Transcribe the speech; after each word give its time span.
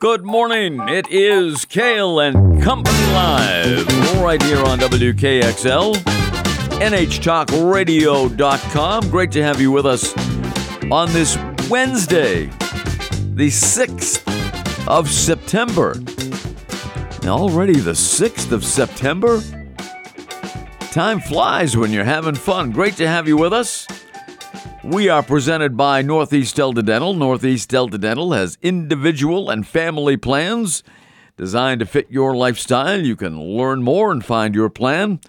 Good 0.00 0.24
morning. 0.24 0.78
It 0.88 1.08
is 1.10 1.64
Cail 1.64 2.20
and 2.20 2.62
Company 2.62 2.96
Live 3.06 4.20
right 4.20 4.40
here 4.40 4.62
on 4.62 4.78
WKXL, 4.78 5.96
NHTalkRadio.com. 6.78 9.10
Great 9.10 9.32
to 9.32 9.42
have 9.42 9.60
you 9.60 9.72
with 9.72 9.86
us 9.86 10.16
on 10.92 11.12
this 11.12 11.36
Wednesday, 11.68 12.46
the 13.34 13.48
6th 13.48 14.86
of 14.86 15.10
September. 15.10 15.96
Already 17.28 17.80
the 17.80 17.90
6th 17.90 18.52
of 18.52 18.64
September? 18.64 19.42
Time 20.92 21.18
flies 21.18 21.76
when 21.76 21.90
you're 21.90 22.04
having 22.04 22.36
fun. 22.36 22.70
Great 22.70 22.94
to 22.98 23.08
have 23.08 23.26
you 23.26 23.36
with 23.36 23.52
us. 23.52 23.88
We 24.90 25.10
are 25.10 25.22
presented 25.22 25.76
by 25.76 26.00
Northeast 26.00 26.56
Delta 26.56 26.82
Dental. 26.82 27.12
Northeast 27.12 27.68
Delta 27.68 27.98
Dental 27.98 28.32
has 28.32 28.56
individual 28.62 29.50
and 29.50 29.68
family 29.68 30.16
plans 30.16 30.82
designed 31.36 31.80
to 31.80 31.86
fit 31.86 32.10
your 32.10 32.34
lifestyle. 32.34 32.98
You 32.98 33.14
can 33.14 33.38
learn 33.38 33.82
more 33.82 34.10
and 34.10 34.24
find 34.24 34.54
your 34.54 34.70
plan 34.70 35.20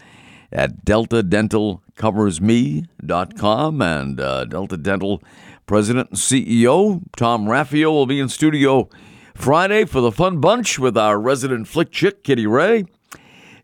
at 0.49 0.85
deltadentalcoversme.com. 0.85 3.81
And 3.81 4.21
uh, 4.21 4.45
Delta 4.45 4.77
Dental 4.77 5.21
President 5.65 6.11
and 6.11 6.17
CEO 6.17 7.01
Tom 7.17 7.45
Raffio 7.45 7.91
will 7.91 8.05
be 8.05 8.21
in 8.21 8.29
studio 8.29 8.87
Friday 9.35 9.83
for 9.83 9.99
the 9.99 10.13
fun 10.13 10.39
bunch 10.39 10.79
with 10.79 10.97
our 10.97 11.19
resident 11.19 11.67
flick 11.67 11.91
chick, 11.91 12.23
Kitty 12.23 12.47
Ray. 12.47 12.85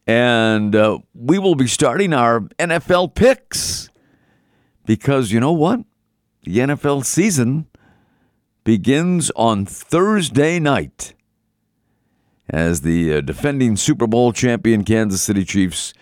And 0.05 0.76
uh, 0.76 1.00
we 1.14 1.40
will 1.40 1.55
be 1.55 1.68
starting 1.68 2.12
our 2.12 2.41
NFL 2.60 3.16
picks 3.16 3.90
because 4.86 5.32
you 5.32 5.40
know 5.40 5.54
what? 5.54 5.80
The 6.45 6.59
NFL 6.59 7.04
season 7.05 7.66
begins 8.63 9.31
on 9.35 9.66
Thursday 9.66 10.59
night 10.59 11.16
as 12.48 12.81
the 12.81 13.16
uh, 13.16 13.21
defending 13.21 13.76
Super 13.76 14.05
Bowl 14.05 14.31
champion 14.31 14.84
Kansas 14.84 15.24
City 15.24 15.43
Chiefs 15.43 15.96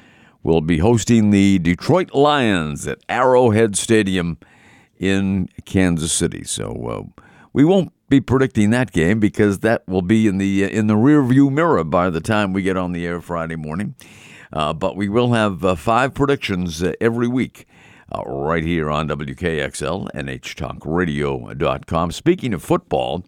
will 0.43 0.59
be 0.59 0.79
hosting 0.79 1.29
the 1.29 1.59
Detroit 1.59 2.13
Lions 2.13 2.85
at 2.85 2.99
Arrowhead 3.07 3.77
Stadium 3.77 4.37
in 4.97 5.47
Kansas 5.63 6.11
City. 6.11 6.43
So 6.43 7.15
uh, 7.15 7.21
we 7.53 7.63
won't 7.63 7.93
be 8.09 8.19
predicting 8.19 8.71
that 8.71 8.91
game 8.91 9.21
because 9.21 9.59
that 9.59 9.87
will 9.87 10.01
be 10.01 10.27
in 10.27 10.39
the 10.39 10.65
uh, 10.65 10.67
in 10.67 10.87
the 10.87 10.95
rearview 10.95 11.49
mirror 11.49 11.85
by 11.85 12.09
the 12.09 12.19
time 12.19 12.51
we 12.51 12.63
get 12.63 12.75
on 12.75 12.91
the 12.91 13.07
air 13.07 13.21
Friday 13.21 13.55
morning. 13.55 13.95
Uh, 14.51 14.73
but 14.73 14.97
we 14.97 15.07
will 15.07 15.31
have 15.31 15.63
uh, 15.63 15.73
five 15.73 16.13
predictions 16.13 16.83
uh, 16.83 16.91
every 16.99 17.29
week 17.29 17.65
uh, 18.13 18.23
right 18.25 18.63
here 18.63 18.89
on 18.89 19.07
WKXL, 19.07 20.11
NHTalkRadio.com. 20.13 22.11
Speaking 22.11 22.53
of 22.53 22.63
football, 22.63 23.23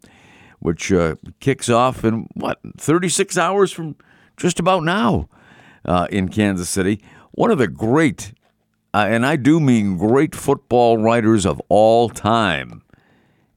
which 0.59 0.91
uh, 0.91 1.15
kicks 1.39 1.69
off 1.69 2.03
in 2.03 2.27
what, 2.33 2.59
36 2.77 3.37
hours 3.37 3.71
from 3.71 3.95
just 4.37 4.59
about 4.59 4.83
now 4.83 5.29
uh, 5.85 6.07
in 6.09 6.29
Kansas 6.29 6.69
City. 6.69 7.01
One 7.31 7.51
of 7.51 7.57
the 7.57 7.67
great, 7.67 8.33
uh, 8.93 9.05
and 9.09 9.25
I 9.25 9.35
do 9.35 9.59
mean 9.59 9.97
great 9.97 10.35
football 10.35 10.97
writers 10.97 11.45
of 11.45 11.61
all 11.69 12.09
time, 12.09 12.81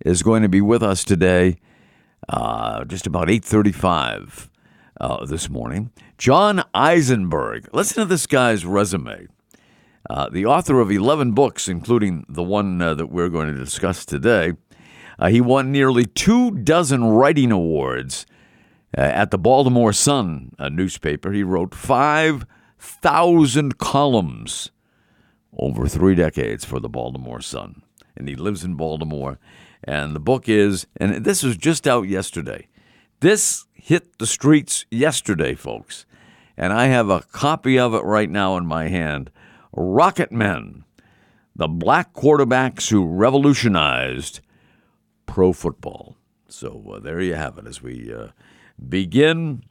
is 0.05 0.23
going 0.23 0.43
to 0.43 0.49
be 0.49 0.61
with 0.61 0.83
us 0.83 1.05
today, 1.05 1.57
uh, 2.29 2.85
just 2.85 3.07
about 3.07 3.29
8:35 3.29 4.49
uh, 5.01 5.27
this 5.27 5.49
morning. 5.49 5.91
John 6.19 6.65
Eisenberg. 6.75 7.69
Listen 7.73 8.03
to 8.03 8.05
this 8.05 8.27
guy's 8.27 8.65
resume. 8.65 9.29
Uh, 10.09 10.29
the 10.31 10.47
author 10.47 10.81
of 10.81 10.91
11 10.91 11.33
books, 11.33 11.69
including 11.69 12.25
the 12.29 12.43
one 12.43 12.81
uh, 12.81 12.95
that 12.95 13.11
we're 13.11 13.29
going 13.29 13.49
to 13.49 13.59
discuss 13.59 14.05
today. 14.05 14.55
Uh, 15.19 15.29
he 15.29 15.41
won 15.41 15.71
nearly 15.71 16.07
two 16.07 16.51
dozen 16.51 17.05
writing 17.05 17.53
awards 17.53 18.25
uh, 18.97 19.03
at 19.03 19.31
the 19.31 19.39
Baltimore 19.39 19.93
Sun 19.93 20.53
newspaper. 20.71 21.33
He 21.33 21.43
wrote 21.43 21.75
5,000 21.75 23.79
columns 23.79 24.71
over 25.59 25.89
three 25.89 26.15
decades 26.15 26.65
for 26.65 26.81
the 26.81 26.89
Baltimore 26.89 27.41
Sun. 27.41 27.83
And 28.17 28.29
he 28.29 28.35
lives 28.35 28.65
in 28.65 28.75
Baltimore. 28.75 29.39
And 29.85 30.15
the 30.15 30.21
book 30.21 30.49
is, 30.49 30.87
and 30.97 31.25
this 31.25 31.43
was 31.43 31.57
just 31.57 31.87
out 31.87 32.09
yesterday. 32.09 32.69
This 33.21 33.67
hit 33.75 34.19
the 34.19 34.27
streets 34.27 34.87
yesterday, 34.91 35.55
folks. 35.55 36.07
And 36.57 36.73
I 36.73 36.87
have 36.87 37.11
a 37.11 37.23
copy 37.33 37.79
of 37.79 37.95
it 37.95 38.05
right 38.05 38.31
now 38.31 38.57
in 38.57 38.67
my 38.67 38.89
hand. 38.89 39.31
Rocket 39.79 40.33
Men, 40.33 40.85
the 41.55 41.69
black 41.69 42.13
quarterbacks 42.13 42.91
who 42.91 43.07
revolutionized 43.07 44.41
pro 45.27 45.53
football. 45.53 46.17
So 46.49 46.95
uh, 46.95 46.99
there 46.99 47.21
you 47.21 47.35
have 47.35 47.59
it 47.59 47.67
as 47.67 47.83
we 47.83 48.13
uh, 48.13 48.29
begin 48.89 49.63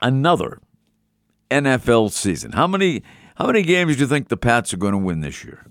another 0.00 0.60
NFL 1.50 2.12
season. 2.12 2.52
How 2.52 2.66
many 2.66 3.02
how 3.36 3.46
many 3.46 3.62
games 3.62 3.96
do 3.96 4.02
you 4.02 4.06
think 4.06 4.28
the 4.28 4.36
Pats 4.36 4.72
are 4.72 4.78
going 4.78 4.92
to 4.92 4.98
win 4.98 5.20
this 5.20 5.44
year? 5.44 5.66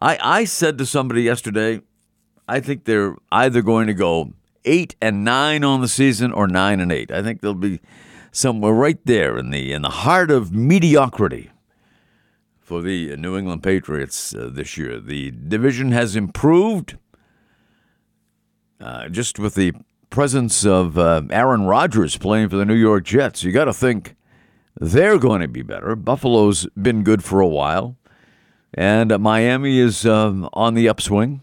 I 0.00 0.18
I 0.20 0.44
said 0.44 0.78
to 0.78 0.86
somebody 0.86 1.22
yesterday, 1.22 1.80
I 2.46 2.60
think 2.60 2.84
they're 2.84 3.16
either 3.30 3.62
going 3.62 3.86
to 3.88 3.94
go 3.94 4.32
eight 4.64 4.96
and 5.00 5.24
nine 5.24 5.64
on 5.64 5.80
the 5.80 5.88
season 5.88 6.32
or 6.32 6.46
nine 6.46 6.80
and 6.80 6.92
eight. 6.92 7.10
I 7.10 7.22
think 7.22 7.40
they'll 7.40 7.54
be 7.54 7.80
somewhere 8.30 8.72
right 8.72 9.00
there 9.04 9.38
in 9.38 9.50
the 9.50 9.72
in 9.72 9.82
the 9.82 9.90
heart 9.90 10.30
of 10.30 10.52
mediocrity 10.52 11.50
for 12.68 12.82
the 12.82 13.16
New 13.16 13.34
England 13.34 13.62
Patriots 13.62 14.34
uh, 14.34 14.50
this 14.52 14.76
year. 14.76 15.00
The 15.00 15.30
division 15.30 15.90
has 15.92 16.14
improved 16.14 16.98
uh, 18.78 19.08
just 19.08 19.38
with 19.38 19.54
the 19.54 19.72
presence 20.10 20.66
of 20.66 20.98
uh, 20.98 21.22
Aaron 21.30 21.64
Rodgers 21.64 22.18
playing 22.18 22.50
for 22.50 22.56
the 22.56 22.66
New 22.66 22.74
York 22.74 23.04
Jets. 23.04 23.42
You 23.42 23.52
got 23.52 23.64
to 23.64 23.72
think 23.72 24.16
they're 24.78 25.18
going 25.18 25.40
to 25.40 25.48
be 25.48 25.62
better. 25.62 25.96
Buffalo's 25.96 26.66
been 26.80 27.04
good 27.04 27.24
for 27.24 27.40
a 27.40 27.48
while, 27.48 27.96
and 28.74 29.18
Miami 29.18 29.78
is 29.78 30.04
um, 30.04 30.46
on 30.52 30.74
the 30.74 30.90
upswing. 30.90 31.40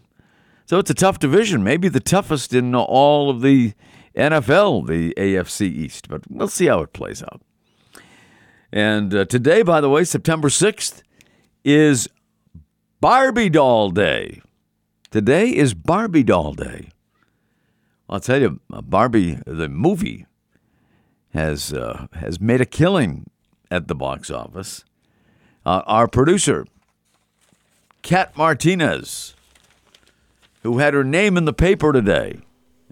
So 0.64 0.78
it's 0.78 0.90
a 0.90 0.94
tough 0.94 1.18
division, 1.18 1.64
maybe 1.64 1.88
the 1.88 1.98
toughest 1.98 2.54
in 2.54 2.72
all 2.72 3.30
of 3.30 3.40
the 3.40 3.74
NFL, 4.16 4.86
the 4.86 5.12
AFC 5.16 5.62
East, 5.62 6.08
but 6.08 6.22
we'll 6.30 6.46
see 6.46 6.66
how 6.66 6.82
it 6.82 6.92
plays 6.92 7.20
out. 7.20 7.42
And 8.72 9.12
uh, 9.12 9.24
today, 9.24 9.62
by 9.62 9.80
the 9.80 9.90
way, 9.90 10.04
September 10.04 10.48
6th, 10.48 11.02
is 11.66 12.08
Barbie 13.00 13.50
Doll 13.50 13.90
Day. 13.90 14.40
Today 15.10 15.48
is 15.48 15.74
Barbie 15.74 16.22
Doll 16.22 16.52
Day. 16.52 16.90
I'll 18.08 18.20
tell 18.20 18.40
you, 18.40 18.60
uh, 18.72 18.82
Barbie, 18.82 19.40
the 19.44 19.68
movie, 19.68 20.26
has 21.34 21.72
uh, 21.72 22.06
has 22.12 22.40
made 22.40 22.60
a 22.60 22.66
killing 22.66 23.28
at 23.68 23.88
the 23.88 23.96
box 23.96 24.30
office. 24.30 24.84
Uh, 25.66 25.82
our 25.86 26.06
producer, 26.06 26.66
Kat 28.02 28.36
Martinez, 28.36 29.34
who 30.62 30.78
had 30.78 30.94
her 30.94 31.02
name 31.02 31.36
in 31.36 31.46
the 31.46 31.52
paper 31.52 31.92
today, 31.92 32.38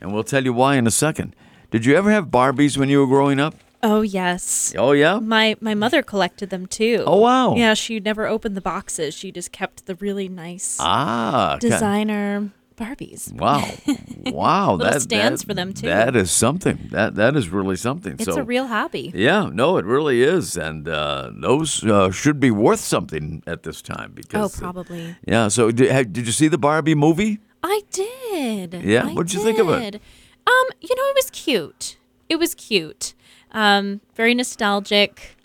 and 0.00 0.12
we'll 0.12 0.24
tell 0.24 0.44
you 0.44 0.52
why 0.52 0.74
in 0.74 0.88
a 0.88 0.90
second. 0.90 1.36
Did 1.70 1.86
you 1.86 1.94
ever 1.94 2.10
have 2.10 2.26
Barbies 2.26 2.76
when 2.76 2.88
you 2.88 2.98
were 2.98 3.06
growing 3.06 3.38
up? 3.38 3.54
Oh 3.86 4.00
yes. 4.02 4.74
Oh 4.78 4.92
yeah. 4.92 5.18
My 5.20 5.56
my 5.60 5.74
mother 5.74 6.02
collected 6.02 6.48
them 6.50 6.64
too. 6.66 7.04
Oh 7.06 7.18
wow. 7.18 7.54
Yeah, 7.54 7.74
she 7.74 8.00
never 8.00 8.26
opened 8.26 8.56
the 8.56 8.60
boxes. 8.74 9.14
She 9.14 9.30
just 9.30 9.52
kept 9.52 9.84
the 9.86 9.94
really 9.96 10.28
nice 10.28 10.78
Ah, 10.80 11.56
okay. 11.56 11.68
designer 11.68 12.50
Barbies. 12.76 13.30
Wow, 13.32 13.62
wow! 14.32 14.76
That 14.76 15.00
stands 15.02 15.42
that- 15.42 15.46
for 15.46 15.54
them, 15.54 15.72
too. 15.74 15.86
That 15.86 16.16
is 16.16 16.32
something. 16.32 16.88
That 16.90 17.14
that 17.14 17.36
is 17.36 17.48
really 17.48 17.76
something. 17.76 18.14
It's 18.14 18.24
so 18.24 18.40
a 18.40 18.42
real 18.42 18.66
hobby. 18.66 19.12
yeah, 19.14 19.48
no, 19.52 19.76
it 19.78 19.84
really 19.84 20.22
is, 20.24 20.56
and 20.56 20.88
uh, 20.88 21.30
those 21.40 21.84
uh, 21.84 22.10
should 22.10 22.40
be 22.40 22.50
worth 22.50 22.80
something 22.80 23.44
at 23.46 23.62
this 23.62 23.80
time 23.80 24.10
Oh, 24.10 24.16
because. 24.16 24.56
uh, 24.56 24.60
probably. 24.60 25.14
yeah. 25.24 25.46
So 25.48 25.70
did, 25.70 26.12
did 26.12 26.26
you 26.26 26.32
see 26.32 26.48
the 26.48 26.58
Barbie 26.58 26.96
movie? 26.96 27.38
I 27.62 27.82
did. 27.92 28.74
Yeah? 28.82 29.06
I 29.06 29.12
what 29.14 29.28
did 29.28 29.34
you 29.34 29.44
think 29.44 29.60
of 29.60 29.68
it? 29.68 29.94
Um, 30.46 30.66
you 30.80 30.94
know, 30.96 31.06
it 31.12 31.16
was 31.16 31.30
cute. 31.30 31.96
It 32.28 32.40
was 32.40 32.54
cute. 32.56 33.14
Um, 33.54 34.02
very 34.14 34.34
nostalgic, 34.34 35.36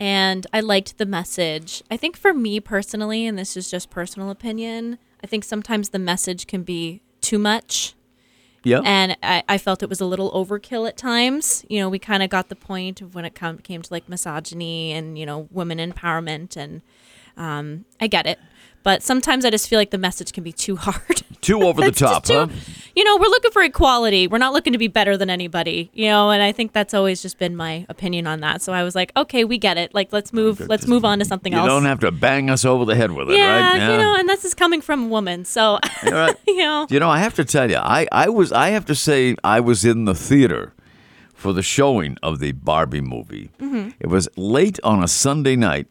and 0.00 0.46
I 0.54 0.60
liked 0.60 0.96
the 0.96 1.04
message. 1.04 1.82
I 1.90 1.98
think 1.98 2.16
for 2.16 2.32
me 2.32 2.60
personally, 2.60 3.26
and 3.26 3.36
this 3.36 3.56
is 3.56 3.70
just 3.70 3.90
personal 3.90 4.30
opinion, 4.30 4.98
I 5.22 5.26
think 5.26 5.44
sometimes 5.44 5.90
the 5.90 5.98
message 5.98 6.46
can 6.46 6.62
be 6.62 7.02
too 7.20 7.38
much. 7.38 7.94
Yeah. 8.64 8.80
and 8.84 9.16
I, 9.22 9.44
I 9.48 9.58
felt 9.58 9.82
it 9.84 9.88
was 9.88 10.00
a 10.00 10.06
little 10.06 10.32
overkill 10.32 10.88
at 10.88 10.96
times. 10.96 11.64
You 11.68 11.80
know, 11.80 11.88
we 11.88 12.00
kind 12.00 12.22
of 12.22 12.30
got 12.30 12.48
the 12.48 12.56
point 12.56 13.00
of 13.00 13.14
when 13.14 13.24
it 13.24 13.34
come, 13.34 13.58
came 13.58 13.82
to 13.82 13.92
like 13.92 14.08
misogyny 14.08 14.92
and 14.92 15.16
you 15.18 15.26
know 15.26 15.46
women 15.52 15.78
empowerment 15.78 16.56
and 16.56 16.82
Um, 17.36 17.84
I 18.00 18.06
get 18.06 18.26
it, 18.26 18.38
but 18.86 19.02
sometimes 19.02 19.44
I 19.44 19.50
just 19.50 19.68
feel 19.68 19.80
like 19.80 19.90
the 19.90 19.98
message 19.98 20.32
can 20.32 20.44
be 20.44 20.52
too 20.52 20.76
hard. 20.76 21.24
Too 21.40 21.62
over 21.62 21.82
the 21.82 21.90
top, 21.90 22.24
too- 22.24 22.34
huh? 22.34 22.48
You 22.94 23.02
know, 23.04 23.16
we're 23.16 23.26
looking 23.26 23.50
for 23.50 23.62
equality. 23.62 24.28
We're 24.28 24.38
not 24.38 24.52
looking 24.52 24.72
to 24.72 24.78
be 24.78 24.86
better 24.86 25.16
than 25.16 25.28
anybody. 25.28 25.90
You 25.92 26.06
know, 26.06 26.30
and 26.30 26.40
I 26.40 26.52
think 26.52 26.72
that's 26.72 26.94
always 26.94 27.20
just 27.20 27.38
been 27.38 27.56
my 27.56 27.84
opinion 27.88 28.28
on 28.28 28.40
that. 28.40 28.62
So 28.62 28.72
I 28.72 28.84
was 28.84 28.94
like, 28.94 29.10
okay, 29.16 29.44
we 29.44 29.58
get 29.58 29.76
it. 29.76 29.92
Like, 29.92 30.12
let's 30.12 30.32
move. 30.32 30.60
Let's 30.60 30.86
move 30.86 31.04
on 31.04 31.18
to 31.18 31.24
something 31.24 31.52
You 31.52 31.58
else. 31.58 31.66
You 31.66 31.70
don't 31.70 31.84
have 31.84 32.00
to 32.00 32.12
bang 32.12 32.48
us 32.48 32.64
over 32.64 32.84
the 32.84 32.94
head 32.94 33.10
with 33.10 33.28
it, 33.28 33.36
yeah, 33.36 33.72
right? 33.72 33.92
you 33.92 33.98
know, 33.98 34.14
and 34.16 34.28
this 34.28 34.44
is 34.44 34.54
coming 34.54 34.80
from 34.80 35.06
a 35.06 35.08
woman, 35.08 35.44
so 35.44 35.80
right. 36.04 36.36
you 36.46 36.58
know. 36.58 36.86
You 36.88 37.00
know, 37.00 37.10
I 37.10 37.18
have 37.18 37.34
to 37.34 37.44
tell 37.44 37.68
you, 37.68 37.78
I, 37.78 38.06
I 38.12 38.28
was 38.28 38.52
I 38.52 38.68
have 38.68 38.86
to 38.86 38.94
say 38.94 39.34
I 39.42 39.58
was 39.58 39.84
in 39.84 40.04
the 40.04 40.14
theater 40.14 40.74
for 41.34 41.52
the 41.52 41.62
showing 41.62 42.16
of 42.22 42.38
the 42.38 42.52
Barbie 42.52 43.00
movie. 43.00 43.50
Mm-hmm. 43.58 43.90
It 43.98 44.06
was 44.06 44.28
late 44.36 44.78
on 44.84 45.02
a 45.02 45.08
Sunday 45.08 45.56
night, 45.56 45.88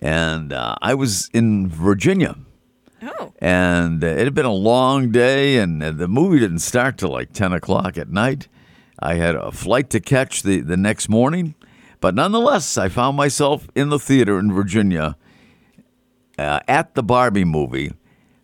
and 0.00 0.52
uh, 0.52 0.76
I 0.82 0.94
was 0.94 1.30
in 1.32 1.68
Virginia, 1.68 2.36
Oh, 3.02 3.32
and 3.40 4.02
uh, 4.02 4.06
it 4.06 4.24
had 4.24 4.34
been 4.34 4.46
a 4.46 4.52
long 4.52 5.10
day, 5.12 5.58
and 5.58 5.82
uh, 5.82 5.90
the 5.92 6.08
movie 6.08 6.38
didn't 6.38 6.60
start 6.60 6.98
till 6.98 7.10
like 7.10 7.32
ten 7.32 7.52
o'clock 7.52 7.96
at 7.98 8.08
night. 8.08 8.48
I 8.98 9.14
had 9.14 9.34
a 9.34 9.52
flight 9.52 9.90
to 9.90 10.00
catch 10.00 10.42
the 10.42 10.60
the 10.60 10.76
next 10.76 11.08
morning, 11.08 11.54
but 12.00 12.14
nonetheless, 12.14 12.78
I 12.78 12.88
found 12.88 13.16
myself 13.16 13.68
in 13.74 13.90
the 13.90 13.98
theater 13.98 14.38
in 14.38 14.52
Virginia 14.52 15.16
uh, 16.38 16.60
at 16.66 16.94
the 16.94 17.02
Barbie 17.02 17.44
movie. 17.44 17.92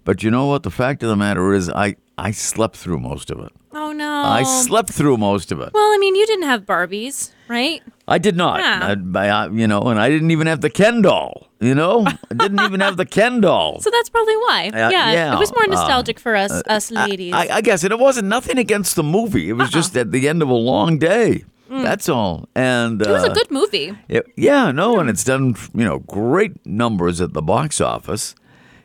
But 0.05 0.23
you 0.23 0.31
know 0.31 0.47
what? 0.47 0.63
The 0.65 0.71
fact 0.71 1.03
of 1.03 1.09
the 1.09 1.17
matter 1.17 1.55
is, 1.55 1.71
I, 1.71 1.95
I 2.19 2.33
slept 2.33 2.77
through 2.77 2.99
most 2.99 3.31
of 3.31 3.39
it. 3.39 3.53
oh 3.73 3.93
no. 3.93 4.23
I 4.25 4.43
slept 4.43 4.91
through 4.91 5.17
most 5.17 5.53
of 5.53 5.61
it. 5.61 5.71
Well, 5.73 5.93
I 5.95 5.97
mean, 5.99 6.17
you 6.17 6.27
didn't 6.27 6.47
have 6.49 6.63
Barbies, 6.67 7.33
right? 7.49 7.81
I 8.09 8.19
did 8.19 8.37
not. 8.37 8.61
Yeah. 8.61 8.95
I, 9.15 9.29
I- 9.29 9.49
you 9.49 9.67
know, 9.67 9.83
and 9.83 9.99
I 10.01 10.09
didn't 10.09 10.31
even 10.33 10.47
have 10.47 10.61
the 10.61 10.71
Ken 10.71 11.03
doll. 11.03 11.49
You 11.61 11.75
know, 11.77 12.05
I 12.07 12.35
didn't 12.35 12.61
even 12.61 12.81
have 12.81 12.97
the 12.97 13.07
Ken 13.07 13.41
doll. 13.41 13.81
So 13.81 13.91
that's 13.91 14.09
probably 14.11 14.37
why. 14.37 14.71
Uh, 14.75 14.89
yeah, 14.91 15.13
yeah, 15.13 15.35
it 15.37 15.39
was 15.39 15.53
more 15.53 15.63
uh, 15.65 15.67
nostalgic 15.75 16.19
for 16.19 16.35
us, 16.35 16.51
us 16.67 16.91
ladies. 16.91 17.33
I, 17.33 17.49
I 17.49 17.61
guess, 17.61 17.85
and 17.85 17.93
it 17.93 17.99
wasn't 18.01 18.27
nothing 18.29 18.59
against 18.59 18.97
the 18.97 19.03
movie. 19.05 19.49
It 19.49 19.53
was 19.53 19.71
just 19.71 19.97
at 19.97 20.11
the 20.11 20.29
end 20.29 20.43
of 20.43 20.49
a 20.49 20.55
long 20.55 20.99
day. 20.99 21.45
That's 21.71 22.09
all. 22.09 22.49
And 22.55 23.01
Mm. 23.01 23.07
it 23.07 23.11
was 23.13 23.25
a 23.25 23.31
uh, 23.31 23.35
good 23.35 23.51
movie. 23.51 23.97
It, 24.09 24.27
yeah, 24.37 24.73
no, 24.73 24.99
and 24.99 25.09
it's 25.09 25.25
done 25.25 25.55
you 25.73 25.85
know 25.85 26.01
great 26.01 26.67
numbers 26.67 27.21
at 27.21 27.33
the 27.33 27.41
box 27.43 27.81
office, 27.81 28.35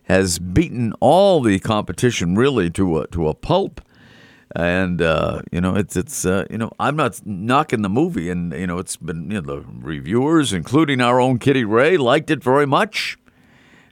has 0.04 0.40
beaten 0.40 0.94
all 1.02 1.42
the 1.42 1.60
competition 1.60 2.36
really 2.36 2.70
to 2.72 3.00
a 3.00 3.08
to 3.08 3.28
a 3.28 3.34
pulp, 3.34 3.82
and 4.58 5.02
uh, 5.02 5.42
you 5.52 5.62
know 5.62 5.76
it's 5.76 5.96
it's 5.96 6.26
uh, 6.26 6.46
you 6.50 6.58
know 6.58 6.72
I'm 6.80 6.96
not 6.96 7.22
knocking 7.26 7.84
the 7.84 7.90
movie, 7.90 8.30
and 8.30 8.52
you 8.54 8.68
know 8.68 8.80
it's 8.80 8.98
been 8.98 9.30
you 9.32 9.40
know 9.42 9.42
the 9.42 9.66
reviewers, 9.80 10.52
including 10.52 11.00
our 11.02 11.22
own 11.22 11.38
Kitty 11.40 11.64
Ray, 11.64 11.96
liked 11.98 12.30
it 12.32 12.44
very 12.44 12.66
much. 12.66 13.18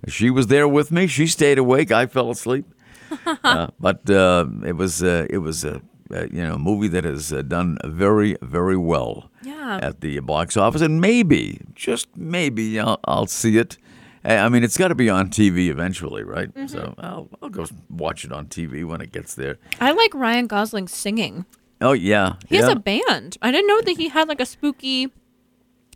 She 0.08 0.30
was 0.30 0.48
there 0.48 0.68
with 0.68 0.92
me. 0.92 1.08
She 1.08 1.28
stayed 1.28 1.58
awake. 1.58 1.92
I 1.92 2.06
fell 2.08 2.30
asleep, 2.32 2.66
uh, 3.44 3.68
but 3.80 4.10
uh, 4.10 4.46
it 4.66 4.74
was 4.74 5.02
uh, 5.04 5.28
it 5.30 5.38
was 5.40 5.64
a 5.64 5.82
uh, 6.14 6.24
you 6.32 6.44
know 6.44 6.58
movie 6.58 6.88
that 6.90 7.04
has 7.04 7.32
uh, 7.32 7.42
done 7.44 7.78
very 7.86 8.36
very 8.42 8.78
well 8.78 9.30
Yeah. 9.44 9.80
at 9.82 10.02
the 10.02 10.20
box 10.20 10.58
office, 10.58 10.82
and 10.82 11.00
maybe, 11.02 11.62
just 11.76 12.08
maybe, 12.16 12.80
I'll, 12.80 13.00
I'll 13.06 13.28
see 13.28 13.58
it. 13.58 13.78
I 14.26 14.50
mean, 14.50 14.64
it's 14.64 14.78
got 14.78 14.88
to 14.90 14.96
be 14.96 15.10
on 15.10 15.30
TV 15.30 15.70
eventually, 15.70 16.24
right? 16.24 16.50
Mm-hmm. 16.54 16.68
So 16.68 16.96
I'll, 16.98 17.30
I'll 17.42 17.50
go 17.50 17.66
watch 17.90 18.26
it 18.26 18.32
on 18.32 18.48
TV 18.48 18.84
when 18.86 19.02
it 19.02 19.12
gets 19.12 19.36
there. 19.36 19.58
I 19.80 19.92
like 19.92 20.14
Ryan 20.14 20.48
Gosling 20.48 20.88
singing. 20.88 21.46
Oh 21.82 21.92
yeah, 21.94 22.36
He 22.48 22.56
yeah. 22.56 22.62
has 22.62 22.72
a 22.72 22.76
band. 22.76 23.38
I 23.42 23.52
didn't 23.52 23.68
know 23.68 23.82
that 23.82 23.98
he 23.98 24.08
had 24.10 24.28
like 24.28 24.40
a 24.40 24.46
spooky, 24.46 25.12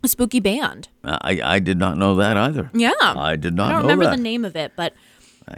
a 0.04 0.08
spooky 0.08 0.38
band. 0.38 0.88
I 1.02 1.40
I 1.42 1.58
did 1.58 1.78
not 1.78 1.96
know 1.96 2.14
that 2.16 2.36
either. 2.36 2.70
Yeah. 2.74 2.92
I 3.00 3.36
did 3.36 3.54
not 3.54 3.70
I 3.70 3.72
don't 3.72 3.82
remember 3.82 4.04
that. 4.04 4.16
the 4.16 4.22
name 4.22 4.44
of 4.44 4.54
it, 4.56 4.72
but 4.76 4.92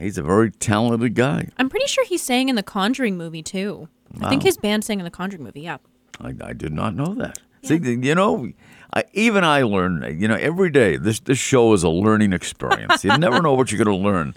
He's 0.01 0.17
a 0.17 0.23
very 0.23 0.51
talented 0.51 1.15
guy. 1.15 1.49
I'm 1.59 1.69
pretty 1.69 1.87
sure 1.87 2.07
he 2.07 2.17
sang 2.17 2.49
in 2.49 2.57
the 2.57 2.63
Conjuring 2.63 3.19
movie 3.19 3.43
too. 3.43 3.89
I 4.21 4.29
think 4.31 4.43
his 4.43 4.57
band 4.57 4.85
sang 4.85 5.01
in 5.01 5.05
the 5.05 5.11
Conjuring 5.11 5.43
movie. 5.43 5.63
Yeah. 5.63 5.79
I, 6.21 6.35
I 6.43 6.53
did 6.53 6.73
not 6.73 6.95
know 6.95 7.15
that. 7.15 7.39
See, 7.63 7.77
you 7.77 8.15
know, 8.15 8.51
I, 8.95 9.05
even 9.13 9.45
I 9.45 9.63
learn. 9.63 10.17
You 10.21 10.29
know, 10.29 10.37
every 10.37 10.71
day. 10.71 10.97
This 10.97 11.21
this 11.21 11.39
show 11.39 11.73
is 11.73 11.83
a 11.83 11.89
learning 11.89 12.33
experience. 12.33 13.05
you 13.05 13.17
never 13.19 13.41
know 13.41 13.55
what 13.55 13.73
you're 13.73 13.83
going 13.83 13.97
to 13.97 14.03
learn 14.05 14.35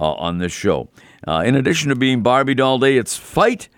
uh, 0.00 0.12
on 0.12 0.38
this 0.38 0.52
show. 0.52 0.88
Uh, 1.26 1.42
in 1.44 1.54
addition 1.56 1.88
to 1.88 1.96
being 1.96 2.22
Barbie 2.22 2.54
Doll 2.54 2.78
Day, 2.78 2.96
it's 2.96 3.16
Fight 3.16 3.68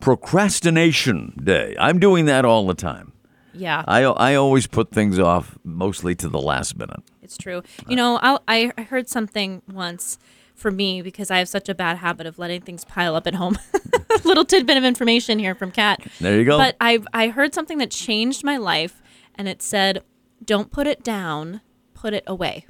Procrastination 0.00 1.40
Day. 1.42 1.76
I'm 1.78 1.98
doing 1.98 2.26
that 2.26 2.44
all 2.44 2.66
the 2.66 2.74
time. 2.74 3.12
Yeah. 3.52 3.84
I 3.86 4.02
I 4.04 4.34
always 4.34 4.66
put 4.66 4.90
things 4.92 5.18
off 5.18 5.58
mostly 5.64 6.14
to 6.16 6.28
the 6.28 6.40
last 6.40 6.76
minute. 6.76 7.00
It's 7.22 7.36
true. 7.36 7.62
You 7.88 7.96
know, 7.96 8.18
I'll, 8.22 8.42
I 8.48 8.72
I 8.76 8.82
heard 8.82 9.08
something 9.08 9.62
once 9.70 10.18
for 10.54 10.70
me 10.70 11.00
because 11.02 11.30
I 11.30 11.38
have 11.38 11.48
such 11.48 11.68
a 11.68 11.74
bad 11.74 11.98
habit 11.98 12.26
of 12.26 12.38
letting 12.38 12.60
things 12.60 12.84
pile 12.84 13.14
up 13.14 13.26
at 13.26 13.34
home. 13.34 13.58
Little 14.24 14.44
tidbit 14.44 14.76
of 14.76 14.84
information 14.84 15.38
here 15.38 15.54
from 15.54 15.70
Kat. 15.70 16.00
There 16.20 16.38
you 16.38 16.44
go. 16.44 16.58
But 16.58 16.76
I 16.80 17.00
I 17.12 17.28
heard 17.28 17.54
something 17.54 17.78
that 17.78 17.90
changed 17.90 18.44
my 18.44 18.56
life, 18.56 19.00
and 19.34 19.48
it 19.48 19.62
said, 19.62 20.02
"Don't 20.44 20.70
put 20.70 20.86
it 20.86 21.02
down, 21.02 21.60
put 21.94 22.14
it 22.14 22.24
away." 22.26 22.66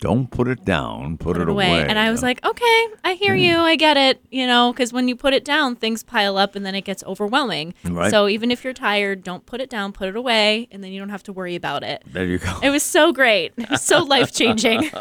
Don't 0.00 0.30
put 0.30 0.46
it 0.46 0.64
down. 0.64 1.18
Put, 1.18 1.38
it, 1.38 1.48
away. 1.48 1.84
And 1.84 1.98
I 1.98 2.12
was 2.12 2.22
like, 2.22 2.44
okay, 2.46 2.86
I 3.02 3.14
hear 3.14 3.34
you. 3.34 3.56
I 3.56 3.74
get 3.74 3.96
it. 3.96 4.22
You 4.30 4.46
know, 4.46 4.72
because 4.72 4.92
when 4.92 5.08
you 5.08 5.16
put 5.16 5.34
it 5.34 5.44
down, 5.44 5.74
things 5.74 6.04
pile 6.04 6.38
up 6.38 6.54
and 6.54 6.64
then 6.64 6.76
it 6.76 6.82
gets 6.82 7.02
overwhelming. 7.02 7.74
Right. 7.84 8.08
So 8.08 8.28
even 8.28 8.52
if 8.52 8.62
you're 8.62 8.72
tired, 8.72 9.24
don't 9.24 9.44
put 9.44 9.60
it 9.60 9.68
down, 9.68 9.92
put 9.92 10.08
it 10.08 10.14
away, 10.14 10.68
and 10.70 10.84
then 10.84 10.92
you 10.92 11.00
don't 11.00 11.08
have 11.08 11.24
to 11.24 11.32
worry 11.32 11.56
about 11.56 11.82
it. 11.82 12.04
there 12.06 12.26
you 12.26 12.38
go. 12.38 12.60
It 12.62 12.70
was 12.70 12.84
so 12.84 13.12
great. 13.12 13.54
It 13.56 13.70
was 13.70 13.82
so 13.82 14.04
life 14.04 14.32
changing. 14.32 14.88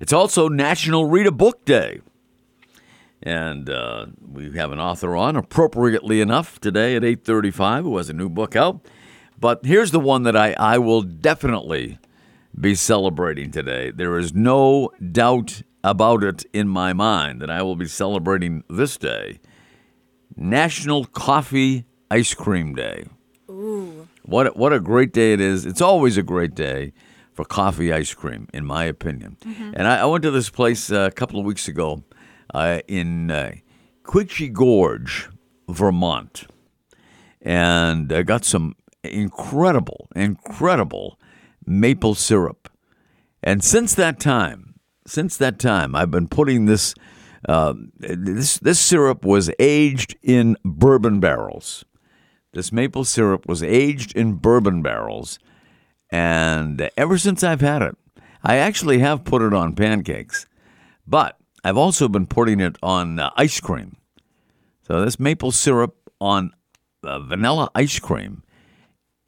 It's 0.00 0.12
also 0.12 0.48
National 0.48 1.06
Read 1.06 1.26
a 1.26 1.32
Book 1.32 1.64
Day. 1.64 2.00
And 3.20 3.68
uh, 3.68 4.06
we 4.20 4.56
have 4.56 4.70
an 4.70 4.78
author 4.78 5.16
on, 5.16 5.34
appropriately 5.34 6.20
enough, 6.20 6.60
today 6.60 6.94
at 6.94 7.02
8.35 7.02 7.82
who 7.82 7.96
has 7.96 8.08
a 8.08 8.12
new 8.12 8.28
book 8.28 8.54
out. 8.54 8.86
But 9.40 9.64
here's 9.64 9.92
the 9.92 10.00
one 10.00 10.24
that 10.24 10.36
I, 10.36 10.52
I 10.58 10.78
will 10.78 11.02
definitely 11.02 11.98
be 12.58 12.74
celebrating 12.74 13.50
today. 13.50 13.90
There 13.90 14.18
is 14.18 14.34
no 14.34 14.90
doubt 15.12 15.62
about 15.84 16.24
it 16.24 16.44
in 16.52 16.68
my 16.68 16.92
mind 16.92 17.40
that 17.40 17.50
I 17.50 17.62
will 17.62 17.76
be 17.76 17.86
celebrating 17.86 18.64
this 18.68 18.96
day. 18.96 19.38
National 20.36 21.04
Coffee 21.04 21.84
Ice 22.10 22.34
Cream 22.34 22.74
Day. 22.74 23.06
Ooh. 23.48 24.08
What 24.22 24.48
a, 24.48 24.50
what 24.50 24.72
a 24.72 24.80
great 24.80 25.12
day 25.12 25.32
it 25.32 25.40
is. 25.40 25.64
It's 25.64 25.80
always 25.80 26.16
a 26.16 26.22
great 26.22 26.54
day 26.54 26.92
for 27.32 27.44
coffee 27.44 27.92
ice 27.92 28.12
cream, 28.14 28.48
in 28.52 28.64
my 28.64 28.84
opinion. 28.84 29.36
And 29.74 29.86
I, 29.86 30.00
I 30.00 30.04
went 30.06 30.22
to 30.24 30.32
this 30.32 30.50
place 30.50 30.90
uh, 30.90 31.08
a 31.08 31.10
couple 31.12 31.38
of 31.38 31.46
weeks 31.46 31.68
ago 31.68 32.02
uh, 32.52 32.80
in 32.88 33.30
uh, 33.30 33.52
Gorge, 34.52 35.28
Vermont, 35.68 36.46
and 37.40 38.12
I 38.12 38.22
got 38.22 38.44
some 38.44 38.74
incredible, 39.04 40.08
incredible 40.14 41.18
maple 41.66 42.14
syrup. 42.14 42.68
And 43.42 43.62
since 43.62 43.94
that 43.94 44.18
time, 44.18 44.74
since 45.06 45.36
that 45.36 45.58
time, 45.58 45.94
I've 45.94 46.10
been 46.10 46.28
putting 46.28 46.66
this. 46.66 46.94
Uh, 47.48 47.72
this 47.98 48.58
this 48.58 48.80
syrup 48.80 49.24
was 49.24 49.48
aged 49.60 50.16
in 50.22 50.56
bourbon 50.64 51.20
barrels. 51.20 51.84
This 52.52 52.72
maple 52.72 53.04
syrup 53.04 53.46
was 53.46 53.62
aged 53.62 54.16
in 54.16 54.34
bourbon 54.34 54.82
barrels, 54.82 55.38
and 56.10 56.90
ever 56.96 57.16
since 57.16 57.44
I've 57.44 57.60
had 57.60 57.80
it, 57.80 57.96
I 58.42 58.56
actually 58.56 58.98
have 58.98 59.24
put 59.24 59.42
it 59.42 59.54
on 59.54 59.76
pancakes, 59.76 60.46
but 61.06 61.38
I've 61.62 61.76
also 61.76 62.08
been 62.08 62.26
putting 62.26 62.58
it 62.58 62.76
on 62.82 63.20
uh, 63.20 63.30
ice 63.36 63.60
cream. 63.60 63.96
So 64.82 65.04
this 65.04 65.20
maple 65.20 65.52
syrup 65.52 65.96
on 66.20 66.50
uh, 67.04 67.20
vanilla 67.20 67.70
ice 67.74 68.00
cream 68.00 68.42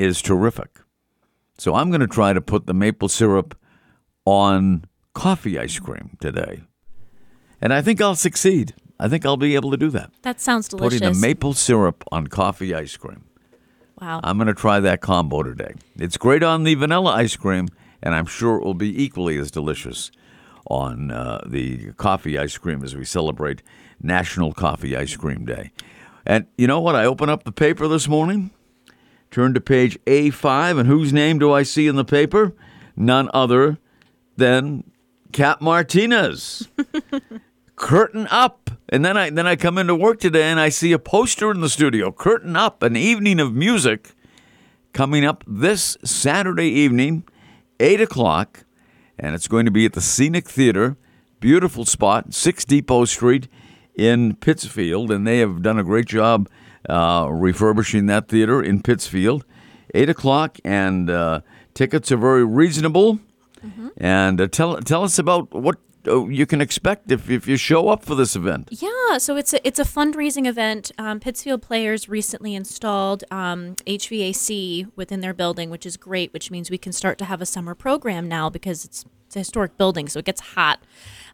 is 0.00 0.22
terrific. 0.22 0.80
So 1.58 1.74
I'm 1.74 1.90
going 1.90 2.00
to 2.00 2.06
try 2.06 2.32
to 2.32 2.40
put 2.40 2.66
the 2.66 2.74
maple 2.74 3.08
syrup 3.08 3.56
on 4.24 4.84
coffee 5.14 5.58
ice 5.58 5.78
cream 5.78 6.16
today. 6.20 6.62
And 7.60 7.72
I 7.72 7.82
think 7.82 8.00
I'll 8.00 8.14
succeed. 8.14 8.74
I 8.98 9.08
think 9.08 9.26
I'll 9.26 9.36
be 9.36 9.54
able 9.54 9.70
to 9.70 9.76
do 9.76 9.90
that. 9.90 10.10
That 10.22 10.40
sounds 10.40 10.68
delicious. 10.68 11.00
Putting 11.00 11.12
the 11.14 11.18
maple 11.20 11.52
syrup 11.52 12.04
on 12.10 12.26
coffee 12.28 12.74
ice 12.74 12.96
cream. 12.96 13.24
wow. 14.00 14.20
I'm 14.22 14.38
going 14.38 14.48
to 14.48 14.54
try 14.54 14.80
that 14.80 15.00
combo 15.00 15.42
today. 15.42 15.74
It's 15.96 16.16
great 16.16 16.42
on 16.42 16.64
the 16.64 16.74
vanilla 16.74 17.12
ice 17.12 17.36
cream, 17.36 17.68
and 18.02 18.14
I'm 18.14 18.26
sure 18.26 18.56
it 18.56 18.64
will 18.64 18.74
be 18.74 19.02
equally 19.02 19.36
as 19.38 19.50
delicious 19.50 20.10
on 20.66 21.10
uh, 21.10 21.42
the 21.46 21.92
coffee 21.94 22.38
ice 22.38 22.56
cream 22.56 22.82
as 22.84 22.94
we 22.94 23.04
celebrate 23.04 23.62
National 24.02 24.52
Coffee 24.52 24.96
Ice 24.96 25.16
Cream 25.16 25.44
Day. 25.44 25.72
And 26.24 26.46
you 26.56 26.66
know 26.66 26.80
what? 26.80 26.94
I 26.94 27.04
open 27.04 27.28
up 27.28 27.44
the 27.44 27.52
paper 27.52 27.88
this 27.88 28.06
morning, 28.06 28.50
turn 29.30 29.54
to 29.54 29.60
page 29.60 29.98
A5, 30.06 30.80
and 30.80 30.88
whose 30.88 31.12
name 31.12 31.38
do 31.38 31.52
I 31.52 31.62
see 31.62 31.86
in 31.86 31.96
the 31.96 32.04
paper? 32.04 32.54
None 32.96 33.30
other 33.32 33.78
than 34.36 34.90
Kat 35.32 35.60
Martinez. 35.60 36.68
Curtain 37.76 38.26
up. 38.30 38.70
And 38.88 39.04
then 39.04 39.16
I 39.16 39.30
then 39.30 39.46
I 39.46 39.54
come 39.54 39.78
into 39.78 39.94
work 39.94 40.18
today 40.18 40.42
and 40.42 40.58
I 40.58 40.68
see 40.68 40.92
a 40.92 40.98
poster 40.98 41.50
in 41.50 41.60
the 41.60 41.68
studio. 41.68 42.10
Curtain 42.10 42.56
up, 42.56 42.82
an 42.82 42.96
evening 42.96 43.38
of 43.38 43.54
music 43.54 44.10
coming 44.92 45.24
up 45.24 45.44
this 45.46 45.96
Saturday 46.04 46.68
evening, 46.68 47.24
eight 47.78 48.00
o'clock, 48.00 48.64
and 49.18 49.34
it's 49.34 49.46
going 49.46 49.64
to 49.64 49.70
be 49.70 49.86
at 49.86 49.92
the 49.92 50.00
Scenic 50.00 50.48
Theater. 50.48 50.96
Beautiful 51.38 51.86
spot, 51.86 52.34
6 52.34 52.64
Depot 52.66 53.06
Street 53.06 53.48
in 53.94 54.34
Pittsfield, 54.36 55.10
and 55.10 55.26
they 55.26 55.38
have 55.38 55.62
done 55.62 55.78
a 55.78 55.84
great 55.84 56.06
job 56.06 56.50
uh, 56.88 57.28
refurbishing 57.30 58.06
that 58.06 58.28
theater 58.28 58.62
in 58.62 58.82
Pittsfield. 58.82 59.44
8 59.94 60.08
o'clock, 60.08 60.58
and 60.64 61.10
uh, 61.10 61.40
tickets 61.74 62.12
are 62.12 62.16
very 62.16 62.44
reasonable. 62.44 63.18
And 63.96 64.40
uh, 64.40 64.46
tell 64.46 64.78
tell 64.78 65.04
us 65.04 65.18
about 65.18 65.52
what 65.52 65.76
uh, 66.06 66.26
you 66.26 66.46
can 66.46 66.60
expect 66.60 67.12
if, 67.12 67.28
if 67.28 67.46
you 67.46 67.56
show 67.56 67.88
up 67.88 68.04
for 68.04 68.14
this 68.14 68.34
event. 68.34 68.68
Yeah, 68.70 69.18
so 69.18 69.36
it's 69.36 69.52
a 69.52 69.66
it's 69.66 69.78
a 69.78 69.84
fundraising 69.84 70.46
event. 70.46 70.90
Um, 70.96 71.20
Pittsfield 71.20 71.60
Players 71.60 72.08
recently 72.08 72.54
installed 72.54 73.24
um, 73.30 73.76
HVAC 73.86 74.90
within 74.96 75.20
their 75.20 75.34
building, 75.34 75.68
which 75.68 75.84
is 75.84 75.96
great. 75.96 76.32
Which 76.32 76.50
means 76.50 76.70
we 76.70 76.78
can 76.78 76.92
start 76.92 77.18
to 77.18 77.26
have 77.26 77.42
a 77.42 77.46
summer 77.46 77.74
program 77.74 78.28
now 78.28 78.48
because 78.48 78.84
it's 78.84 79.04
it's 79.26 79.36
a 79.36 79.40
historic 79.40 79.76
building, 79.76 80.08
so 80.08 80.18
it 80.18 80.24
gets 80.24 80.40
hot. 80.40 80.80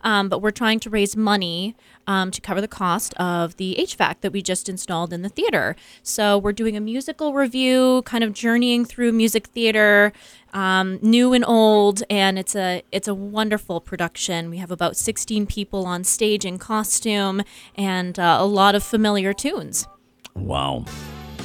Um, 0.07 0.29
but 0.29 0.41
we're 0.41 0.53
trying 0.53 0.79
to 0.81 0.89
raise 0.89 1.17
money 1.17 1.75
um, 2.07 2.31
to 2.31 2.41
cover 2.41 2.61
the 2.61 2.69
cost 2.69 3.13
of 3.15 3.57
the 3.57 3.75
HVAC 3.77 4.21
that 4.21 4.33
we 4.33 4.41
just 4.41 4.69
installed 4.69 5.13
in 5.13 5.23
the 5.23 5.29
theater. 5.29 5.75
So 6.05 6.39
we're 6.39 6.53
doing 6.53 6.77
a 6.77 6.81
musical 6.81 7.35
review, 7.35 8.03
kind 8.07 8.23
of 8.23 8.33
journeying 8.33 8.85
through 8.85 9.11
music 9.11 9.49
theater, 9.49 10.13
um, 10.55 11.01
new 11.03 11.33
and 11.33 11.45
old, 11.45 12.05
and 12.09 12.39
it's 12.39 12.55
a 12.55 12.85
it's 12.93 13.09
a 13.09 13.15
wonderful 13.15 13.81
production. 13.81 14.49
We 14.49 14.59
have 14.59 14.71
about 14.71 14.97
16 14.97 15.45
people 15.47 15.85
on 15.87 16.05
stage 16.05 16.45
in 16.45 16.59
costume 16.59 17.43
and 17.75 18.17
uh, 18.17 18.37
a 18.39 18.47
lot 18.47 18.77
of 18.77 18.85
familiar 18.85 19.33
tunes. 19.33 19.89
Wow. 20.37 20.85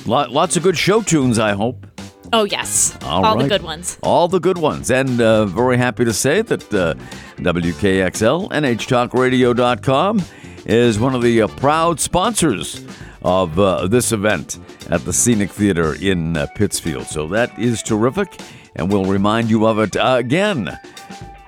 Lot, 0.05 0.29
lots 0.31 0.55
of 0.55 0.61
good 0.61 0.77
show 0.77 1.01
tunes, 1.01 1.39
I 1.39 1.53
hope. 1.53 1.87
Oh 2.33 2.45
yes, 2.45 2.97
All 3.03 3.25
all, 3.25 3.37
the 3.37 3.47
good 3.47 3.63
ones. 3.63 3.99
All 4.03 4.27
the 4.27 4.39
good 4.39 4.57
ones. 4.57 4.89
And 4.89 5.19
uh, 5.19 5.45
very 5.45 5.77
happy 5.77 6.05
to 6.05 6.13
say 6.13 6.41
that 6.41 6.73
uh, 6.73 6.93
WKXL, 7.37 8.49
NHTalkRadio.com, 8.51 10.21
is 10.65 10.99
one 10.99 11.13
of 11.13 11.21
the 11.21 11.41
uh, 11.41 11.47
proud 11.47 11.99
sponsors 11.99 12.85
of 13.23 13.59
uh, 13.59 13.87
this 13.87 14.11
event 14.11 14.59
at 14.89 15.03
the 15.05 15.13
Scenic 15.13 15.51
Theater 15.51 15.95
in 15.95 16.37
uh, 16.37 16.47
Pittsfield. 16.55 17.05
So 17.07 17.27
that 17.27 17.57
is 17.59 17.83
terrific, 17.83 18.39
and 18.75 18.91
we'll 18.91 19.05
remind 19.05 19.49
you 19.49 19.67
of 19.67 19.79
it 19.79 19.95
uh, 19.97 20.15
again. 20.19 20.77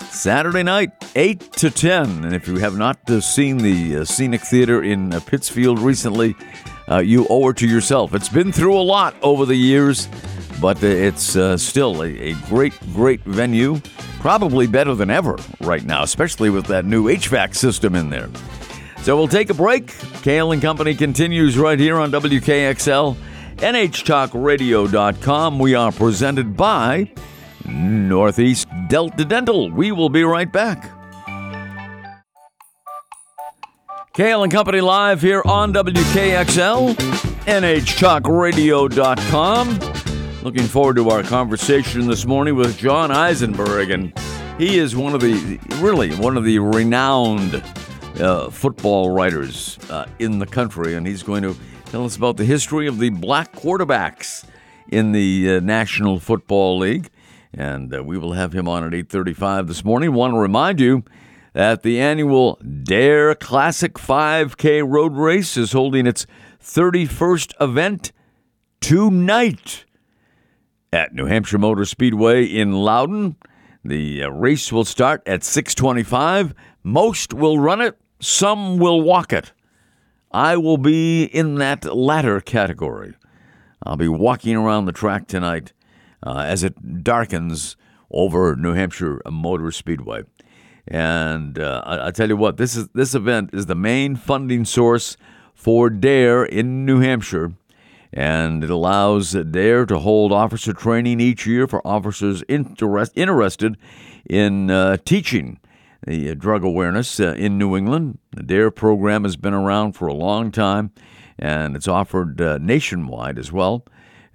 Saturday 0.10 0.63
night, 0.63 0.92
8 1.16 1.54
to 1.54 1.72
10. 1.72 2.25
And 2.25 2.36
if 2.36 2.48
you 2.48 2.58
have 2.58 2.78
not 2.78 3.10
uh, 3.10 3.20
seen 3.20 3.58
the 3.58 3.98
uh, 3.98 4.06
Scenic 4.06 4.42
Theater 4.42 4.84
in 4.84 5.13
uh, 5.13 5.20
Pittsfield 5.22 5.80
recently, 5.80 6.36
uh, 6.88 7.00
you 7.00 7.25
owe 7.30 7.50
it 7.50 7.58
to 7.58 7.68
yourself. 7.68 8.13
It's 8.13 8.30
been 8.30 8.52
through 8.52 8.78
a 8.78 8.84
lot 8.84 9.16
over 9.24 9.46
the 9.46 9.56
years, 9.56 10.08
but 10.63 10.82
it's 10.82 11.36
uh, 11.36 11.55
still 11.58 12.01
a, 12.01 12.08
a 12.08 12.34
great, 12.48 12.74
great 12.93 13.20
venue. 13.25 13.82
Probably 14.22 14.65
better 14.65 14.96
than 14.96 15.10
ever 15.10 15.38
right 15.60 15.84
now, 15.84 16.03
especially 16.03 16.50
with 16.50 16.67
that 16.67 16.86
new 16.86 17.08
HVAC 17.08 17.53
system 17.53 17.96
in 17.96 18.10
there. 18.10 18.29
So 19.01 19.17
we'll 19.17 19.27
take 19.27 19.50
a 19.50 19.53
break. 19.53 19.88
Cail 20.22 20.53
and 20.53 20.62
Company 20.62 20.96
continues 20.96 21.58
right 21.58 21.77
here 21.77 22.00
on 22.00 22.13
WKXL, 22.13 23.17
NHTalkRadio.com. 23.58 25.60
We 25.60 25.75
are 25.75 25.91
presented 25.91 26.55
by 26.55 27.12
Northeast 27.65 28.70
Delta 28.88 29.25
Dental. 29.25 29.70
We 29.70 29.91
will 29.91 30.08
be 30.08 30.24
right 30.24 30.50
back. 30.50 30.89
Cail 34.13 34.43
and 34.43 34.51
Company 34.51 34.79
live 34.79 35.22
here 35.22 35.41
on 35.43 35.74
WKXL, 35.74 36.96
NHTalkRadio.com. 36.96 39.92
Looking 40.43 40.67
forward 40.67 40.97
to 40.97 41.09
our 41.09 41.23
conversation 41.23 42.05
this 42.05 42.25
morning 42.25 42.57
with 42.57 42.77
John 42.77 43.12
Eisenberg, 43.12 43.91
and 43.91 44.12
he 44.57 44.77
is 44.77 44.93
one 44.93 45.15
of 45.15 45.21
the 45.21 45.57
really 45.75 46.13
one 46.15 46.35
of 46.35 46.43
the 46.43 46.59
renowned 46.59 47.63
uh, 48.19 48.50
football 48.50 49.12
writers 49.12 49.79
uh, 49.89 50.05
in 50.19 50.39
the 50.39 50.45
country, 50.45 50.95
and 50.95 51.07
he's 51.07 51.23
going 51.23 51.43
to 51.43 51.55
tell 51.85 52.03
us 52.03 52.17
about 52.17 52.35
the 52.35 52.43
history 52.43 52.88
of 52.88 53.00
the 53.00 53.09
black 53.09 53.53
quarterbacks 53.53 54.43
in 54.89 55.13
the 55.13 55.55
uh, 55.55 55.59
National 55.62 56.19
Football 56.19 56.77
League. 56.77 57.09
And 57.53 57.95
uh, 57.95 58.03
we 58.03 58.17
will 58.17 58.33
have 58.33 58.51
him 58.51 58.67
on 58.67 58.83
at 58.83 58.91
8:35 58.91 59.67
this 59.67 59.85
morning. 59.85 60.12
Want 60.12 60.33
to 60.33 60.39
remind 60.39 60.81
you 60.81 61.05
that 61.53 61.83
the 61.83 62.01
annual 62.01 62.55
Dare 62.83 63.33
Classic 63.33 63.93
5K 63.93 64.83
Road 64.85 65.13
Race 65.13 65.55
is 65.55 65.71
holding 65.71 66.05
its 66.05 66.25
31st 66.62 67.53
event 67.62 68.12
tonight 68.81 69.85
at 70.93 71.15
New 71.15 71.25
Hampshire 71.25 71.57
Motor 71.57 71.85
Speedway 71.85 72.45
in 72.45 72.71
Loudon. 72.71 73.35
The 73.83 74.23
uh, 74.23 74.29
race 74.29 74.71
will 74.71 74.85
start 74.85 75.23
at 75.25 75.41
6:25. 75.41 76.53
Most 76.83 77.33
will 77.33 77.57
run 77.57 77.81
it, 77.81 77.97
some 78.19 78.77
will 78.77 79.01
walk 79.01 79.33
it. 79.33 79.53
I 80.31 80.55
will 80.55 80.77
be 80.77 81.23
in 81.23 81.55
that 81.55 81.83
latter 81.95 82.39
category. 82.39 83.15
I'll 83.81 83.97
be 83.97 84.07
walking 84.07 84.55
around 84.55 84.85
the 84.85 84.91
track 84.91 85.27
tonight 85.27 85.73
uh, 86.21 86.43
as 86.45 86.63
it 86.63 87.03
darkens 87.03 87.75
over 88.12 88.55
New 88.55 88.73
Hampshire 88.73 89.19
Motor 89.29 89.71
Speedway. 89.71 90.23
And 90.88 91.57
uh, 91.57 91.81
I, 91.85 92.07
I 92.07 92.12
tell 92.12 92.29
you 92.29 92.38
what, 92.38 92.57
this 92.57 92.75
is 92.75 92.89
this 92.89 93.15
event 93.15 93.50
is 93.51 93.65
the 93.65 93.75
main 93.75 94.15
funding 94.15 94.63
source 94.63 95.17
for 95.55 95.89
DARE 95.89 96.45
in 96.45 96.85
New 96.85 97.00
Hampshire, 97.00 97.53
and 98.13 98.63
it 98.63 98.70
allows 98.70 99.32
DARE 99.32 99.88
to 99.88 100.00
hold 100.00 100.32
officer 100.32 100.72
training 100.72 101.20
each 101.20 101.48
year 101.48 101.67
for 101.67 101.86
officers 101.86 102.43
interest, 102.48 103.12
interested 103.15 103.75
in 104.29 104.70
uh, 104.70 104.98
teaching 105.03 105.60
the 106.05 106.29
uh, 106.29 106.34
drug 106.36 106.63
awareness 106.63 107.20
uh, 107.20 107.34
in 107.34 107.58
New 107.58 107.75
England. 107.75 108.20
The 108.36 108.43
DARE 108.43 108.72
program 108.72 109.24
has 109.24 109.36
been 109.36 109.53
around 109.53 109.93
for 109.93 110.08
a 110.08 110.13
long 110.13 110.51
time, 110.51 110.91
and 111.39 111.75
it's 111.75 111.88
offered 111.88 112.39
uh, 112.39 112.60
nationwide 112.60 113.39
as 113.39 113.51
well. 113.51 113.84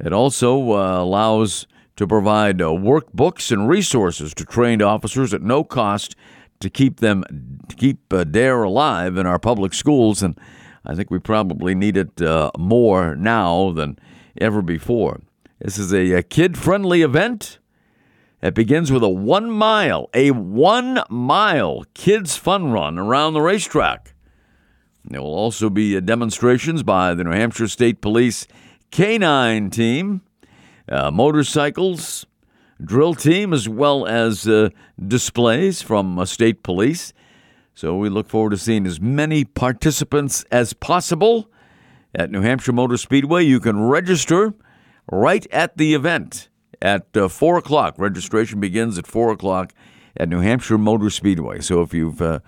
It 0.00 0.12
also 0.12 0.72
uh, 0.72 1.00
allows 1.00 1.66
to 1.96 2.06
provide 2.06 2.60
uh, 2.60 2.66
workbooks 2.66 3.52
and 3.52 3.68
resources 3.68 4.34
to 4.34 4.44
trained 4.44 4.82
officers 4.82 5.32
at 5.32 5.42
no 5.42 5.62
cost 5.62 6.16
to 6.60 6.68
keep 6.68 6.98
them 6.98 7.22
to 7.68 7.76
keep 7.76 8.08
DARE 8.08 8.64
alive 8.64 9.16
in 9.16 9.26
our 9.26 9.38
public 9.38 9.72
schools, 9.72 10.20
and 10.20 10.36
I 10.88 10.94
think 10.94 11.10
we 11.10 11.18
probably 11.18 11.74
need 11.74 11.96
it 11.96 12.22
uh, 12.22 12.50
more 12.58 13.14
now 13.14 13.72
than 13.72 13.98
ever 14.40 14.62
before. 14.62 15.20
This 15.60 15.78
is 15.78 15.92
a, 15.92 16.12
a 16.12 16.22
kid-friendly 16.22 17.02
event. 17.02 17.58
It 18.40 18.54
begins 18.54 18.90
with 18.90 19.02
a 19.02 19.08
one 19.08 19.50
mile, 19.50 20.08
a 20.14 20.30
one 20.30 21.02
mile 21.10 21.84
kids 21.94 22.36
fun 22.36 22.70
run 22.70 22.98
around 22.98 23.34
the 23.34 23.40
racetrack. 23.40 24.14
There 25.04 25.20
will 25.20 25.34
also 25.34 25.68
be 25.68 25.96
uh, 25.96 26.00
demonstrations 26.00 26.82
by 26.82 27.14
the 27.14 27.24
New 27.24 27.32
Hampshire 27.32 27.68
State 27.68 28.00
Police 28.00 28.46
K9 28.92 29.70
team, 29.72 30.22
uh, 30.88 31.10
motorcycles, 31.10 32.26
drill 32.82 33.14
team, 33.14 33.52
as 33.52 33.68
well 33.68 34.06
as 34.06 34.46
uh, 34.46 34.70
displays 35.04 35.82
from 35.82 36.18
uh, 36.18 36.24
state 36.24 36.62
police. 36.62 37.12
So 37.78 37.94
we 37.94 38.08
look 38.08 38.28
forward 38.28 38.50
to 38.50 38.58
seeing 38.58 38.86
as 38.86 39.00
many 39.00 39.44
participants 39.44 40.44
as 40.50 40.72
possible 40.72 41.48
at 42.12 42.28
New 42.28 42.40
Hampshire 42.40 42.72
Motor 42.72 42.96
Speedway. 42.96 43.44
You 43.44 43.60
can 43.60 43.80
register 43.80 44.52
right 45.12 45.46
at 45.52 45.76
the 45.76 45.94
event 45.94 46.48
at 46.82 47.16
uh, 47.16 47.28
4 47.28 47.56
o'clock. 47.58 47.94
Registration 47.96 48.58
begins 48.58 48.98
at 48.98 49.06
4 49.06 49.30
o'clock 49.30 49.72
at 50.16 50.28
New 50.28 50.40
Hampshire 50.40 50.76
Motor 50.76 51.08
Speedway. 51.08 51.60
So 51.60 51.80
if 51.80 51.94
you've 51.94 52.20
uh, 52.20 52.40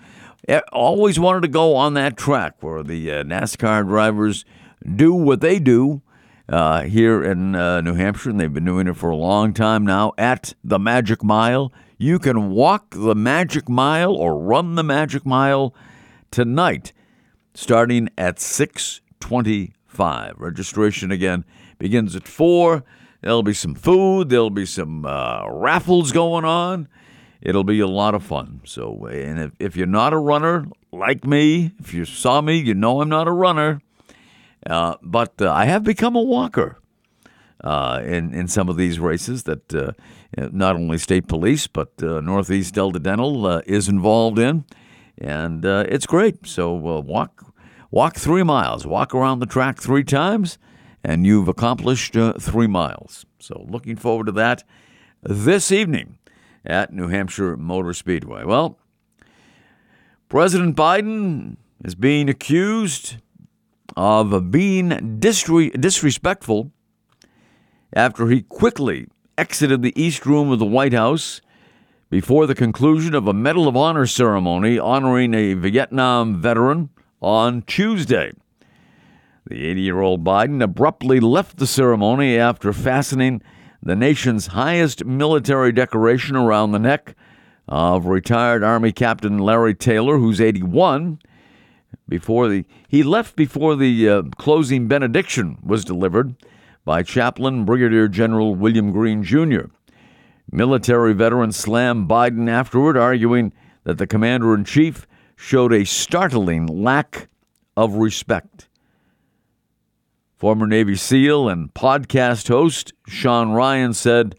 always 0.73 1.17
wanted 1.17 1.43
to 1.43 1.47
go 1.47 1.77
on 1.77 1.93
that 1.93 2.17
track 2.17 2.61
where 2.61 2.83
the 2.83 3.09
uh, 3.09 3.23
NASCAR 3.23 3.85
drivers 3.85 4.43
do 4.97 5.13
what 5.13 5.39
they 5.39 5.59
do 5.59 6.01
uh, 6.49 6.81
here 6.81 7.23
in 7.23 7.55
uh, 7.55 7.79
New 7.79 7.93
Hampshire, 7.93 8.31
and 8.31 8.37
they've 8.37 8.53
been 8.53 8.65
doing 8.65 8.89
it 8.89 8.97
for 8.97 9.11
a 9.11 9.15
long 9.15 9.53
time 9.53 9.85
now 9.85 10.11
at 10.17 10.53
the 10.61 10.77
Magic 10.77 11.23
Mile, 11.23 11.71
you 12.01 12.17
can 12.17 12.49
walk 12.49 12.95
the 12.95 13.13
Magic 13.13 13.69
Mile 13.69 14.15
or 14.15 14.35
run 14.35 14.73
the 14.73 14.83
Magic 14.83 15.23
Mile 15.23 15.71
tonight 16.31 16.93
starting 17.53 18.09
at 18.17 18.39
625 18.39 20.33
registration 20.39 21.11
again 21.11 21.45
begins 21.77 22.15
at 22.15 22.27
4 22.27 22.83
there'll 23.21 23.43
be 23.43 23.53
some 23.53 23.75
food 23.75 24.29
there'll 24.29 24.49
be 24.49 24.65
some 24.65 25.05
uh, 25.05 25.47
raffles 25.47 26.11
going 26.11 26.43
on. 26.43 26.87
It'll 27.39 27.63
be 27.63 27.79
a 27.79 27.87
lot 27.87 28.15
of 28.15 28.23
fun. 28.23 28.61
So 28.65 29.05
and 29.05 29.39
if, 29.39 29.51
if 29.59 29.75
you're 29.75 29.85
not 29.85 30.11
a 30.11 30.17
runner 30.17 30.65
like 30.91 31.23
me 31.23 31.71
if 31.79 31.93
you 31.93 32.05
saw 32.05 32.41
me 32.41 32.57
you 32.57 32.73
know 32.73 33.01
i'm 33.01 33.09
not 33.09 33.27
a 33.27 33.31
runner. 33.31 33.79
Uh, 34.65 34.95
but 35.03 35.39
uh, 35.39 35.51
i 35.51 35.65
have 35.65 35.83
become 35.83 36.15
a 36.15 36.23
walker 36.23 36.80
uh, 37.63 38.01
in 38.03 38.33
in 38.33 38.47
some 38.47 38.69
of 38.69 38.77
these 38.77 38.99
races 38.99 39.43
that 39.43 39.73
uh, 39.73 39.91
not 40.51 40.75
only 40.75 40.97
state 40.97 41.27
police 41.27 41.67
but 41.67 41.91
uh, 42.01 42.21
Northeast 42.21 42.73
Delta 42.73 42.99
Dental 42.99 43.45
uh, 43.45 43.61
is 43.65 43.87
involved 43.87 44.39
in, 44.39 44.65
and 45.17 45.65
uh, 45.65 45.85
it's 45.87 46.05
great. 46.05 46.47
So 46.47 46.73
walk 46.73 47.53
walk 47.91 48.15
three 48.15 48.43
miles, 48.43 48.85
walk 48.85 49.13
around 49.13 49.39
the 49.39 49.45
track 49.45 49.79
three 49.79 50.03
times, 50.03 50.57
and 51.03 51.25
you've 51.25 51.47
accomplished 51.47 52.15
three 52.39 52.67
miles. 52.67 53.25
So 53.39 53.65
looking 53.69 53.95
forward 53.95 54.25
to 54.27 54.31
that 54.33 54.63
this 55.23 55.71
evening 55.71 56.17
at 56.65 56.93
New 56.93 57.07
Hampshire 57.07 57.57
Motor 57.57 57.93
Speedway. 57.93 58.43
Well, 58.43 58.77
President 60.29 60.75
Biden 60.75 61.57
is 61.83 61.95
being 61.95 62.29
accused 62.29 63.17
of 63.97 64.51
being 64.51 64.89
disre- 65.19 65.79
disrespectful 65.79 66.71
after 67.93 68.27
he 68.27 68.41
quickly 68.41 69.07
exited 69.37 69.81
the 69.81 70.01
East 70.01 70.25
Room 70.25 70.51
of 70.51 70.59
the 70.59 70.65
White 70.65 70.93
House 70.93 71.41
before 72.09 72.45
the 72.45 72.55
conclusion 72.55 73.15
of 73.15 73.27
a 73.27 73.33
Medal 73.33 73.67
of 73.67 73.75
Honor 73.75 74.05
ceremony 74.05 74.77
honoring 74.77 75.33
a 75.33 75.53
Vietnam 75.53 76.41
veteran 76.41 76.89
on 77.21 77.61
Tuesday. 77.63 78.31
The 79.47 79.65
80 79.65 79.81
year 79.81 80.01
old 80.01 80.23
Biden 80.23 80.63
abruptly 80.63 81.19
left 81.19 81.57
the 81.57 81.67
ceremony 81.67 82.37
after 82.37 82.73
fastening 82.73 83.41
the 83.81 83.95
nation's 83.95 84.47
highest 84.47 85.05
military 85.05 85.71
decoration 85.71 86.35
around 86.35 86.71
the 86.71 86.79
neck 86.79 87.15
of 87.67 88.05
retired 88.05 88.63
Army 88.63 88.91
Captain 88.91 89.39
Larry 89.39 89.73
Taylor, 89.73 90.17
who's 90.17 90.39
81. 90.39 91.19
Before 92.07 92.47
the 92.47 92.65
he 92.87 93.03
left 93.03 93.35
before 93.35 93.75
the 93.75 94.09
uh, 94.09 94.21
closing 94.37 94.87
benediction 94.87 95.57
was 95.63 95.85
delivered 95.85 96.35
by 96.91 97.03
Chaplain 97.03 97.63
Brigadier 97.63 98.09
General 98.09 98.53
William 98.53 98.91
Green 98.91 99.23
Jr. 99.23 99.67
Military 100.51 101.13
veterans 101.13 101.55
slammed 101.55 102.09
Biden 102.09 102.49
afterward, 102.49 102.97
arguing 102.97 103.53
that 103.85 103.97
the 103.97 104.05
commander 104.05 104.53
in 104.53 104.65
chief 104.65 105.07
showed 105.37 105.71
a 105.71 105.85
startling 105.85 106.67
lack 106.67 107.29
of 107.77 107.93
respect. 107.93 108.67
Former 110.35 110.67
Navy 110.67 110.97
SEAL 110.97 111.47
and 111.47 111.73
podcast 111.73 112.49
host 112.49 112.91
Sean 113.07 113.53
Ryan 113.53 113.93
said, 113.93 114.35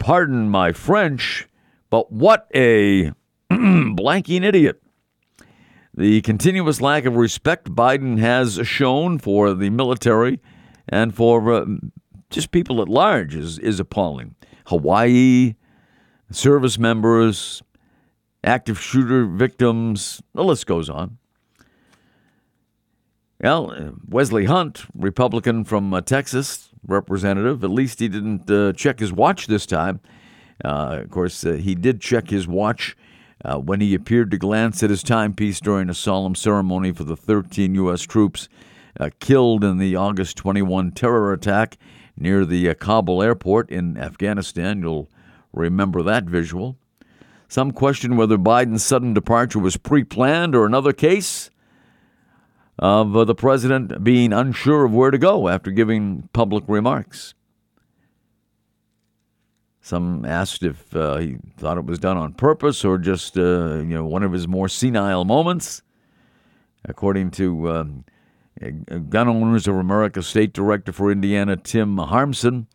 Pardon 0.00 0.48
my 0.48 0.72
French, 0.72 1.46
but 1.88 2.10
what 2.10 2.50
a 2.52 3.12
blanking 3.52 4.44
idiot. 4.44 4.82
The 5.94 6.20
continuous 6.22 6.80
lack 6.80 7.04
of 7.04 7.14
respect 7.14 7.70
Biden 7.70 8.18
has 8.18 8.58
shown 8.66 9.20
for 9.20 9.54
the 9.54 9.70
military 9.70 10.40
and 10.88 11.14
for 11.14 11.52
uh, 11.52 11.66
just 12.30 12.50
people 12.50 12.80
at 12.82 12.88
large 12.88 13.34
is, 13.34 13.58
is 13.58 13.80
appalling. 13.80 14.34
Hawaii, 14.66 15.54
service 16.30 16.78
members, 16.78 17.62
active 18.44 18.80
shooter 18.80 19.26
victims, 19.26 20.22
the 20.34 20.44
list 20.44 20.66
goes 20.66 20.88
on. 20.90 21.18
Well, 23.40 23.94
Wesley 24.08 24.46
Hunt, 24.46 24.84
Republican 24.94 25.64
from 25.64 25.94
uh, 25.94 26.00
Texas, 26.00 26.70
representative, 26.86 27.62
at 27.62 27.70
least 27.70 28.00
he 28.00 28.08
didn't 28.08 28.50
uh, 28.50 28.72
check 28.72 28.98
his 28.98 29.12
watch 29.12 29.46
this 29.46 29.64
time. 29.64 30.00
Uh, 30.64 31.00
of 31.02 31.10
course, 31.10 31.46
uh, 31.46 31.52
he 31.52 31.76
did 31.76 32.00
check 32.00 32.30
his 32.30 32.48
watch 32.48 32.96
uh, 33.44 33.56
when 33.56 33.80
he 33.80 33.94
appeared 33.94 34.32
to 34.32 34.38
glance 34.38 34.82
at 34.82 34.90
his 34.90 35.04
timepiece 35.04 35.60
during 35.60 35.88
a 35.88 35.94
solemn 35.94 36.34
ceremony 36.34 36.90
for 36.90 37.04
the 37.04 37.16
13 37.16 37.76
U.S. 37.76 38.02
troops 38.02 38.48
uh, 38.98 39.10
killed 39.20 39.64
in 39.64 39.78
the 39.78 39.96
August 39.96 40.36
21 40.36 40.92
terror 40.92 41.32
attack 41.32 41.76
near 42.16 42.44
the 42.44 42.74
Kabul 42.74 43.22
airport 43.22 43.70
in 43.70 43.96
Afghanistan. 43.96 44.82
You'll 44.82 45.08
remember 45.52 46.02
that 46.02 46.24
visual. 46.24 46.76
Some 47.48 47.72
question 47.72 48.16
whether 48.16 48.36
Biden's 48.36 48.84
sudden 48.84 49.14
departure 49.14 49.58
was 49.58 49.76
pre 49.76 50.04
planned 50.04 50.54
or 50.54 50.66
another 50.66 50.92
case 50.92 51.50
of 52.78 53.16
uh, 53.16 53.24
the 53.24 53.34
president 53.34 54.04
being 54.04 54.32
unsure 54.32 54.84
of 54.84 54.92
where 54.92 55.10
to 55.10 55.18
go 55.18 55.48
after 55.48 55.70
giving 55.70 56.28
public 56.32 56.64
remarks. 56.68 57.34
Some 59.80 60.26
asked 60.26 60.62
if 60.62 60.94
uh, 60.94 61.16
he 61.16 61.38
thought 61.56 61.78
it 61.78 61.86
was 61.86 61.98
done 61.98 62.18
on 62.18 62.34
purpose 62.34 62.84
or 62.84 62.98
just 62.98 63.38
uh, 63.38 63.76
you 63.76 63.94
know 63.94 64.04
one 64.04 64.22
of 64.22 64.32
his 64.32 64.46
more 64.46 64.68
senile 64.68 65.24
moments. 65.24 65.82
According 66.84 67.30
to 67.32 67.70
um, 67.70 68.04
Gun 68.58 69.28
Owners 69.28 69.68
of 69.68 69.76
America 69.76 70.22
State 70.22 70.52
Director 70.52 70.92
for 70.92 71.12
Indiana, 71.12 71.56
Tim 71.56 71.96
Harmsen, 71.96 72.66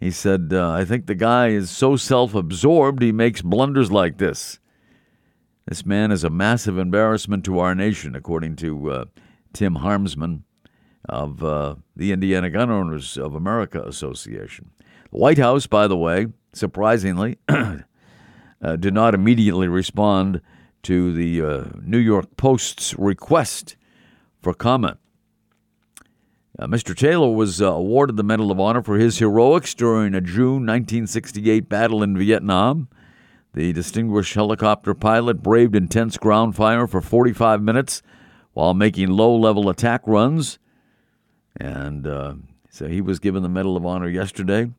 he 0.00 0.10
said, 0.10 0.50
uh, 0.52 0.70
I 0.70 0.84
think 0.84 1.06
the 1.06 1.14
guy 1.14 1.48
is 1.48 1.70
so 1.70 1.96
self 1.96 2.34
absorbed 2.34 3.02
he 3.02 3.12
makes 3.12 3.42
blunders 3.42 3.90
like 3.90 4.18
this. 4.18 4.58
This 5.66 5.84
man 5.84 6.12
is 6.12 6.24
a 6.24 6.30
massive 6.30 6.78
embarrassment 6.78 7.44
to 7.44 7.58
our 7.58 7.74
nation, 7.74 8.14
according 8.14 8.56
to 8.56 8.90
uh, 8.90 9.04
Tim 9.52 9.76
Harmsman 9.76 10.42
of 11.08 11.42
uh, 11.42 11.74
the 11.96 12.12
Indiana 12.12 12.48
Gun 12.50 12.70
Owners 12.70 13.18
of 13.18 13.34
America 13.34 13.82
Association. 13.86 14.70
The 15.10 15.18
White 15.18 15.38
House, 15.38 15.66
by 15.66 15.88
the 15.88 15.96
way, 15.96 16.28
surprisingly, 16.52 17.38
uh, 17.48 17.76
did 18.78 18.94
not 18.94 19.14
immediately 19.14 19.68
respond 19.68 20.40
to 20.84 21.12
the 21.12 21.42
uh, 21.42 21.64
New 21.82 21.98
York 21.98 22.36
Post's 22.36 22.96
request 22.98 23.76
for 24.40 24.54
comment. 24.54 24.98
Uh, 26.58 26.66
Mr. 26.66 26.96
Taylor 26.96 27.30
was 27.30 27.62
uh, 27.62 27.72
awarded 27.72 28.16
the 28.16 28.24
Medal 28.24 28.50
of 28.50 28.58
Honor 28.58 28.82
for 28.82 28.98
his 28.98 29.18
heroics 29.18 29.74
during 29.74 30.14
a 30.14 30.20
June 30.20 30.66
1968 30.66 31.68
battle 31.68 32.02
in 32.02 32.18
Vietnam. 32.18 32.88
The 33.54 33.72
distinguished 33.72 34.34
helicopter 34.34 34.92
pilot 34.94 35.42
braved 35.42 35.76
intense 35.76 36.16
ground 36.16 36.56
fire 36.56 36.86
for 36.86 37.00
45 37.00 37.62
minutes 37.62 38.02
while 38.54 38.74
making 38.74 39.08
low 39.08 39.34
level 39.36 39.68
attack 39.68 40.02
runs. 40.04 40.58
And 41.56 42.06
uh, 42.06 42.34
so 42.70 42.88
he 42.88 43.00
was 43.00 43.18
given 43.18 43.42
the 43.42 43.48
Medal 43.48 43.76
of 43.76 43.86
Honor 43.86 44.08
yesterday, 44.08 44.70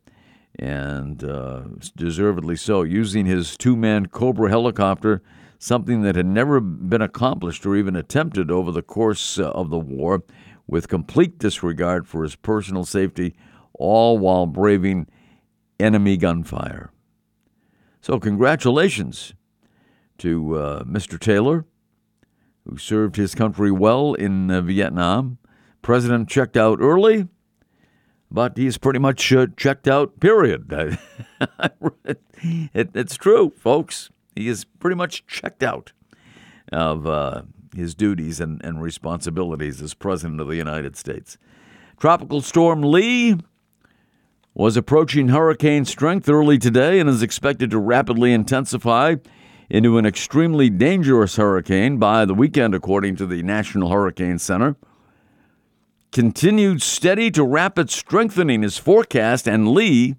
and 0.58 1.22
uh, 1.24 1.62
deservedly 1.96 2.56
so, 2.56 2.82
using 2.82 3.26
his 3.26 3.56
two 3.56 3.76
man 3.76 4.06
Cobra 4.06 4.48
helicopter, 4.48 5.22
something 5.60 6.00
that 6.00 6.16
had 6.16 6.26
never 6.26 6.58
been 6.58 7.02
accomplished 7.02 7.64
or 7.66 7.76
even 7.76 7.94
attempted 7.94 8.50
over 8.50 8.72
the 8.72 8.82
course 8.82 9.38
uh, 9.38 9.50
of 9.50 9.70
the 9.70 9.78
war, 9.78 10.24
with 10.66 10.88
complete 10.88 11.38
disregard 11.38 12.08
for 12.08 12.22
his 12.22 12.34
personal 12.34 12.84
safety, 12.84 13.34
all 13.74 14.18
while 14.18 14.46
braving 14.46 15.06
enemy 15.78 16.16
gunfire. 16.16 16.90
So, 18.00 18.18
congratulations 18.18 19.34
to 20.18 20.56
uh, 20.56 20.84
Mr. 20.84 21.20
Taylor, 21.20 21.66
who 22.66 22.78
served 22.78 23.16
his 23.16 23.34
country 23.34 23.70
well 23.70 24.14
in 24.14 24.50
uh, 24.50 24.62
Vietnam. 24.62 25.38
President 25.82 26.28
checked 26.28 26.56
out 26.56 26.78
early, 26.80 27.26
but 28.30 28.56
he's 28.56 28.78
pretty 28.78 28.98
much 28.98 29.30
uh, 29.32 29.48
checked 29.56 29.88
out, 29.88 30.20
period. 30.20 30.72
it, 32.04 32.90
it's 32.94 33.16
true, 33.16 33.52
folks. 33.58 34.10
He 34.34 34.48
is 34.48 34.64
pretty 34.64 34.96
much 34.96 35.26
checked 35.26 35.62
out 35.62 35.92
of 36.72 37.06
uh, 37.06 37.42
his 37.74 37.94
duties 37.94 38.40
and, 38.40 38.64
and 38.64 38.82
responsibilities 38.82 39.82
as 39.82 39.94
President 39.94 40.40
of 40.40 40.48
the 40.48 40.56
United 40.56 40.96
States. 40.96 41.38
Tropical 41.98 42.40
Storm 42.40 42.82
Lee 42.82 43.36
was 44.54 44.76
approaching 44.76 45.28
hurricane 45.28 45.84
strength 45.84 46.28
early 46.28 46.58
today 46.58 46.98
and 46.98 47.08
is 47.08 47.22
expected 47.22 47.70
to 47.70 47.78
rapidly 47.78 48.32
intensify 48.32 49.16
into 49.68 49.98
an 49.98 50.04
extremely 50.04 50.68
dangerous 50.68 51.36
hurricane 51.36 51.96
by 51.98 52.24
the 52.24 52.34
weekend, 52.34 52.74
according 52.74 53.14
to 53.16 53.26
the 53.26 53.42
National 53.42 53.90
Hurricane 53.90 54.38
Center. 54.38 54.76
Continued 56.10 56.82
steady 56.82 57.30
to 57.30 57.44
rapid 57.44 57.88
strengthening 57.88 58.64
is 58.64 58.78
forecast, 58.78 59.46
and 59.46 59.68
Lee 59.68 60.16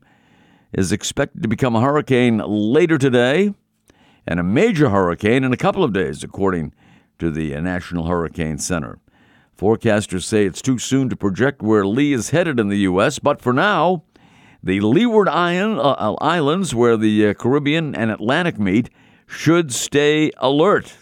is 0.72 0.94
expected 0.94 1.44
to 1.44 1.50
become 1.50 1.76
a 1.76 1.82
hurricane 1.82 2.38
later 2.38 2.98
today 2.98 3.54
and 4.26 4.40
a 4.40 4.44
major 4.44 4.90
hurricane 4.90 5.44
in 5.44 5.54
a 5.54 5.58
couple 5.58 5.84
of 5.84 5.94
days, 5.94 6.24
according 6.24 6.74
to 7.20 7.32
the 7.32 7.60
National 7.62 8.08
Hurricane 8.08 8.58
Center. 8.58 9.00
Forecasters 9.58 10.24
say 10.24 10.46
it's 10.46 10.62
too 10.62 10.80
soon 10.80 11.10
to 11.10 11.16
project 11.16 11.62
where 11.62 11.86
Lee 11.86 12.14
is 12.14 12.32
headed 12.32 12.60
in 12.60 12.70
the 12.70 12.80
U.S., 12.80 13.20
but 13.20 13.42
for 13.42 13.54
now, 13.54 14.04
the 14.64 14.80
Leeward 14.80 15.28
uh, 15.28 16.16
Islands, 16.20 16.74
where 16.74 16.98
the 16.98 17.28
uh, 17.28 17.34
Caribbean 17.34 17.96
and 17.96 18.12
Atlantic 18.12 18.60
meet, 18.60 18.90
should 19.28 19.72
stay 19.72 20.32
alert. 20.38 20.98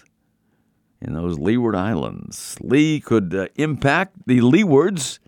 In 1.02 1.14
those 1.14 1.40
Leeward 1.40 1.76
Islands, 1.76 2.58
Lee 2.60 3.00
could 3.00 3.34
uh, 3.34 3.48
impact 3.56 4.28
the 4.28 4.42
Leewards 4.42 5.20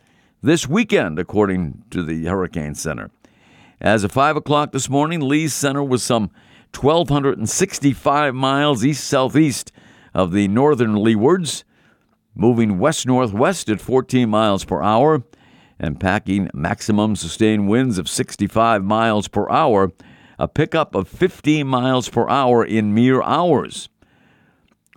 this 0.43 0.67
weekend, 0.67 1.17
according 1.17 1.84
to 1.91 2.04
the 2.04 2.25
Hurricane 2.25 2.75
Center. 2.75 3.12
As 3.80 4.04
of 4.04 4.12
5 4.12 4.36
o'clock 4.36 4.73
this 4.73 4.89
morning, 4.89 5.21
Lee's 5.21 5.54
center 5.54 5.84
was 5.84 6.04
some 6.04 6.32
1,265 6.75 8.36
miles 8.36 8.86
east 8.86 9.03
southeast 9.03 9.71
of 10.13 10.31
the 10.31 10.47
northern 10.47 10.95
Leewards, 10.95 11.63
moving 12.36 12.79
west 12.79 13.05
northwest 13.05 13.69
at 13.69 13.81
14 13.81 14.29
miles 14.29 14.65
per 14.65 14.81
hour 14.81 15.23
and 15.79 15.99
packing 15.99 16.49
maximum 16.53 17.15
sustained 17.15 17.67
winds 17.67 17.97
of 17.97 18.07
65 18.07 18.84
miles 18.84 19.27
per 19.27 19.49
hour, 19.49 19.91
a 20.38 20.47
pickup 20.47 20.95
of 20.95 21.07
15 21.07 21.67
miles 21.67 22.07
per 22.10 22.29
hour 22.29 22.63
in 22.63 22.93
mere 22.93 23.21
hours. 23.21 23.89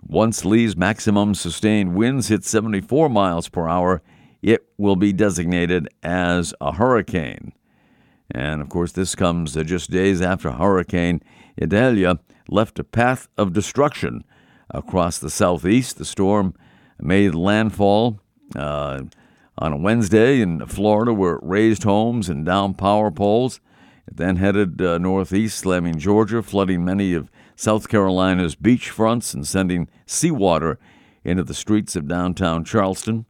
Once 0.07 0.45
Lee's 0.45 0.77
maximum 0.77 1.33
sustained 1.33 1.95
winds 1.95 2.27
hit 2.27 2.43
74 2.43 3.09
miles 3.09 3.49
per 3.49 3.67
hour, 3.67 4.03
it 4.43 4.67
will 4.77 4.95
be 4.95 5.11
designated 5.11 5.87
as 6.03 6.53
a 6.61 6.73
hurricane. 6.73 7.51
And 8.29 8.61
of 8.61 8.69
course, 8.69 8.91
this 8.91 9.15
comes 9.15 9.53
just 9.53 9.89
days 9.89 10.21
after 10.21 10.51
Hurricane 10.51 11.21
Idalia 11.61 12.19
left 12.47 12.79
a 12.79 12.83
path 12.83 13.27
of 13.37 13.53
destruction 13.53 14.23
across 14.69 15.17
the 15.17 15.29
southeast. 15.29 15.97
The 15.97 16.05
storm 16.05 16.53
made 16.99 17.35
landfall 17.35 18.19
uh, 18.55 19.03
on 19.57 19.73
a 19.73 19.77
Wednesday 19.77 20.41
in 20.41 20.65
Florida, 20.65 21.13
where 21.13 21.35
it 21.35 21.43
razed 21.43 21.83
homes 21.83 22.29
and 22.29 22.45
downed 22.45 22.77
power 22.77 23.11
poles. 23.11 23.59
It 24.07 24.17
then 24.17 24.35
headed 24.35 24.81
uh, 24.81 24.97
northeast, 24.97 25.57
slamming 25.57 25.97
Georgia, 25.97 26.43
flooding 26.43 26.85
many 26.85 27.13
of 27.13 27.31
South 27.55 27.87
Carolina's 27.87 28.55
beach 28.55 28.89
fronts 28.89 29.33
and 29.33 29.47
sending 29.47 29.87
seawater 30.05 30.77
into 31.23 31.43
the 31.43 31.53
streets 31.53 31.95
of 31.95 32.07
downtown 32.07 32.63
Charleston. 32.63 33.25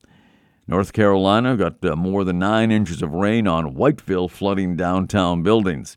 North 0.67 0.93
Carolina 0.93 1.55
got 1.55 1.85
uh, 1.85 1.95
more 1.95 2.23
than 2.23 2.39
nine 2.39 2.71
inches 2.71 3.01
of 3.01 3.13
rain 3.13 3.47
on 3.47 3.75
Whiteville, 3.75 4.29
flooding 4.29 4.75
downtown 4.75 5.43
buildings. 5.43 5.95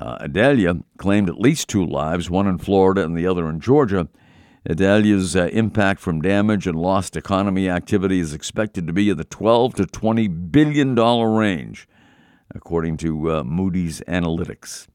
Uh, 0.00 0.18
Idalia 0.20 0.76
claimed 0.98 1.28
at 1.28 1.38
least 1.38 1.68
two 1.68 1.84
lives, 1.84 2.30
one 2.30 2.46
in 2.46 2.58
Florida 2.58 3.04
and 3.04 3.16
the 3.16 3.26
other 3.26 3.48
in 3.48 3.60
Georgia. 3.60 4.08
Idalia's 4.68 5.36
uh, 5.36 5.48
impact 5.52 6.00
from 6.00 6.22
damage 6.22 6.66
and 6.66 6.78
lost 6.78 7.16
economy 7.16 7.68
activity 7.68 8.18
is 8.18 8.32
expected 8.32 8.86
to 8.86 8.92
be 8.92 9.10
in 9.10 9.16
the 9.18 9.24
12 9.24 9.74
to 9.74 9.86
20 9.86 10.26
billion 10.28 10.94
dollar 10.94 11.30
range, 11.30 11.86
according 12.54 12.96
to 12.98 13.30
uh, 13.30 13.44
Moody's 13.44 14.00
Analytics. 14.08 14.86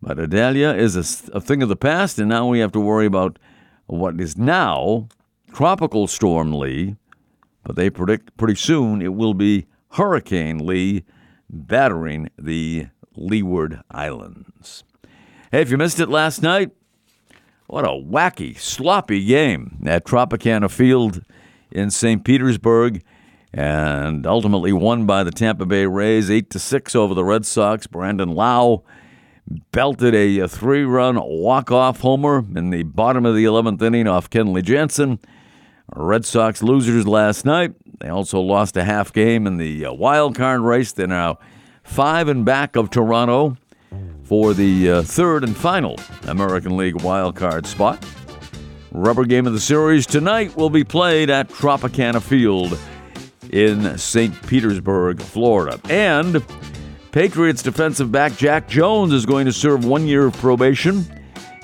But 0.00 0.18
Adelia 0.18 0.74
is 0.74 0.96
a, 0.96 1.36
a 1.36 1.40
thing 1.40 1.62
of 1.62 1.68
the 1.68 1.76
past, 1.76 2.18
and 2.18 2.28
now 2.28 2.46
we 2.46 2.60
have 2.60 2.72
to 2.72 2.80
worry 2.80 3.06
about 3.06 3.38
what 3.86 4.20
is 4.20 4.38
now 4.38 5.08
Tropical 5.52 6.06
Storm 6.06 6.52
Lee, 6.52 6.96
but 7.64 7.74
they 7.74 7.90
predict 7.90 8.36
pretty 8.36 8.54
soon 8.54 9.02
it 9.02 9.14
will 9.14 9.34
be 9.34 9.66
Hurricane 9.92 10.64
Lee 10.64 11.04
battering 11.48 12.30
the 12.38 12.88
Leeward 13.16 13.80
Islands. 13.90 14.84
Hey, 15.50 15.62
if 15.62 15.70
you 15.70 15.76
missed 15.76 16.00
it 16.00 16.08
last 16.08 16.42
night, 16.42 16.70
what 17.66 17.84
a 17.84 17.88
wacky, 17.88 18.58
sloppy 18.58 19.24
game 19.24 19.82
at 19.86 20.04
Tropicana 20.04 20.70
Field 20.70 21.22
in 21.70 21.90
St. 21.90 22.24
Petersburg, 22.24 23.02
and 23.52 24.26
ultimately 24.26 24.72
won 24.72 25.06
by 25.06 25.24
the 25.24 25.30
Tampa 25.30 25.64
Bay 25.64 25.86
Rays, 25.86 26.30
eight 26.30 26.50
to 26.50 26.58
six 26.58 26.94
over 26.94 27.14
the 27.14 27.24
Red 27.24 27.46
Sox. 27.46 27.86
Brandon 27.86 28.30
Lowe 28.30 28.84
belted 29.72 30.14
a, 30.14 30.38
a 30.40 30.48
three-run 30.48 31.20
walk-off 31.20 32.00
homer 32.00 32.44
in 32.54 32.70
the 32.70 32.82
bottom 32.82 33.26
of 33.26 33.34
the 33.34 33.44
11th 33.44 33.80
inning 33.82 34.08
off 34.08 34.30
Kenley 34.30 34.62
Jansen. 34.62 35.18
Red 35.94 36.24
Sox 36.24 36.62
losers 36.62 37.06
last 37.06 37.44
night. 37.44 37.74
They 38.00 38.08
also 38.08 38.40
lost 38.40 38.76
a 38.76 38.84
half 38.84 39.12
game 39.12 39.46
in 39.46 39.58
the 39.58 39.86
uh, 39.86 39.92
wild 39.92 40.34
card 40.34 40.60
race. 40.62 40.92
They're 40.92 41.06
now 41.06 41.38
five 41.84 42.28
and 42.28 42.44
back 42.44 42.74
of 42.76 42.90
Toronto 42.90 43.56
for 44.24 44.52
the 44.52 44.90
uh, 44.90 45.02
third 45.02 45.44
and 45.44 45.56
final 45.56 45.98
American 46.26 46.76
League 46.76 47.00
wild 47.02 47.36
card 47.36 47.66
spot. 47.66 48.04
Rubber 48.90 49.24
game 49.24 49.46
of 49.46 49.52
the 49.52 49.60
series 49.60 50.06
tonight 50.06 50.56
will 50.56 50.70
be 50.70 50.84
played 50.84 51.30
at 51.30 51.48
Tropicana 51.48 52.20
Field 52.20 52.78
in 53.50 53.96
St. 53.98 54.46
Petersburg, 54.46 55.20
Florida. 55.20 55.80
And 55.88 56.44
Patriots 57.12 57.62
defensive 57.62 58.10
back 58.10 58.36
Jack 58.36 58.66
Jones 58.66 59.12
is 59.12 59.24
going 59.24 59.46
to 59.46 59.52
serve 59.52 59.84
one 59.84 60.06
year 60.06 60.26
of 60.26 60.36
probation 60.38 61.04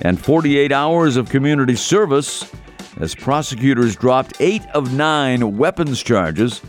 and 0.02 0.22
48 0.22 0.70
hours 0.70 1.16
of 1.16 1.28
community 1.28 1.74
service 1.74 2.48
as 3.00 3.14
prosecutors 3.14 3.96
dropped 3.96 4.40
eight 4.40 4.64
of 4.74 4.94
nine 4.94 5.56
weapons 5.56 6.02
charges. 6.02 6.62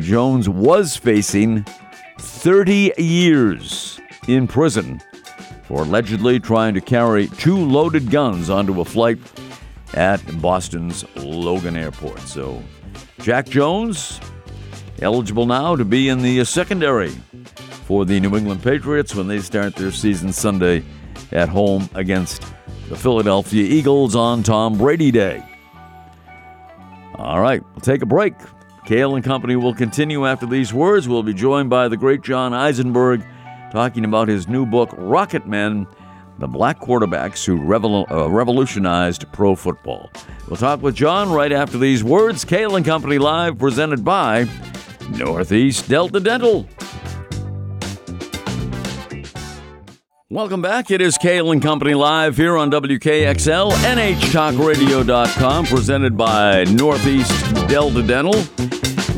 Jones 0.00 0.48
was 0.48 0.96
facing 0.96 1.66
30 2.18 2.92
years 2.98 4.00
in 4.28 4.46
prison 4.46 5.00
for 5.64 5.82
allegedly 5.82 6.38
trying 6.38 6.74
to 6.74 6.80
carry 6.80 7.28
two 7.28 7.56
loaded 7.56 8.10
guns 8.10 8.50
onto 8.50 8.80
a 8.80 8.84
flight 8.84 9.18
at 9.94 10.20
Boston's 10.40 11.04
Logan 11.16 11.76
Airport. 11.76 12.20
So, 12.20 12.62
Jack 13.20 13.46
Jones 13.48 14.20
eligible 15.00 15.46
now 15.46 15.76
to 15.76 15.84
be 15.84 16.08
in 16.08 16.22
the 16.22 16.44
secondary 16.44 17.12
for 17.86 18.04
the 18.04 18.20
New 18.20 18.36
England 18.36 18.62
Patriots 18.62 19.14
when 19.14 19.26
they 19.26 19.40
start 19.40 19.74
their 19.74 19.90
season 19.90 20.32
Sunday 20.32 20.84
at 21.32 21.48
home 21.48 21.88
against 21.94 22.42
the 22.88 22.96
Philadelphia 22.96 23.64
Eagles 23.64 24.14
on 24.14 24.42
Tom 24.42 24.78
Brady 24.78 25.10
Day. 25.10 25.42
All 27.16 27.40
right, 27.40 27.62
we'll 27.62 27.80
take 27.80 28.02
a 28.02 28.06
break. 28.06 28.34
Cail 28.84 29.14
and 29.14 29.24
Company 29.24 29.56
will 29.56 29.74
continue 29.74 30.26
after 30.26 30.46
these 30.46 30.74
words. 30.74 31.08
We'll 31.08 31.22
be 31.22 31.34
joined 31.34 31.70
by 31.70 31.88
the 31.88 31.96
great 31.96 32.22
John 32.22 32.52
Eisenberg 32.52 33.24
talking 33.70 34.04
about 34.04 34.28
his 34.28 34.48
new 34.48 34.66
book, 34.66 34.90
Rocket 34.98 35.46
Men 35.46 35.86
The 36.38 36.48
Black 36.48 36.80
Quarterbacks 36.80 37.44
Who 37.44 37.58
Revol- 37.58 38.10
uh, 38.10 38.28
Revolutionized 38.28 39.30
Pro 39.32 39.54
Football. 39.54 40.10
We'll 40.48 40.56
talk 40.56 40.82
with 40.82 40.94
John 40.96 41.30
right 41.30 41.52
after 41.52 41.78
these 41.78 42.02
words. 42.02 42.44
Cail 42.44 42.76
and 42.76 42.84
Company 42.84 43.18
Live, 43.18 43.58
presented 43.58 44.04
by 44.04 44.46
Northeast 45.10 45.88
Delta 45.88 46.20
Dental. 46.20 46.66
Welcome 50.32 50.62
back. 50.62 50.90
It 50.90 51.02
is 51.02 51.18
Cail 51.18 51.52
and 51.52 51.60
Company 51.60 51.92
live 51.92 52.38
here 52.38 52.56
on 52.56 52.70
WKXL, 52.70 53.70
NHTalkRadio.com, 53.70 55.66
presented 55.66 56.16
by 56.16 56.64
Northeast 56.64 57.54
Delta 57.68 58.02
Dental. 58.02 58.42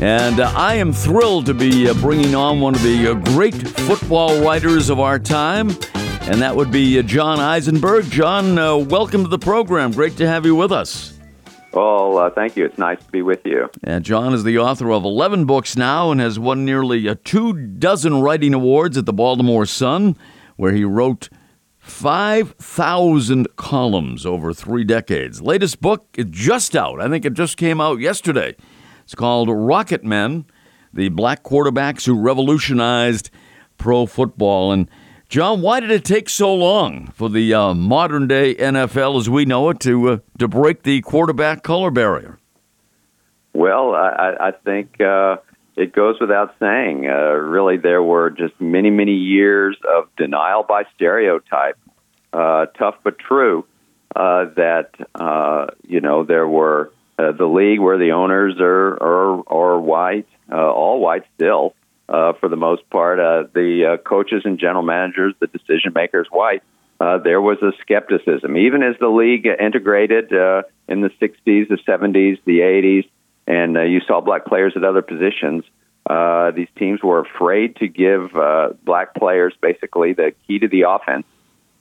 And 0.03 0.41
uh, 0.41 0.51
I 0.53 0.75
am 0.75 0.91
thrilled 0.91 1.45
to 1.45 1.53
be 1.53 1.87
uh, 1.87 1.93
bringing 1.93 2.35
on 2.35 2.59
one 2.59 2.75
of 2.75 2.83
the 2.83 3.11
uh, 3.11 3.13
great 3.33 3.55
football 3.55 4.41
writers 4.41 4.89
of 4.89 4.99
our 4.99 5.17
time, 5.17 5.69
and 6.23 6.41
that 6.41 6.53
would 6.53 6.69
be 6.69 6.99
uh, 6.99 7.01
John 7.03 7.39
Eisenberg. 7.39 8.11
John, 8.11 8.59
uh, 8.59 8.75
welcome 8.75 9.23
to 9.23 9.29
the 9.29 9.39
program. 9.39 9.93
Great 9.93 10.17
to 10.17 10.27
have 10.27 10.45
you 10.45 10.53
with 10.53 10.73
us. 10.73 11.17
Well, 11.71 12.17
uh, 12.17 12.29
thank 12.29 12.57
you. 12.57 12.65
It's 12.65 12.77
nice 12.77 12.99
to 13.01 13.11
be 13.11 13.21
with 13.21 13.45
you. 13.45 13.69
And 13.85 14.03
John 14.03 14.33
is 14.33 14.43
the 14.43 14.57
author 14.57 14.91
of 14.91 15.05
11 15.05 15.45
books 15.45 15.77
now 15.77 16.11
and 16.11 16.19
has 16.19 16.37
won 16.37 16.65
nearly 16.65 17.07
a 17.07 17.15
two 17.15 17.53
dozen 17.53 18.19
writing 18.21 18.53
awards 18.53 18.97
at 18.97 19.05
the 19.05 19.13
Baltimore 19.13 19.65
Sun 19.65 20.17
where 20.55 20.71
he 20.71 20.83
wrote 20.83 21.29
5,000 21.79 23.55
columns 23.55 24.25
over 24.25 24.53
three 24.53 24.83
decades. 24.83 25.41
Latest 25.41 25.81
book 25.81 26.07
is 26.17 26.25
just 26.31 26.75
out. 26.75 26.99
I 26.99 27.07
think 27.07 27.25
it 27.25 27.33
just 27.33 27.57
came 27.57 27.79
out 27.79 27.99
yesterday. 27.99 28.55
It's 29.03 29.13
called 29.15 29.49
Rocket 29.49 30.03
Men 30.03 30.45
The 30.93 31.09
Black 31.09 31.43
Quarterbacks 31.43 32.05
Who 32.07 32.19
Revolutionized 32.19 33.29
Pro 33.77 34.07
Football. 34.07 34.71
And 34.71 34.89
John, 35.29 35.61
why 35.61 35.79
did 35.79 35.91
it 35.91 36.03
take 36.03 36.27
so 36.27 36.53
long 36.53 37.07
for 37.13 37.29
the 37.29 37.53
uh, 37.53 37.73
modern 37.75 38.27
day 38.27 38.55
NFL 38.55 39.19
as 39.19 39.29
we 39.29 39.45
know 39.45 39.69
it 39.69 39.79
to, 39.81 40.09
uh, 40.09 40.17
to 40.39 40.47
break 40.47 40.83
the 40.83 41.01
quarterback 41.01 41.61
color 41.61 41.91
barrier? 41.91 42.39
Well, 43.53 43.93
I, 43.93 44.35
I 44.39 44.51
think 44.51 44.99
uh, 44.99 45.37
it 45.75 45.93
goes 45.93 46.19
without 46.19 46.55
saying. 46.59 47.07
Uh, 47.07 47.33
really, 47.33 47.77
there 47.77 48.01
were 48.01 48.29
just 48.29 48.59
many, 48.59 48.89
many 48.89 49.13
years 49.13 49.77
of 49.87 50.07
denial 50.15 50.63
by 50.63 50.83
stereotype, 50.95 51.77
uh, 52.33 52.67
tough 52.77 52.95
but 53.03 53.19
true. 53.19 53.65
Uh, 54.15 54.45
that 54.55 54.91
uh, 55.15 55.67
you 55.85 55.99
know 55.99 56.23
there 56.23 56.47
were 56.47 56.91
uh, 57.19 57.33
the 57.33 57.45
league 57.45 57.81
where 57.81 57.97
the 57.97 58.11
owners 58.11 58.55
are 58.61 58.93
are, 58.93 59.43
are 59.47 59.79
white, 59.79 60.27
uh, 60.49 60.55
all 60.55 61.01
white 61.01 61.23
still 61.35 61.75
uh, 62.07 62.33
for 62.39 62.47
the 62.47 62.55
most 62.55 62.89
part. 62.89 63.19
Uh, 63.19 63.43
the 63.53 63.93
uh, 63.93 63.97
coaches 63.97 64.43
and 64.45 64.59
general 64.59 64.83
managers, 64.83 65.33
the 65.39 65.47
decision 65.47 65.91
makers, 65.93 66.27
white. 66.31 66.63
Uh, 66.99 67.17
there 67.17 67.41
was 67.41 67.57
a 67.61 67.71
skepticism, 67.81 68.55
even 68.55 68.81
as 68.81 68.95
the 68.99 69.09
league 69.09 69.45
integrated 69.45 70.31
uh, 70.31 70.63
in 70.87 71.01
the 71.01 71.09
60s, 71.21 71.67
the 71.67 71.77
70s, 71.85 72.39
the 72.45 72.59
80s 72.59 73.09
and 73.47 73.77
uh, 73.77 73.81
you 73.81 74.01
saw 74.01 74.21
black 74.21 74.45
players 74.45 74.73
at 74.75 74.83
other 74.83 75.01
positions. 75.01 75.63
Uh, 76.07 76.51
these 76.51 76.67
teams 76.77 77.01
were 77.01 77.19
afraid 77.19 77.75
to 77.77 77.87
give 77.87 78.35
uh, 78.35 78.69
black 78.83 79.15
players 79.15 79.53
basically 79.61 80.13
the 80.13 80.33
key 80.47 80.59
to 80.59 80.67
the 80.67 80.83
offense 80.87 81.25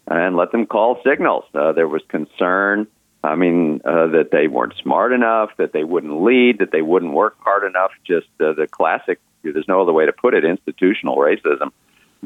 and 0.06 0.36
let 0.36 0.52
them 0.52 0.66
call 0.66 1.00
signals. 1.04 1.44
Uh, 1.54 1.72
there 1.72 1.88
was 1.88 2.02
concern, 2.08 2.86
I 3.22 3.36
mean, 3.36 3.80
uh, 3.84 4.08
that 4.08 4.30
they 4.30 4.48
weren't 4.48 4.74
smart 4.82 5.12
enough, 5.12 5.50
that 5.58 5.72
they 5.72 5.84
wouldn't 5.84 6.22
lead, 6.22 6.58
that 6.58 6.72
they 6.72 6.82
wouldn't 6.82 7.12
work 7.12 7.36
hard 7.40 7.64
enough. 7.64 7.90
Just 8.06 8.28
uh, 8.40 8.52
the 8.52 8.66
classic, 8.66 9.20
there's 9.42 9.68
no 9.68 9.82
other 9.82 9.92
way 9.92 10.06
to 10.06 10.12
put 10.12 10.34
it, 10.34 10.44
institutional 10.44 11.16
racism 11.16 11.72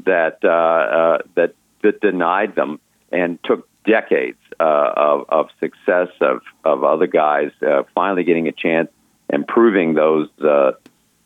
that 0.04 0.38
uh, 0.44 0.48
uh, 0.48 1.18
that 1.34 1.54
that 1.82 2.00
denied 2.00 2.54
them 2.54 2.80
and 3.10 3.38
took 3.44 3.68
decades 3.84 4.38
uh, 4.60 4.92
of, 4.96 5.24
of 5.28 5.48
success 5.60 6.08
of, 6.20 6.42
of 6.64 6.84
other 6.84 7.06
guys 7.06 7.50
uh, 7.66 7.82
finally 7.94 8.24
getting 8.24 8.48
a 8.48 8.52
chance 8.52 8.90
and 9.30 9.46
proving 9.46 9.94
those 9.94 10.28
uh, 10.40 10.72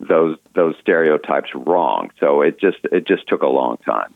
those 0.01 0.37
those 0.55 0.75
stereotypes 0.81 1.51
wrong. 1.55 2.11
So 2.21 2.43
it 2.43 2.61
just 2.61 2.79
it 2.91 3.07
just 3.07 3.27
took 3.29 3.43
a 3.43 3.49
long 3.49 3.79
time. 3.79 4.15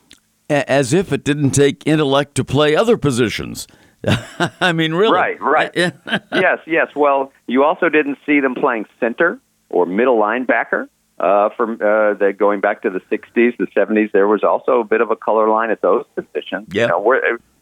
As 0.49 0.92
if 0.92 1.12
it 1.12 1.25
didn't 1.25 1.51
take 1.51 1.87
intellect 1.87 2.37
to 2.37 2.44
play 2.44 2.77
other 2.77 2.96
positions. 2.96 3.66
I 4.61 4.72
mean, 4.72 4.94
really? 4.94 5.12
Right, 5.12 5.40
right. 5.40 5.70
yes, 6.33 6.59
yes. 6.66 6.88
Well, 6.94 7.33
you 7.49 7.64
also 7.64 7.88
didn't 7.88 8.18
see 8.25 8.38
them 8.38 8.55
playing 8.55 8.87
center 9.01 9.40
or 9.70 9.87
middle 9.87 10.18
linebacker. 10.18 10.88
uh, 11.18 11.49
from 11.57 11.75
uh, 11.75 12.14
the, 12.14 12.35
going 12.37 12.61
back 12.61 12.83
to 12.83 12.90
the 12.90 13.01
60s, 13.11 13.57
the 13.57 13.66
70s, 13.75 14.12
there 14.12 14.29
was 14.29 14.44
also 14.44 14.81
a 14.81 14.85
bit 14.85 15.01
of 15.01 15.11
a 15.11 15.16
color 15.16 15.49
line 15.49 15.70
at 15.70 15.81
those 15.81 16.05
positions. 16.14 16.68
Yeah. 16.70 16.83
You 16.83 16.88
know, 16.88 17.01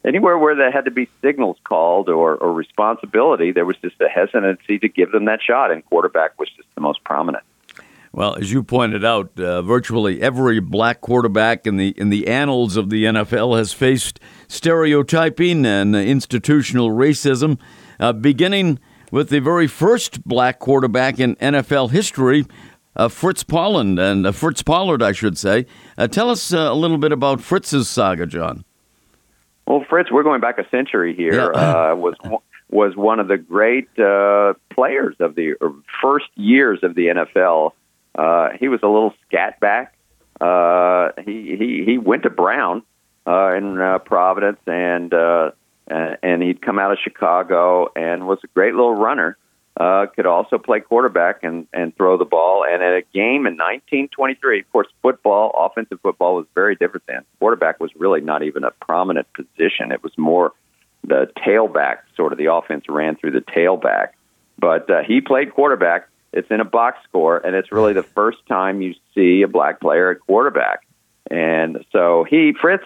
anywhere 0.05 0.37
where 0.37 0.55
there 0.55 0.71
had 0.71 0.85
to 0.85 0.91
be 0.91 1.09
signals 1.21 1.57
called 1.63 2.09
or, 2.09 2.35
or 2.35 2.53
responsibility, 2.53 3.51
there 3.51 3.65
was 3.65 3.77
just 3.77 3.99
a 4.01 4.07
hesitancy 4.07 4.79
to 4.79 4.87
give 4.87 5.11
them 5.11 5.25
that 5.25 5.41
shot, 5.41 5.71
and 5.71 5.83
quarterback 5.85 6.39
was 6.39 6.49
just 6.55 6.67
the 6.75 6.81
most 6.81 7.03
prominent. 7.03 7.43
Well, 8.13 8.35
as 8.35 8.53
you 8.53 8.63
pointed 8.63 9.03
out, 9.03 9.37
uh, 9.37 9.61
virtually 9.61 10.21
every 10.21 10.61
black 10.61 11.01
quarterback 11.01 11.67
in 11.67 11.75
the 11.75 11.89
in 11.97 12.09
the 12.09 12.27
annals 12.27 12.77
of 12.77 12.89
the 12.89 13.03
NFL 13.03 13.57
has 13.57 13.73
faced 13.73 14.21
stereotyping 14.47 15.65
and 15.65 15.93
institutional 15.93 16.91
racism, 16.91 17.59
uh, 17.99 18.13
beginning 18.13 18.79
with 19.11 19.27
the 19.29 19.39
very 19.39 19.67
first 19.67 20.23
black 20.23 20.59
quarterback 20.59 21.19
in 21.19 21.35
NFL 21.37 21.91
history, 21.91 22.45
uh, 22.95 23.09
Fritz 23.09 23.43
Pollard, 23.43 23.99
and 23.99 24.25
uh, 24.25 24.31
Fritz 24.31 24.63
Pollard, 24.63 25.03
I 25.03 25.11
should 25.11 25.37
say. 25.37 25.65
Uh, 25.97 26.07
tell 26.07 26.29
us 26.29 26.53
uh, 26.53 26.57
a 26.57 26.73
little 26.73 26.97
bit 26.97 27.11
about 27.11 27.41
Fritz's 27.41 27.89
saga, 27.89 28.25
John. 28.25 28.63
Well, 29.67 29.83
Fritz, 29.89 30.11
we're 30.11 30.23
going 30.23 30.41
back 30.41 30.59
a 30.59 30.69
century 30.69 31.15
here. 31.15 31.51
Yeah. 31.53 31.91
Uh, 31.91 31.95
was 31.95 32.15
was 32.69 32.95
one 32.95 33.19
of 33.19 33.27
the 33.27 33.37
great 33.37 33.87
uh, 33.99 34.53
players 34.73 35.15
of 35.19 35.35
the 35.35 35.55
first 36.01 36.25
years 36.35 36.79
of 36.83 36.95
the 36.95 37.07
NFL. 37.07 37.71
Uh, 38.13 38.49
he 38.59 38.67
was 38.67 38.79
a 38.83 38.87
little 38.87 39.13
scat 39.27 39.59
back. 39.59 39.95
Uh, 40.39 41.09
he 41.25 41.55
he 41.57 41.83
he 41.85 41.97
went 41.97 42.23
to 42.23 42.29
Brown 42.29 42.83
uh, 43.27 43.53
in 43.55 43.79
uh, 43.79 43.99
Providence, 43.99 44.59
and 44.67 45.13
uh, 45.13 45.51
and 45.87 46.41
he'd 46.41 46.61
come 46.61 46.79
out 46.79 46.91
of 46.91 46.97
Chicago 47.03 47.91
and 47.95 48.27
was 48.27 48.39
a 48.43 48.47
great 48.47 48.73
little 48.73 48.95
runner. 48.95 49.37
Uh, 49.77 50.05
could 50.15 50.25
also 50.25 50.57
play 50.57 50.79
quarterback 50.79 51.43
and 51.43 51.67
and 51.73 51.95
throw 51.97 52.17
the 52.17 52.25
ball. 52.25 52.63
And 52.63 52.81
at 52.81 52.93
a 52.93 53.01
game 53.13 53.45
in 53.45 53.55
1923, 53.55 54.61
of 54.61 54.71
course, 54.71 54.87
football, 55.01 55.51
offensive 55.57 55.99
football 56.01 56.35
was 56.35 56.45
very 56.55 56.75
different 56.75 57.05
then. 57.07 57.25
Quarterback 57.39 57.81
was 57.81 57.91
really 57.95 58.21
not 58.21 58.41
even 58.41 58.63
a 58.63 58.71
prominent 58.71 59.27
position. 59.33 59.91
It 59.91 60.01
was 60.01 60.17
more 60.17 60.53
the 61.03 61.29
tailback, 61.37 61.97
sort 62.15 62.31
of 62.31 62.37
the 62.37 62.53
offense 62.53 62.85
ran 62.87 63.17
through 63.17 63.31
the 63.31 63.41
tailback. 63.41 64.11
But 64.57 64.89
uh, 64.89 65.03
he 65.03 65.19
played 65.19 65.53
quarterback 65.53 66.07
it's 66.35 66.51
in 66.51 66.59
a 66.59 66.65
box 66.65 66.97
score, 67.07 67.37
and 67.37 67.55
it's 67.55 67.71
really 67.71 67.93
the 67.93 68.03
first 68.03 68.39
time 68.47 68.81
you 68.81 68.93
see 69.15 69.41
a 69.41 69.47
black 69.47 69.79
player 69.79 70.11
at 70.11 70.19
quarterback. 70.19 70.85
And 71.31 71.85
so 71.93 72.25
he, 72.29 72.53
Fritz, 72.59 72.83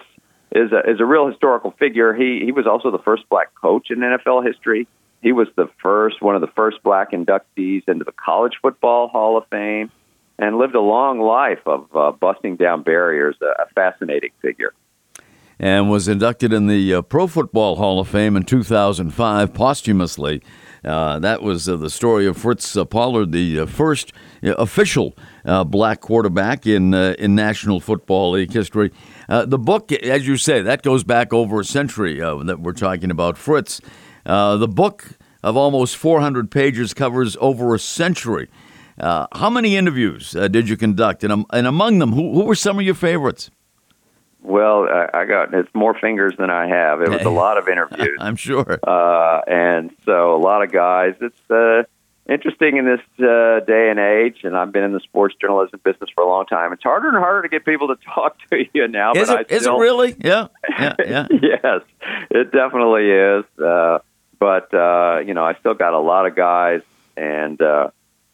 is 0.52 0.70
a, 0.70 0.88
is 0.88 1.00
a 1.00 1.04
real 1.04 1.26
historical 1.26 1.72
figure. 1.72 2.14
He 2.14 2.42
he 2.44 2.52
was 2.52 2.66
also 2.68 2.92
the 2.92 3.00
first 3.00 3.28
black 3.28 3.52
coach 3.56 3.90
in 3.90 3.98
NFL 3.98 4.46
history. 4.46 4.86
He 5.22 5.32
was 5.32 5.48
the 5.56 5.68
first 5.82 6.22
one 6.22 6.34
of 6.34 6.40
the 6.40 6.52
first 6.56 6.82
black 6.82 7.12
inductees 7.12 7.88
into 7.88 8.04
the 8.04 8.12
College 8.12 8.54
Football 8.62 9.08
Hall 9.08 9.36
of 9.36 9.44
Fame, 9.50 9.90
and 10.38 10.56
lived 10.56 10.74
a 10.74 10.80
long 10.80 11.20
life 11.20 11.60
of 11.66 11.94
uh, 11.94 12.12
busting 12.12 12.56
down 12.56 12.82
barriers. 12.82 13.36
A, 13.42 13.66
fascinating 13.74 14.30
figure 14.42 14.72
and 15.60 15.90
was 15.90 16.08
inducted 16.08 16.54
in 16.54 16.66
the 16.66 16.94
uh, 16.94 17.02
Pro 17.02 17.26
Football 17.26 17.76
Hall 17.76 18.00
of 18.00 18.08
Fame 18.08 18.34
in 18.34 18.44
2005 18.44 19.52
posthumously. 19.52 20.42
Uh, 20.82 21.18
that 21.18 21.42
was 21.42 21.68
uh, 21.68 21.76
the 21.76 21.90
story 21.90 22.26
of 22.26 22.38
Fritz 22.38 22.74
uh, 22.74 22.86
Pollard, 22.86 23.32
the 23.32 23.60
uh, 23.60 23.66
first 23.66 24.14
uh, 24.42 24.54
official 24.54 25.14
black 25.66 26.00
quarterback 26.00 26.66
in 26.66 26.94
in 26.94 27.34
National 27.34 27.80
Football 27.80 28.32
League 28.32 28.52
history. 28.52 28.90
the 29.28 29.58
book, 29.58 29.92
as 29.92 30.26
you 30.26 30.36
say, 30.36 30.62
that 30.62 30.82
goes 30.82 31.04
back 31.04 31.32
over 31.32 31.60
a 31.60 31.64
century 31.64 32.20
that 32.20 32.60
we're 32.60 32.72
talking 32.72 33.10
about 33.10 33.36
Fritz. 33.36 33.80
The 34.24 34.68
book 34.68 35.18
of 35.42 35.56
almost 35.56 35.96
400 35.96 36.50
pages 36.50 36.94
covers 36.94 37.36
over 37.40 37.74
a 37.74 37.78
century. 37.78 38.48
how 38.98 39.50
many 39.50 39.76
interviews 39.76 40.32
did 40.32 40.68
you 40.68 40.76
conduct? 40.76 41.24
And, 41.24 41.32
um, 41.32 41.46
and 41.52 41.66
among 41.66 41.98
them, 41.98 42.12
who, 42.12 42.34
who 42.34 42.44
were 42.44 42.54
some 42.54 42.78
of 42.78 42.84
your 42.84 42.94
favorites? 42.94 43.50
Well, 44.42 44.88
I, 44.88 45.20
I 45.20 45.24
got 45.26 45.52
it's 45.54 45.68
more 45.74 45.94
fingers 45.98 46.34
than 46.38 46.50
I 46.50 46.66
have. 46.66 47.02
It 47.02 47.10
was 47.10 47.22
a 47.22 47.30
lot 47.30 47.58
of 47.58 47.68
interviews. 47.68 48.16
I'm 48.20 48.36
sure. 48.36 48.78
Uh, 48.82 49.40
and 49.46 49.90
so 50.04 50.34
a 50.34 50.40
lot 50.40 50.62
of 50.62 50.72
guys. 50.72 51.14
It's 51.20 51.50
uh, 51.50 51.82
interesting 52.28 52.78
in 52.78 52.86
this 52.86 53.00
uh, 53.18 53.60
day 53.66 53.90
and 53.90 53.98
age, 53.98 54.38
and 54.44 54.56
I've 54.56 54.72
been 54.72 54.84
in 54.84 54.92
the 54.92 55.00
sports 55.00 55.34
journalism 55.40 55.80
business 55.84 56.08
for 56.14 56.24
a 56.24 56.28
long 56.28 56.46
time. 56.46 56.72
It's 56.72 56.82
harder 56.82 57.08
and 57.08 57.18
harder 57.18 57.42
to 57.42 57.48
get 57.48 57.64
people 57.66 57.88
to 57.88 57.96
talk 58.14 58.36
to 58.50 58.64
you 58.72 58.88
now. 58.88 59.12
Is, 59.12 59.28
but 59.28 59.40
it, 59.40 59.52
I 59.52 59.54
is 59.54 59.66
it 59.66 59.72
really? 59.72 60.16
Yeah, 60.18 60.48
yeah, 60.70 60.94
yeah. 60.98 61.26
yes, 61.42 61.82
it 62.30 62.50
definitely 62.50 63.10
is. 63.10 63.44
Uh, 63.62 63.98
but 64.40 64.74
uh, 64.74 65.20
you 65.24 65.34
know, 65.34 65.44
I 65.44 65.54
still 65.60 65.74
got 65.74 65.92
a 65.92 66.00
lot 66.00 66.26
of 66.26 66.34
guys, 66.34 66.80
and 67.16 67.60
uh, 67.62 67.90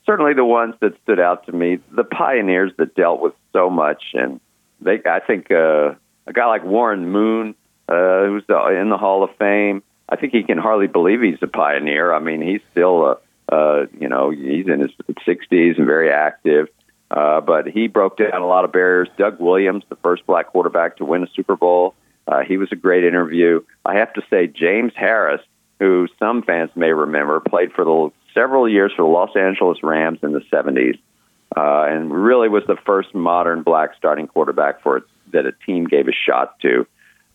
certainly 0.06 0.32
the 0.32 0.44
ones 0.44 0.74
that 0.80 0.94
stood 1.02 1.20
out 1.20 1.44
to 1.46 1.52
me, 1.52 1.80
the 1.90 2.04
pioneers 2.04 2.72
that 2.78 2.94
dealt 2.94 3.20
with 3.20 3.34
so 3.52 3.68
much 3.68 4.02
and 4.14 4.40
they, 4.80 5.00
I 5.04 5.20
think 5.20 5.50
uh, 5.50 5.94
a 6.26 6.32
guy 6.32 6.46
like 6.46 6.64
Warren 6.64 7.10
Moon, 7.10 7.54
uh, 7.88 8.26
who's 8.26 8.44
in 8.48 8.88
the 8.88 8.98
Hall 8.98 9.22
of 9.22 9.30
Fame, 9.36 9.82
I 10.08 10.16
think 10.16 10.32
he 10.32 10.42
can 10.42 10.58
hardly 10.58 10.86
believe 10.86 11.20
he's 11.20 11.42
a 11.42 11.46
pioneer. 11.46 12.12
I 12.12 12.20
mean, 12.20 12.42
he's 12.42 12.60
still, 12.72 13.18
uh, 13.50 13.54
uh, 13.54 13.86
you 13.98 14.08
know, 14.08 14.30
he's 14.30 14.68
in 14.68 14.80
his 14.80 14.90
60s 15.26 15.78
and 15.78 15.86
very 15.86 16.10
active. 16.10 16.68
Uh, 17.08 17.40
but 17.40 17.68
he 17.68 17.86
broke 17.86 18.16
down 18.16 18.42
a 18.42 18.46
lot 18.46 18.64
of 18.64 18.72
barriers. 18.72 19.08
Doug 19.16 19.38
Williams, 19.38 19.84
the 19.88 19.96
first 19.96 20.26
black 20.26 20.48
quarterback 20.48 20.96
to 20.96 21.04
win 21.04 21.22
a 21.22 21.28
Super 21.34 21.56
Bowl, 21.56 21.94
uh, 22.26 22.40
he 22.40 22.56
was 22.56 22.68
a 22.72 22.76
great 22.76 23.04
interview. 23.04 23.62
I 23.84 23.98
have 23.98 24.12
to 24.14 24.22
say, 24.28 24.48
James 24.48 24.92
Harris, 24.96 25.40
who 25.78 26.08
some 26.18 26.42
fans 26.42 26.70
may 26.74 26.92
remember, 26.92 27.40
played 27.40 27.72
for 27.72 27.84
the 27.84 28.10
several 28.34 28.68
years 28.68 28.92
for 28.94 29.02
the 29.02 29.08
Los 29.08 29.34
Angeles 29.36 29.82
Rams 29.82 30.18
in 30.22 30.32
the 30.32 30.42
70s 30.52 30.98
uh, 31.56 31.86
and 31.88 32.12
really 32.12 32.48
was 32.48 32.64
the 32.66 32.76
first 32.84 33.14
modern 33.14 33.62
black 33.62 33.90
starting 33.96 34.26
quarterback 34.26 34.82
for 34.82 35.06
that 35.32 35.46
a 35.46 35.52
team 35.64 35.86
gave 35.86 36.08
a 36.08 36.12
shot 36.12 36.58
to. 36.60 36.86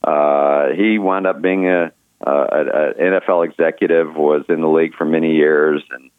Uh, 0.04 0.70
he 0.76 0.98
wound 0.98 1.28
up 1.28 1.42
being 1.42 1.68
a, 1.68 1.92
a, 2.22 2.94
NFL 3.00 3.46
executive, 3.46 4.16
was 4.16 4.46
in 4.50 4.62
the 4.62 4.68
league 4.68 4.96
for 4.96 5.06
many 5.06 5.36
years, 5.36 5.84
and 5.92 6.12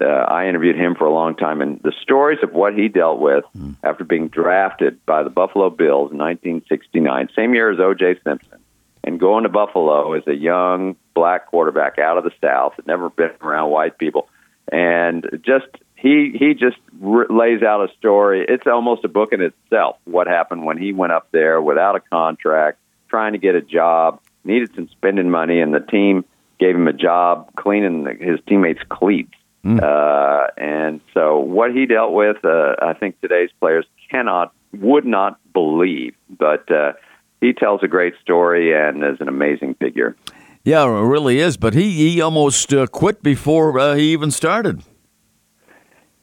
uh, 0.00 0.04
I 0.04 0.48
interviewed 0.48 0.76
him 0.76 0.94
for 0.94 1.04
a 1.06 1.12
long 1.12 1.36
time. 1.36 1.60
And 1.60 1.80
the 1.82 1.92
stories 2.02 2.38
of 2.42 2.52
what 2.52 2.74
he 2.74 2.88
dealt 2.88 3.20
with 3.20 3.44
mm. 3.56 3.76
after 3.82 4.04
being 4.04 4.28
drafted 4.28 5.04
by 5.04 5.22
the 5.22 5.30
Buffalo 5.30 5.68
Bills 5.70 6.10
in 6.10 6.18
1969, 6.18 7.28
same 7.36 7.54
year 7.54 7.70
as 7.70 7.78
O.J. 7.78 8.20
Simpson, 8.24 8.58
and 9.04 9.20
going 9.20 9.42
to 9.44 9.50
Buffalo 9.50 10.14
as 10.14 10.26
a 10.26 10.34
young 10.34 10.96
black 11.14 11.46
quarterback 11.46 11.98
out 11.98 12.18
of 12.18 12.24
the 12.24 12.32
South, 12.42 12.74
had 12.76 12.86
never 12.86 13.10
been 13.10 13.30
around 13.40 13.70
white 13.70 13.98
people, 13.98 14.28
and 14.70 15.26
just 15.44 15.66
he 15.96 16.34
he 16.38 16.54
just 16.54 16.78
r- 17.02 17.26
lays 17.28 17.62
out 17.62 17.88
a 17.88 17.92
story. 17.98 18.44
It's 18.48 18.66
almost 18.66 19.04
a 19.04 19.08
book 19.08 19.32
in 19.32 19.40
itself. 19.40 19.96
What 20.04 20.26
happened 20.26 20.64
when 20.64 20.78
he 20.78 20.92
went 20.92 21.12
up 21.12 21.28
there 21.32 21.60
without 21.60 21.96
a 21.96 22.00
contract, 22.00 22.78
trying 23.08 23.32
to 23.32 23.38
get 23.38 23.54
a 23.54 23.62
job, 23.62 24.20
needed 24.44 24.74
some 24.74 24.88
spending 24.88 25.30
money, 25.30 25.60
and 25.60 25.72
the 25.72 25.80
team 25.80 26.24
gave 26.58 26.74
him 26.74 26.88
a 26.88 26.92
job 26.92 27.54
cleaning 27.56 28.06
his 28.20 28.40
teammates' 28.48 28.82
cleats. 28.88 29.34
Mm. 29.64 29.80
Uh, 29.80 30.48
and 30.56 31.00
so, 31.14 31.38
what 31.38 31.72
he 31.72 31.86
dealt 31.86 32.12
with, 32.12 32.44
uh, 32.44 32.74
I 32.80 32.94
think 32.94 33.20
today's 33.20 33.50
players 33.60 33.86
cannot, 34.10 34.52
would 34.72 35.04
not 35.04 35.38
believe. 35.52 36.14
But 36.28 36.70
uh, 36.70 36.94
he 37.40 37.52
tells 37.52 37.82
a 37.82 37.88
great 37.88 38.14
story 38.20 38.72
and 38.74 39.04
is 39.04 39.20
an 39.20 39.28
amazing 39.28 39.74
figure. 39.74 40.16
Yeah, 40.64 40.84
it 40.84 40.88
really 40.88 41.38
is. 41.38 41.56
But 41.56 41.74
he 41.74 42.10
he 42.10 42.20
almost 42.20 42.72
uh, 42.72 42.86
quit 42.86 43.22
before 43.22 43.78
uh, 43.78 43.94
he 43.94 44.12
even 44.12 44.30
started. 44.30 44.82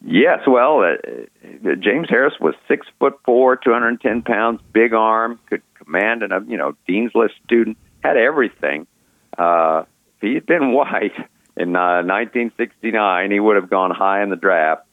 Yes, 0.02 0.40
well, 0.48 0.82
uh, 0.82 1.76
James 1.76 2.08
Harris 2.10 2.34
was 2.40 2.56
six 2.68 2.88
foot 3.00 3.20
four, 3.26 3.58
two 3.58 3.74
hundred 3.74 3.90
and 3.90 4.02
ten 4.02 4.22
pounds, 4.22 4.62
big 4.72 4.94
arm, 4.94 5.40
could 5.48 5.62
command, 5.76 6.24
and 6.24 6.32
a 6.32 6.44
you 6.48 6.58
know 6.58 6.76
Dean's 6.88 7.12
List 7.14 7.36
student, 7.44 7.78
had 8.02 8.16
everything. 8.16 8.88
Uh, 9.38 9.84
if 10.16 10.22
he 10.22 10.34
had 10.36 10.46
been 10.46 10.72
white 10.74 11.16
in 11.58 11.76
uh, 11.76 12.04
1969, 12.04 13.32
he 13.32 13.40
would 13.40 13.58
have 13.58 13.70
gone 13.70 13.92
high 13.92 14.24
in 14.24 14.30
the 14.30 14.38
draft. 14.38 14.84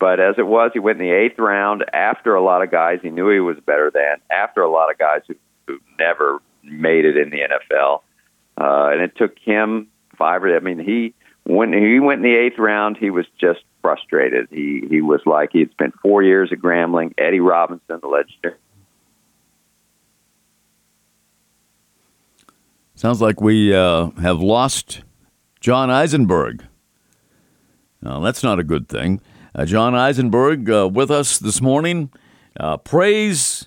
But 0.00 0.18
as 0.18 0.34
it 0.38 0.46
was, 0.46 0.70
he 0.72 0.80
went 0.80 1.00
in 1.00 1.06
the 1.06 1.14
eighth 1.14 1.38
round 1.38 1.84
after 1.92 2.34
a 2.34 2.42
lot 2.42 2.62
of 2.62 2.70
guys 2.70 2.98
he 3.02 3.10
knew 3.10 3.30
he 3.30 3.40
was 3.40 3.56
better 3.64 3.90
than, 3.92 4.16
after 4.30 4.62
a 4.62 4.70
lot 4.70 4.90
of 4.90 4.98
guys 4.98 5.20
who, 5.28 5.34
who 5.66 5.78
never 5.98 6.40
made 6.62 7.04
it 7.04 7.16
in 7.16 7.30
the 7.30 7.38
NFL. 7.38 8.00
Uh, 8.58 8.90
and 8.92 9.00
it 9.00 9.16
took 9.16 9.38
him 9.38 9.88
five 10.16 10.44
or 10.44 10.56
I 10.56 10.60
mean 10.60 10.78
he 10.78 11.14
when 11.44 11.72
he 11.72 12.00
went 12.00 12.24
in 12.24 12.30
the 12.30 12.36
eighth 12.38 12.58
round, 12.58 12.96
he 12.96 13.10
was 13.10 13.26
just 13.38 13.60
frustrated. 13.82 14.48
He 14.50 14.86
he 14.88 15.02
was 15.02 15.20
like 15.26 15.50
he 15.52 15.60
had 15.60 15.70
spent 15.70 15.94
four 16.00 16.22
years 16.22 16.50
at 16.52 16.58
Grambling. 16.58 17.12
Eddie 17.18 17.40
Robinson, 17.40 17.98
the 18.00 18.08
legendary. 18.08 18.56
Sounds 22.94 23.20
like 23.20 23.40
we 23.40 23.74
uh, 23.74 24.10
have 24.22 24.40
lost 24.40 25.02
John 25.60 25.90
Eisenberg. 25.90 26.64
Now, 28.00 28.20
that's 28.20 28.42
not 28.42 28.58
a 28.58 28.64
good 28.64 28.88
thing. 28.88 29.20
Uh, 29.54 29.64
John 29.64 29.94
Eisenberg 29.94 30.70
uh, 30.70 30.88
with 30.92 31.10
us 31.10 31.38
this 31.38 31.60
morning. 31.60 32.10
Uh, 32.58 32.76
praise 32.76 33.66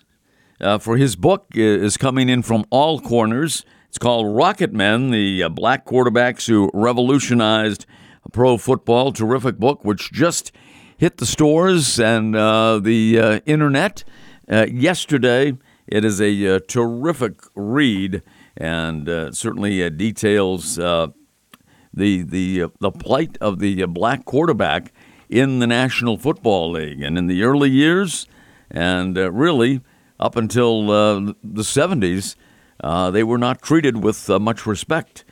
uh, 0.61 0.77
for 0.77 0.95
his 0.95 1.15
book 1.15 1.47
is 1.53 1.97
coming 1.97 2.29
in 2.29 2.41
from 2.41 2.65
all 2.69 2.99
corners. 2.99 3.65
It's 3.97 4.03
called 4.03 4.35
Rocket 4.35 4.73
Men, 4.73 5.09
the 5.09 5.41
uh, 5.41 5.49
black 5.49 5.83
quarterbacks 5.83 6.47
who 6.47 6.69
revolutionized 6.71 7.87
pro 8.31 8.59
football. 8.59 9.11
Terrific 9.11 9.57
book, 9.57 9.83
which 9.83 10.11
just 10.11 10.51
hit 10.97 11.17
the 11.17 11.25
stores 11.25 11.99
and 11.99 12.35
uh, 12.35 12.77
the 12.77 13.19
uh, 13.19 13.39
internet 13.47 14.03
uh, 14.47 14.67
yesterday. 14.71 15.57
It 15.87 16.05
is 16.05 16.21
a 16.21 16.47
uh, 16.47 16.59
terrific 16.67 17.41
read 17.55 18.21
and 18.55 19.35
certainly 19.35 19.89
details 19.89 20.75
the 20.75 21.11
the 21.91 22.65
the 22.79 22.91
plight 22.91 23.39
of 23.41 23.57
the 23.57 23.83
black 23.85 24.25
quarterback 24.25 24.93
in 25.27 25.57
the 25.57 25.65
National 25.65 26.19
Football 26.19 26.73
League 26.73 27.01
and 27.01 27.17
in 27.17 27.25
the 27.25 27.41
early 27.41 27.71
years, 27.71 28.27
and 28.69 29.17
really 29.17 29.81
up 30.19 30.35
until 30.35 30.85
the 30.85 31.63
70s, 31.63 32.35
Uh, 32.81 33.11
they 33.11 33.23
were 33.23 33.37
not 33.37 33.61
treated 33.61 34.03
with 34.03 34.29
uh, 34.29 34.39
much 34.39 34.65
respect 34.65 35.25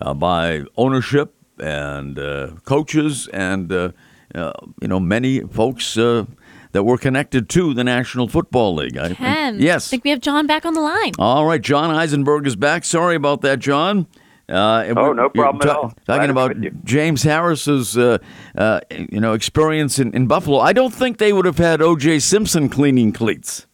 uh, 0.00 0.14
by 0.14 0.62
ownership 0.76 1.34
and 1.58 2.16
coaches 2.64 3.28
and 3.32 3.70
you 3.70 4.88
know 4.88 5.00
many 5.00 5.40
folks 5.40 5.94
that 5.94 6.84
were 6.84 6.98
connected 6.98 7.48
to 7.50 7.74
the 7.74 7.84
National 7.84 8.28
Football 8.28 8.74
League. 8.74 8.96
I, 8.96 9.14
Ken, 9.14 9.60
yes. 9.60 9.88
I 9.88 9.90
think 9.90 10.04
we 10.04 10.10
have 10.10 10.20
John 10.20 10.46
back 10.46 10.64
on 10.64 10.74
the 10.74 10.80
line. 10.80 11.12
All 11.18 11.46
right, 11.46 11.60
John 11.60 11.90
Eisenberg 11.90 12.46
is 12.46 12.56
back. 12.56 12.84
Sorry 12.84 13.14
about 13.14 13.42
that, 13.42 13.58
John. 13.58 14.06
Uh, 14.48 14.92
oh, 14.96 15.12
no 15.12 15.28
problem 15.28 15.60
ta- 15.60 15.70
at 15.70 15.76
all. 15.76 15.92
Talking 16.04 16.30
about 16.30 16.56
James 16.84 17.22
Harris's, 17.22 17.96
uh, 17.96 18.18
uh, 18.56 18.80
you 18.90 19.20
know, 19.20 19.32
experience 19.34 19.98
in, 19.98 20.12
in 20.14 20.26
Buffalo. 20.26 20.58
I 20.58 20.72
don't 20.72 20.92
think 20.92 21.18
they 21.18 21.32
would 21.32 21.44
have 21.44 21.58
had 21.58 21.80
O.J. 21.80 22.18
Simpson 22.18 22.68
cleaning 22.68 23.12
cleats. 23.12 23.66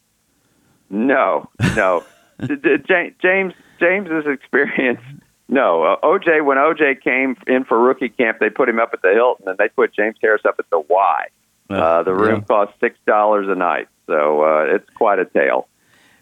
No, 0.90 1.48
no. 1.74 2.04
James 3.20 3.54
James's 3.80 4.26
experience. 4.26 5.00
No, 5.48 5.82
uh, 5.82 5.96
OJ. 6.02 6.44
When 6.44 6.58
OJ 6.58 7.02
came 7.02 7.36
in 7.46 7.64
for 7.64 7.78
rookie 7.78 8.10
camp, 8.10 8.38
they 8.38 8.50
put 8.50 8.68
him 8.68 8.78
up 8.78 8.90
at 8.92 9.02
the 9.02 9.12
Hilton, 9.12 9.48
and 9.48 9.58
they 9.58 9.68
put 9.68 9.94
James 9.94 10.16
Harris 10.20 10.42
up 10.46 10.56
at 10.58 10.68
the 10.70 10.80
Y. 10.80 11.26
Uh, 11.70 12.02
the 12.02 12.14
room 12.14 12.40
yeah. 12.40 12.44
costs 12.44 12.74
six 12.80 12.98
dollars 13.06 13.46
a 13.48 13.54
night, 13.54 13.88
so 14.06 14.42
uh, 14.42 14.74
it's 14.74 14.88
quite 14.94 15.18
a 15.18 15.24
tale. 15.26 15.68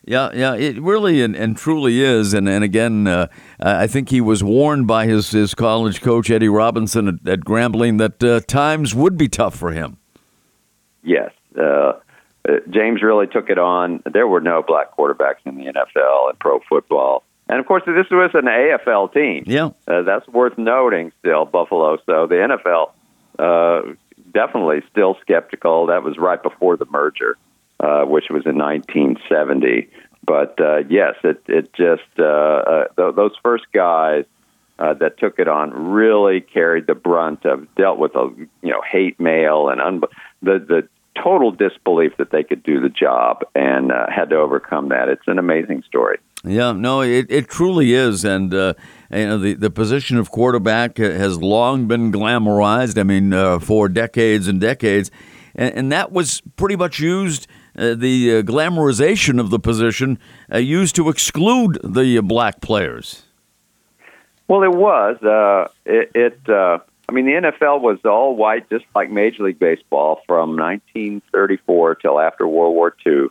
Yeah, 0.05 0.31
yeah, 0.35 0.55
it 0.55 0.81
really 0.81 1.21
and, 1.23 1.35
and 1.35 1.57
truly 1.57 2.01
is. 2.01 2.33
And 2.33 2.49
and 2.49 2.63
again, 2.63 3.09
uh, 3.09 3.27
I 3.59 3.89
think 3.89 4.09
he 4.09 4.21
was 4.21 4.43
warned 4.43 4.87
by 4.87 5.07
his, 5.07 5.33
his 5.33 5.55
college 5.55 6.01
coach 6.01 6.31
Eddie 6.31 6.49
Robinson 6.49 7.09
at, 7.09 7.29
at 7.29 7.41
Grambling 7.41 7.99
that 7.99 8.23
uh, 8.23 8.41
times 8.47 8.95
would 8.95 9.17
be 9.17 9.29
tough 9.29 9.57
for 9.57 9.73
him. 9.73 9.99
Yes, 11.03 11.33
uh, 11.59 11.63
uh, 11.63 11.93
James 12.71 13.03
really 13.03 13.27
took 13.27 13.51
it 13.51 13.59
on. 13.59 14.03
There 14.11 14.27
were 14.27 14.41
no 14.41 14.63
black 14.63 14.97
quarterbacks 14.97 15.45
in 15.45 15.57
the 15.57 15.65
NFL 15.65 16.31
and 16.31 16.39
pro 16.39 16.61
football. 16.69 17.23
And 17.49 17.61
of 17.61 17.67
course, 17.67 17.85
this 17.87 18.07
was 18.11 18.31
an 18.35 18.47
AFL 18.47 19.13
team. 19.13 19.45
Yeah, 19.47 19.71
that's 19.87 20.27
worth 20.29 20.59
noting. 20.59 21.13
Still, 21.21 21.45
Buffalo. 21.45 21.97
So 22.07 22.27
the 22.27 22.35
NFL 22.35 23.97
definitely 24.37 24.83
still 24.91 25.17
skeptical. 25.23 25.87
That 25.87 26.03
was 26.03 26.19
right 26.19 26.43
before 26.43 26.77
the 26.77 26.87
merger, 26.87 27.37
uh, 27.81 28.05
which 28.05 28.27
was 28.31 28.45
in 28.47 28.59
1970. 28.59 29.89
But 30.25 30.61
uh, 30.61 30.79
yes, 30.89 31.15
it 31.25 31.43
it 31.47 31.73
just 31.73 32.03
uh, 32.19 32.25
uh, 32.25 32.85
th- 32.97 33.15
those 33.15 33.33
first 33.43 33.65
guys 33.73 34.25
uh, 34.79 34.95
that 34.95 35.19
took 35.19 35.39
it 35.39 35.49
on 35.49 35.71
really 35.71 36.41
carried 36.41 36.87
the 36.87 36.95
brunt 36.95 37.45
of 37.47 37.73
dealt 37.77 37.99
with 37.99 38.15
a 38.15 38.31
you 38.63 38.71
know 38.71 38.83
hate 38.83 39.19
mail 39.21 39.69
and 39.69 39.81
un- 39.81 40.03
the 40.43 40.59
the 40.59 40.89
total 41.23 41.51
disbelief 41.51 42.17
that 42.19 42.31
they 42.31 42.43
could 42.43 42.63
do 42.63 42.81
the 42.81 42.89
job 42.89 43.45
and 43.55 43.93
uh, 43.93 44.07
had 44.09 44.31
to 44.31 44.37
overcome 44.37 44.89
that. 44.91 45.09
It's 45.09 45.27
an 45.27 45.39
amazing 45.39 45.83
story. 45.87 46.19
Yeah, 46.45 46.73
no, 46.73 47.01
it, 47.01 47.27
it 47.29 47.49
truly 47.49 47.93
is, 47.93 48.25
and 48.25 48.55
uh, 48.55 48.75
you 49.11 49.27
know 49.27 49.39
the 49.39 49.55
the 49.55 49.71
position 49.71 50.17
of 50.17 50.31
quarterback 50.31 50.99
has 50.99 51.39
long 51.39 51.89
been 51.89 52.13
glamorized. 52.13 52.99
I 52.99 53.03
mean, 53.03 53.33
uh, 53.33 53.59
for 53.59 53.89
decades 53.89 54.47
and 54.47 54.61
decades, 54.61 55.11
and, 55.57 55.75
and, 55.75 55.93
that 55.93 56.13
was 56.13 56.43
pretty 56.57 56.77
much 56.77 57.01
used. 57.01 57.49
Uh, 57.77 57.95
the 57.95 58.39
uh, 58.39 58.43
glamorization 58.43 59.39
of 59.39 59.51
the 59.51 59.59
position 59.59 60.19
uh, 60.51 60.57
used 60.57 60.95
to 60.97 61.11
exclude 61.11 61.79
the 61.83 62.21
black 62.21 62.61
players. 62.61 63.25
Well, 64.49 64.63
it 64.63 64.75
was. 64.75 65.17
Uh, 65.23 65.69
it. 65.85 66.11
it 66.15 66.41
I 67.09 67.13
mean, 67.13 67.27
the 67.27 67.33
NFL 67.33 67.81
was 67.81 67.99
all 68.05 68.35
white, 68.35 68.69
just 68.69 68.85
like 68.95 69.11
Major 69.11 69.45
League 69.45 69.59
Baseball, 69.59 70.21
from 70.27 70.57
1934 70.57 71.97
till 71.97 72.19
after 72.19 72.47
World 72.49 72.75
War 72.75 72.97
II. 73.07 73.29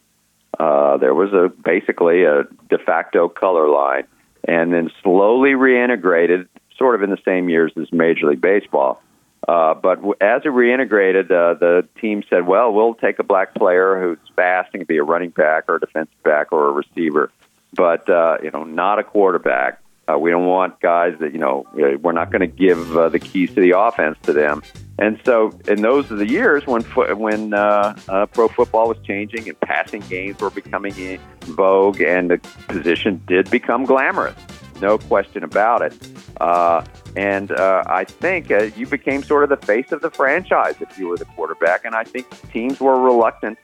Uh, 0.57 0.97
there 0.97 1.13
was 1.13 1.33
a 1.33 1.49
basically 1.49 2.23
a 2.23 2.43
de 2.69 2.77
facto 2.77 3.27
color 3.27 3.67
line, 3.67 4.05
and 4.47 4.73
then 4.73 4.89
slowly 5.03 5.51
reintegrated, 5.51 6.47
sort 6.77 6.95
of 6.95 7.03
in 7.03 7.09
the 7.09 7.19
same 7.25 7.49
years 7.49 7.73
as 7.75 7.91
Major 7.91 8.27
League 8.27 8.39
Baseball. 8.39 9.01
Uh, 9.47 9.73
but 9.73 9.99
as 10.21 10.41
it 10.43 10.49
reintegrated, 10.49 11.25
uh, 11.29 11.55
the 11.55 11.87
team 11.99 12.23
said, 12.29 12.47
"Well, 12.47 12.73
we'll 12.73 12.95
take 12.95 13.19
a 13.19 13.23
black 13.23 13.53
player 13.53 14.01
who's 14.01 14.17
fast 14.35 14.69
and 14.73 14.81
can 14.81 14.87
be 14.87 14.97
a 14.97 15.03
running 15.03 15.29
back 15.31 15.65
or 15.67 15.75
a 15.75 15.79
defensive 15.79 16.23
back 16.23 16.53
or 16.53 16.69
a 16.69 16.71
receiver, 16.71 17.29
but 17.73 18.09
uh, 18.09 18.37
you 18.41 18.51
know, 18.51 18.63
not 18.63 18.99
a 18.99 19.03
quarterback." 19.03 19.81
Uh, 20.07 20.17
we 20.19 20.29
don't 20.29 20.45
want 20.45 20.79
guys 20.81 21.15
that 21.19 21.33
you 21.33 21.39
know 21.39 21.65
we're 21.73 22.11
not 22.11 22.31
going 22.31 22.41
to 22.41 22.47
give 22.47 22.95
uh, 22.95 23.09
the 23.09 23.19
keys 23.19 23.53
to 23.55 23.61
the 23.61 23.77
offense 23.77 24.17
to 24.23 24.33
them. 24.33 24.61
And 24.97 25.19
so, 25.25 25.51
in 25.67 25.81
those 25.81 26.09
are 26.11 26.15
the 26.15 26.29
years 26.29 26.65
when 26.67 26.83
when 26.83 27.53
uh, 27.53 27.97
uh, 28.07 28.25
pro 28.27 28.47
football 28.47 28.87
was 28.87 28.97
changing 29.03 29.49
and 29.49 29.59
passing 29.61 30.01
games 30.01 30.39
were 30.39 30.51
becoming 30.51 30.95
in 30.95 31.19
vogue, 31.41 32.01
and 32.01 32.29
the 32.29 32.37
position 32.67 33.21
did 33.27 33.49
become 33.49 33.83
glamorous, 33.85 34.35
no 34.81 34.97
question 34.97 35.43
about 35.43 35.81
it. 35.81 35.93
Uh, 36.39 36.85
and 37.15 37.51
uh, 37.51 37.83
I 37.87 38.03
think 38.03 38.51
uh, 38.51 38.63
you 38.75 38.87
became 38.87 39.23
sort 39.23 39.43
of 39.43 39.49
the 39.49 39.65
face 39.65 39.91
of 39.91 40.01
the 40.01 40.11
franchise 40.11 40.75
if 40.81 40.97
you 40.97 41.07
were 41.07 41.17
the 41.17 41.25
quarterback. 41.25 41.85
And 41.85 41.95
I 41.95 42.03
think 42.03 42.27
teams 42.51 42.79
were 42.79 42.99
reluctant 42.99 43.57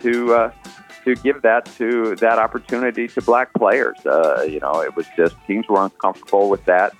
to 0.00 0.34
uh, 0.34 0.52
to 1.04 1.14
give 1.16 1.42
that 1.42 1.66
to 1.76 2.16
that 2.16 2.38
opportunity 2.38 3.08
to 3.08 3.22
black 3.22 3.52
players. 3.54 3.96
Uh, 4.04 4.42
you 4.48 4.60
know, 4.60 4.80
it 4.82 4.96
was 4.96 5.06
just 5.16 5.36
teams 5.46 5.66
were 5.68 5.82
uncomfortable 5.82 6.48
with 6.48 6.64
that, 6.64 6.92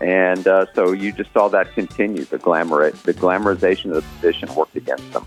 and 0.00 0.46
uh, 0.46 0.66
so 0.74 0.92
you 0.92 1.12
just 1.12 1.32
saw 1.32 1.48
that 1.48 1.72
continue. 1.74 2.24
The 2.24 2.38
glamour, 2.38 2.90
the 2.90 3.14
glamorization 3.14 3.86
of 3.86 3.96
the 3.96 4.02
position 4.20 4.54
worked 4.54 4.76
against 4.76 5.12
them. 5.12 5.26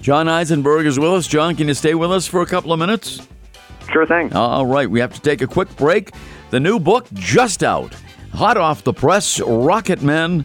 John 0.00 0.28
Eisenberg 0.28 0.86
is 0.86 0.98
with 0.98 1.12
us. 1.12 1.26
John, 1.26 1.56
can 1.56 1.68
you 1.68 1.74
stay 1.74 1.94
with 1.94 2.12
us 2.12 2.26
for 2.26 2.42
a 2.42 2.46
couple 2.46 2.72
of 2.72 2.78
minutes? 2.78 3.26
Sure 3.92 4.06
thing. 4.06 4.32
All 4.34 4.66
right, 4.66 4.88
we 4.88 5.00
have 5.00 5.14
to 5.14 5.20
take 5.20 5.42
a 5.42 5.46
quick 5.46 5.74
break. 5.76 6.12
The 6.50 6.60
new 6.60 6.78
book 6.78 7.06
just 7.12 7.62
out, 7.62 7.94
hot 8.32 8.56
off 8.56 8.84
the 8.84 8.92
press, 8.92 9.40
Rocket 9.40 10.02
Men, 10.02 10.44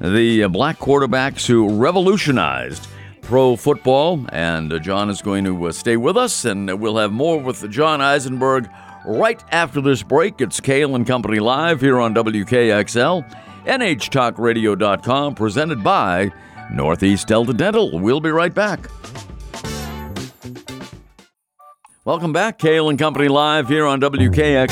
the 0.00 0.46
black 0.46 0.78
quarterbacks 0.78 1.46
who 1.46 1.68
revolutionized 1.68 2.86
pro 3.26 3.56
football. 3.56 4.24
And 4.30 4.72
uh, 4.72 4.78
John 4.78 5.10
is 5.10 5.20
going 5.20 5.44
to 5.44 5.66
uh, 5.66 5.72
stay 5.72 5.96
with 5.96 6.16
us, 6.16 6.44
and 6.44 6.80
we'll 6.80 6.96
have 6.96 7.12
more 7.12 7.38
with 7.38 7.70
John 7.70 8.00
Eisenberg 8.00 8.68
right 9.04 9.42
after 9.52 9.80
this 9.80 10.02
break. 10.02 10.40
It's 10.40 10.60
Cail 10.60 10.94
and 10.94 11.06
Company 11.06 11.38
Live 11.38 11.80
here 11.80 11.98
on 11.98 12.14
WKXL, 12.14 13.28
NHTalkRadio.com, 13.64 15.34
presented 15.34 15.84
by 15.84 16.32
Northeast 16.72 17.28
Delta 17.28 17.52
Dental. 17.52 17.98
We'll 17.98 18.20
be 18.20 18.30
right 18.30 18.54
back. 18.54 18.88
Welcome 22.04 22.32
back, 22.32 22.58
Cail 22.58 22.88
and 22.88 22.96
Company 22.96 23.26
Live 23.26 23.66
here 23.66 23.84
on 23.84 24.00
WKXL, 24.00 24.68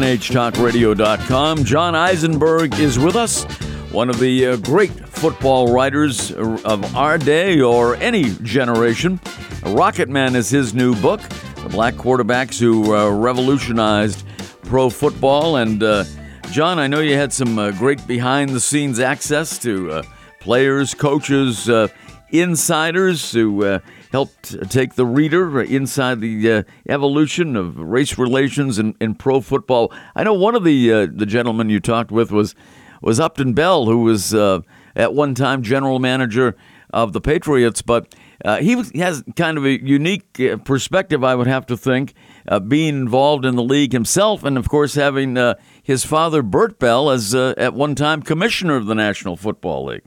NHTalkRadio.com. 0.00 1.64
John 1.64 1.94
Eisenberg 1.94 2.78
is 2.80 2.98
with 2.98 3.14
us 3.14 3.44
one 3.92 4.10
of 4.10 4.18
the 4.18 4.46
uh, 4.46 4.56
great 4.56 4.90
football 4.90 5.72
writers 5.72 6.30
of 6.30 6.94
our 6.94 7.16
day 7.16 7.60
or 7.60 7.96
any 7.96 8.34
generation. 8.42 9.18
Rocket 9.64 10.08
Men 10.10 10.36
is 10.36 10.50
his 10.50 10.74
new 10.74 10.94
book, 10.96 11.20
The 11.62 11.70
Black 11.70 11.94
Quarterbacks 11.94 12.60
Who 12.60 12.94
uh, 12.94 13.10
Revolutionized 13.10 14.24
Pro 14.64 14.90
Football. 14.90 15.56
And 15.56 15.82
uh, 15.82 16.04
John, 16.50 16.78
I 16.78 16.86
know 16.86 17.00
you 17.00 17.14
had 17.14 17.32
some 17.32 17.58
uh, 17.58 17.70
great 17.72 18.06
behind 18.06 18.50
the 18.50 18.60
scenes 18.60 19.00
access 19.00 19.58
to 19.60 19.90
uh, 19.90 20.02
players, 20.38 20.92
coaches, 20.92 21.68
uh, 21.70 21.88
insiders 22.30 23.32
who 23.32 23.80
helped 24.12 24.70
take 24.70 24.96
the 24.96 25.06
reader 25.06 25.62
inside 25.62 26.20
the 26.20 26.62
evolution 26.90 27.56
of 27.56 27.78
race 27.78 28.18
relations 28.18 28.78
in, 28.78 28.94
in 29.00 29.14
pro 29.14 29.40
football. 29.40 29.90
I 30.14 30.24
know 30.24 30.34
one 30.34 30.54
of 30.54 30.62
the, 30.62 31.06
the 31.06 31.24
gentlemen 31.24 31.70
you 31.70 31.80
talked 31.80 32.10
with 32.10 32.30
was 32.30 32.54
was 33.02 33.20
Upton 33.20 33.52
Bell, 33.52 33.86
who 33.86 34.02
was 34.02 34.34
uh, 34.34 34.60
at 34.96 35.14
one 35.14 35.34
time 35.34 35.62
general 35.62 35.98
manager 35.98 36.56
of 36.90 37.12
the 37.12 37.20
Patriots, 37.20 37.82
but 37.82 38.14
uh, 38.44 38.58
he 38.58 38.76
has 38.98 39.22
kind 39.36 39.58
of 39.58 39.64
a 39.64 39.82
unique 39.82 40.40
uh, 40.40 40.56
perspective, 40.58 41.24
I 41.24 41.34
would 41.34 41.46
have 41.46 41.66
to 41.66 41.76
think, 41.76 42.14
uh, 42.46 42.60
being 42.60 42.94
involved 42.94 43.44
in 43.44 43.56
the 43.56 43.62
league 43.62 43.92
himself, 43.92 44.44
and 44.44 44.56
of 44.56 44.68
course 44.68 44.94
having 44.94 45.36
uh, 45.36 45.54
his 45.82 46.04
father 46.04 46.42
Bert 46.42 46.78
Bell 46.78 47.10
as 47.10 47.34
uh, 47.34 47.54
at 47.56 47.74
one 47.74 47.94
time 47.94 48.22
commissioner 48.22 48.76
of 48.76 48.86
the 48.86 48.94
National 48.94 49.36
Football 49.36 49.86
League. 49.86 50.04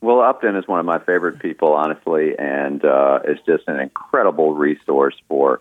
Well, 0.00 0.20
Upton 0.20 0.56
is 0.56 0.66
one 0.66 0.80
of 0.80 0.86
my 0.86 0.98
favorite 0.98 1.38
people, 1.38 1.74
honestly, 1.74 2.36
and 2.36 2.84
uh, 2.84 3.20
is 3.24 3.38
just 3.46 3.68
an 3.68 3.78
incredible 3.78 4.52
resource 4.52 5.14
for 5.28 5.60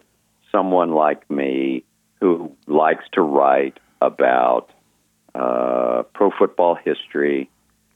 someone 0.52 0.92
like 0.92 1.30
me 1.30 1.84
who 2.20 2.52
likes 2.66 3.04
to 3.14 3.22
write 3.22 3.80
about 4.02 4.72
uh, 5.36 5.91
pro 6.22 6.30
football 6.38 6.76
history 6.76 7.50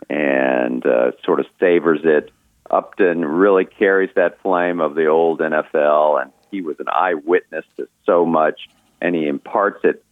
and 0.09 0.84
uh, 0.84 1.11
sort 1.23 1.39
of 1.39 1.45
savors 1.59 1.99
it 2.03 2.32
Upton 2.71 3.23
really 3.23 3.65
carries 3.65 4.09
that 4.15 4.41
flame 4.41 4.82
of 4.82 4.95
the 4.95 5.05
old 5.05 5.39
NFL, 5.39 6.19
and 6.19 6.32
he 6.49 6.61
was 6.61 6.78
an 6.80 6.88
eyewitness 6.91 7.63
to 7.78 7.88
so 8.07 8.26
much, 8.26 8.67
and 8.99 9.13
he 9.13 9.28
imparts 9.28 9.82
it 9.84 10.03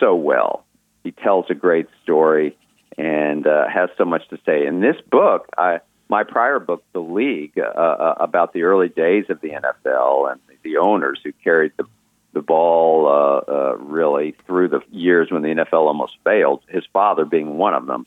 so 0.00 0.16
well. 0.16 0.64
He 1.04 1.12
tells 1.12 1.46
a 1.50 1.54
great 1.54 1.86
story 2.02 2.58
and 2.98 3.46
uh, 3.46 3.68
has 3.68 3.88
so 3.96 4.04
much 4.04 4.28
to 4.30 4.38
say. 4.44 4.66
In 4.66 4.80
this 4.80 4.96
book, 5.12 5.46
I, 5.56 5.78
my 6.08 6.24
prior 6.24 6.58
book, 6.58 6.82
The 6.92 7.00
League, 7.00 7.56
uh, 7.56 7.78
uh, 7.78 8.16
about 8.18 8.52
the 8.52 8.64
early 8.64 8.88
days 8.88 9.26
of 9.28 9.40
the 9.40 9.50
NFL 9.50 10.32
and 10.32 10.40
the 10.64 10.78
owners 10.78 11.20
who 11.22 11.30
carried 11.44 11.70
the 11.76 11.84
the 12.32 12.42
ball 12.42 13.06
uh, 13.06 13.52
uh, 13.52 13.76
really 13.76 14.34
through 14.46 14.68
the 14.68 14.80
years 14.90 15.30
when 15.30 15.42
the 15.42 15.48
NFL 15.48 15.86
almost 15.86 16.16
failed. 16.24 16.62
His 16.68 16.84
father 16.92 17.24
being 17.24 17.56
one 17.58 17.74
of 17.74 17.86
them. 17.86 18.06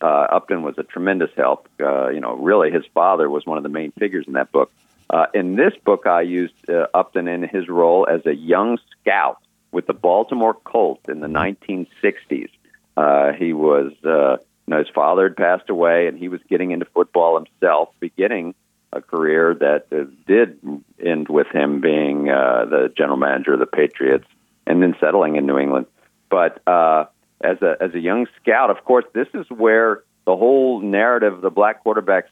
Uh, 0.00 0.26
Upton 0.30 0.62
was 0.62 0.76
a 0.78 0.82
tremendous 0.82 1.30
help. 1.36 1.68
Uh, 1.78 2.08
you 2.08 2.20
know, 2.20 2.34
really, 2.34 2.70
his 2.70 2.84
father 2.94 3.28
was 3.28 3.44
one 3.44 3.58
of 3.58 3.62
the 3.62 3.68
main 3.68 3.92
figures 3.92 4.26
in 4.26 4.32
that 4.32 4.50
book. 4.50 4.72
Uh, 5.08 5.26
in 5.34 5.56
this 5.56 5.74
book, 5.84 6.06
I 6.06 6.22
used 6.22 6.54
uh, 6.68 6.86
Upton 6.94 7.28
in 7.28 7.42
his 7.42 7.68
role 7.68 8.06
as 8.08 8.24
a 8.26 8.34
young 8.34 8.78
scout 8.92 9.38
with 9.72 9.86
the 9.86 9.92
Baltimore 9.92 10.54
Colts 10.54 11.08
in 11.08 11.20
the 11.20 11.26
1960s. 11.26 12.50
Uh, 12.96 13.32
he 13.32 13.52
was, 13.52 13.92
uh, 14.04 14.32
you 14.32 14.38
know, 14.68 14.78
his 14.78 14.88
father 14.88 15.24
had 15.24 15.36
passed 15.36 15.68
away, 15.68 16.06
and 16.06 16.18
he 16.18 16.28
was 16.28 16.40
getting 16.48 16.70
into 16.70 16.86
football 16.86 17.36
himself, 17.36 17.90
beginning 18.00 18.54
a 18.92 19.00
career 19.00 19.54
that 19.54 19.86
uh, 19.92 20.04
did 20.26 20.58
end 20.98 21.28
with 21.28 21.46
him 21.48 21.80
being 21.80 22.28
uh, 22.28 22.64
the 22.68 22.92
general 22.96 23.16
manager 23.16 23.54
of 23.54 23.60
the 23.60 23.66
Patriots 23.66 24.26
and 24.66 24.82
then 24.82 24.94
settling 25.00 25.36
in 25.36 25.46
New 25.46 25.58
England. 25.58 25.86
But 26.28 26.60
uh, 26.66 27.06
as 27.40 27.60
a 27.62 27.76
as 27.80 27.94
a 27.94 27.98
young 27.98 28.26
scout, 28.40 28.70
of 28.70 28.84
course, 28.84 29.04
this 29.12 29.28
is 29.34 29.46
where 29.48 30.02
the 30.26 30.36
whole 30.36 30.80
narrative 30.80 31.34
of 31.34 31.40
the 31.40 31.50
black 31.50 31.84
quarterbacks 31.84 32.28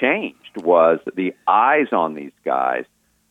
changed. 0.00 0.36
Was 0.62 1.00
the 1.14 1.34
eyes 1.46 1.88
on 1.92 2.14
these 2.14 2.32
guys, 2.44 2.84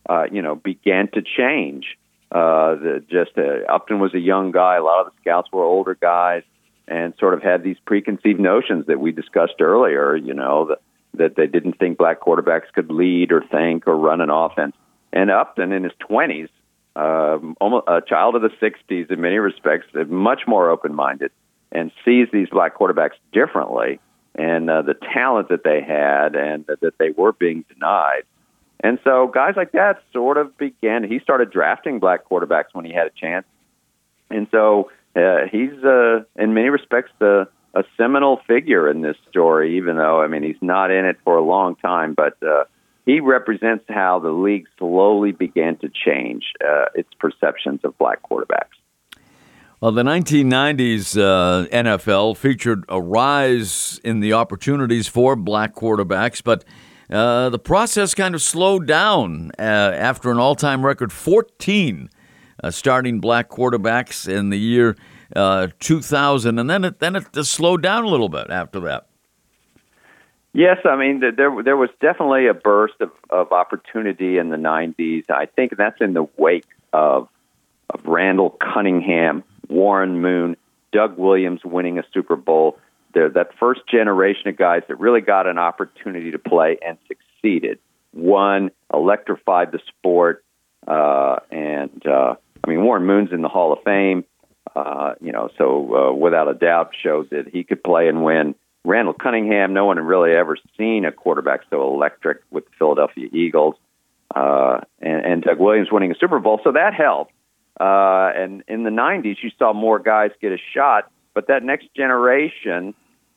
uh, 0.08 0.24
you 0.30 0.42
know, 0.42 0.54
began 0.54 1.08
to 1.12 1.22
change. 1.22 1.98
Uh, 2.30 2.74
the, 2.74 3.04
just 3.08 3.38
uh, 3.38 3.72
Upton 3.72 4.00
was 4.00 4.12
a 4.14 4.18
young 4.18 4.50
guy. 4.50 4.76
A 4.76 4.82
lot 4.82 5.06
of 5.06 5.12
the 5.12 5.20
scouts 5.20 5.48
were 5.52 5.62
older 5.62 5.94
guys, 5.94 6.42
and 6.88 7.14
sort 7.18 7.34
of 7.34 7.42
had 7.42 7.62
these 7.62 7.78
preconceived 7.86 8.40
notions 8.40 8.86
that 8.86 9.00
we 9.00 9.12
discussed 9.12 9.60
earlier. 9.60 10.16
You 10.16 10.34
know, 10.34 10.66
that 10.66 10.78
that 11.18 11.36
they 11.36 11.46
didn't 11.46 11.78
think 11.78 11.98
black 11.98 12.20
quarterbacks 12.20 12.72
could 12.74 12.90
lead 12.90 13.32
or 13.32 13.42
think 13.50 13.86
or 13.86 13.96
run 13.96 14.20
an 14.20 14.30
offense. 14.30 14.74
And 15.12 15.30
Upton, 15.30 15.72
in 15.72 15.84
his 15.84 15.92
twenties, 15.98 16.48
um, 16.94 17.56
almost 17.60 17.84
a 17.88 18.00
child 18.00 18.34
of 18.34 18.42
the 18.42 18.50
'60s 18.60 19.10
in 19.10 19.20
many 19.20 19.38
respects, 19.38 19.86
much 20.08 20.42
more 20.46 20.70
open-minded 20.70 21.30
and 21.72 21.90
sees 22.04 22.28
these 22.32 22.48
black 22.48 22.76
quarterbacks 22.76 23.16
differently 23.32 24.00
and 24.34 24.68
uh, 24.68 24.82
the 24.82 24.94
talent 24.94 25.48
that 25.48 25.64
they 25.64 25.82
had 25.82 26.34
and 26.34 26.66
that 26.66 26.94
they 26.98 27.10
were 27.10 27.32
being 27.32 27.64
denied. 27.72 28.22
And 28.80 28.98
so 29.04 29.26
guys 29.26 29.54
like 29.56 29.72
that 29.72 30.02
sort 30.12 30.36
of 30.36 30.56
began. 30.58 31.02
He 31.04 31.18
started 31.18 31.50
drafting 31.50 31.98
black 31.98 32.28
quarterbacks 32.28 32.66
when 32.72 32.84
he 32.84 32.92
had 32.92 33.06
a 33.06 33.10
chance, 33.10 33.46
and 34.30 34.46
so 34.50 34.90
uh, 35.14 35.46
he's 35.50 35.72
uh, 35.82 36.24
in 36.36 36.52
many 36.52 36.68
respects 36.68 37.10
the 37.18 37.48
a 37.76 37.84
seminal 37.96 38.40
figure 38.48 38.90
in 38.90 39.02
this 39.02 39.16
story. 39.28 39.76
Even 39.76 39.96
though 39.96 40.20
I 40.20 40.28
mean 40.28 40.42
he's 40.42 40.56
not 40.60 40.90
in 40.90 41.04
it 41.04 41.18
for 41.24 41.36
a 41.36 41.42
long 41.42 41.76
time, 41.76 42.14
but 42.14 42.36
uh, 42.42 42.64
he 43.04 43.20
represents 43.20 43.84
how 43.88 44.18
the 44.18 44.30
league 44.30 44.66
slowly 44.78 45.32
began 45.32 45.76
to 45.78 45.88
change 45.88 46.44
uh, 46.64 46.86
its 46.94 47.08
perceptions 47.18 47.80
of 47.84 47.96
black 47.98 48.20
quarterbacks. 48.28 48.74
Well, 49.80 49.92
the 49.92 50.02
1990s 50.02 51.20
uh, 51.20 51.68
NFL 51.68 52.38
featured 52.38 52.84
a 52.88 53.00
rise 53.00 54.00
in 54.02 54.20
the 54.20 54.32
opportunities 54.32 55.06
for 55.06 55.36
black 55.36 55.74
quarterbacks, 55.74 56.42
but 56.42 56.64
uh, 57.10 57.50
the 57.50 57.58
process 57.58 58.14
kind 58.14 58.34
of 58.34 58.40
slowed 58.42 58.86
down 58.86 59.52
uh, 59.58 59.62
after 59.62 60.30
an 60.30 60.38
all 60.38 60.56
time 60.56 60.84
record 60.84 61.12
14 61.12 62.08
uh, 62.64 62.70
starting 62.70 63.20
black 63.20 63.50
quarterbacks 63.50 64.26
in 64.26 64.50
the 64.50 64.58
year 64.58 64.96
uh, 65.34 65.68
2000, 65.80 66.58
and 66.58 66.70
then 66.70 66.84
it, 66.84 67.00
then 67.00 67.16
it 67.16 67.24
just 67.32 67.52
slowed 67.52 67.82
down 67.82 68.04
a 68.04 68.08
little 68.08 68.28
bit 68.28 68.50
after 68.50 68.80
that. 68.80 69.06
Yes, 70.56 70.78
I 70.86 70.96
mean 70.96 71.20
there 71.20 71.62
there 71.62 71.76
was 71.76 71.90
definitely 72.00 72.46
a 72.46 72.54
burst 72.54 72.94
of, 73.00 73.10
of 73.28 73.52
opportunity 73.52 74.38
in 74.38 74.48
the 74.48 74.56
90s. 74.56 75.28
I 75.28 75.44
think 75.44 75.76
that's 75.76 76.00
in 76.00 76.14
the 76.14 76.26
wake 76.38 76.64
of 76.94 77.28
of 77.90 78.00
Randall 78.06 78.56
Cunningham, 78.58 79.44
Warren 79.68 80.22
Moon, 80.22 80.56
Doug 80.92 81.18
Williams 81.18 81.60
winning 81.62 81.98
a 81.98 82.04
Super 82.14 82.36
Bowl 82.36 82.78
there, 83.12 83.28
that 83.28 83.50
first 83.58 83.82
generation 83.86 84.48
of 84.48 84.56
guys 84.56 84.82
that 84.88 84.98
really 84.98 85.20
got 85.20 85.46
an 85.46 85.58
opportunity 85.58 86.30
to 86.30 86.38
play 86.38 86.78
and 86.86 86.96
succeeded. 87.06 87.78
One 88.12 88.70
electrified 88.92 89.72
the 89.72 89.80
sport, 89.88 90.42
uh, 90.86 91.36
and 91.50 92.02
uh, 92.06 92.36
I 92.64 92.70
mean 92.70 92.82
Warren 92.82 93.04
Moon's 93.04 93.30
in 93.30 93.42
the 93.42 93.48
Hall 93.48 93.74
of 93.74 93.80
Fame. 93.84 94.24
Uh, 94.76 95.14
you 95.22 95.32
know, 95.32 95.48
so 95.56 96.10
uh, 96.10 96.12
without 96.12 96.48
a 96.48 96.54
doubt 96.54 96.92
showed 97.02 97.30
that 97.30 97.48
he 97.48 97.64
could 97.64 97.82
play 97.82 98.08
and 98.08 98.22
win. 98.22 98.54
Randall 98.84 99.14
Cunningham, 99.14 99.72
no 99.72 99.86
one 99.86 99.96
had 99.96 100.04
really 100.04 100.32
ever 100.32 100.56
seen 100.76 101.04
a 101.04 101.12
quarterback 101.12 101.62
so 101.70 101.82
electric 101.92 102.42
with 102.50 102.66
the 102.66 102.70
Philadelphia 102.78 103.28
Eagles, 103.32 103.74
uh, 104.34 104.80
and, 105.00 105.24
and 105.24 105.42
Doug 105.42 105.58
Williams 105.58 105.90
winning 105.90 106.12
a 106.12 106.14
Super 106.14 106.38
Bowl, 106.38 106.60
so 106.62 106.72
that 106.72 106.94
helped. 106.94 107.32
Uh, 107.80 108.30
and 108.36 108.62
in 108.68 108.84
the 108.84 108.90
'90s, 108.90 109.36
you 109.42 109.50
saw 109.58 109.72
more 109.72 109.98
guys 109.98 110.30
get 110.40 110.52
a 110.52 110.58
shot, 110.74 111.10
but 111.34 111.48
that 111.48 111.62
next 111.62 111.88
generation 111.94 112.94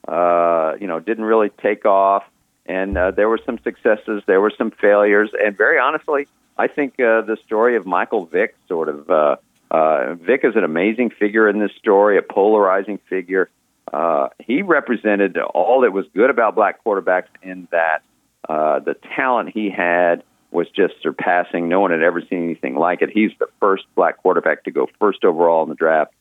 uh, 0.07 0.73
you 0.79 0.87
know, 0.87 0.99
didn't 0.99 1.25
really 1.25 1.49
take 1.61 1.85
off. 1.85 2.23
And 2.65 2.97
uh, 2.97 3.11
there 3.11 3.27
were 3.27 3.39
some 3.45 3.59
successes, 3.63 4.23
there 4.27 4.39
were 4.41 4.51
some 4.55 4.71
failures, 4.71 5.31
and 5.43 5.57
very 5.57 5.79
honestly, 5.79 6.27
I 6.57 6.67
think 6.67 6.93
uh, 6.99 7.21
the 7.21 7.37
story 7.45 7.75
of 7.75 7.85
Michael 7.85 8.25
Vick 8.25 8.55
sort 8.67 8.89
of 8.89 9.09
uh, 9.09 9.35
uh, 9.71 10.15
Vick 10.15 10.41
is 10.43 10.55
an 10.55 10.63
amazing 10.63 11.11
figure 11.11 11.47
in 11.47 11.59
this 11.59 11.71
story, 11.77 12.17
a 12.17 12.21
polarizing 12.21 12.99
figure. 13.09 13.49
Uh, 13.91 14.29
he 14.39 14.61
represented 14.61 15.37
all 15.37 15.81
that 15.81 15.91
was 15.91 16.05
good 16.13 16.29
about 16.29 16.55
black 16.55 16.83
quarterbacks 16.83 17.27
in 17.41 17.67
that 17.71 18.01
uh, 18.47 18.79
the 18.79 18.95
talent 19.15 19.49
he 19.49 19.69
had 19.69 20.23
was 20.51 20.67
just 20.69 20.95
surpassing. 21.01 21.69
No 21.69 21.79
one 21.79 21.91
had 21.91 22.01
ever 22.01 22.21
seen 22.21 22.43
anything 22.43 22.75
like 22.75 23.01
it. 23.01 23.09
He's 23.09 23.31
the 23.39 23.47
first 23.59 23.85
black 23.95 24.17
quarterback 24.17 24.63
to 24.63 24.71
go 24.71 24.89
first 24.99 25.23
overall 25.23 25.63
in 25.63 25.69
the 25.69 25.75
draft. 25.75 26.13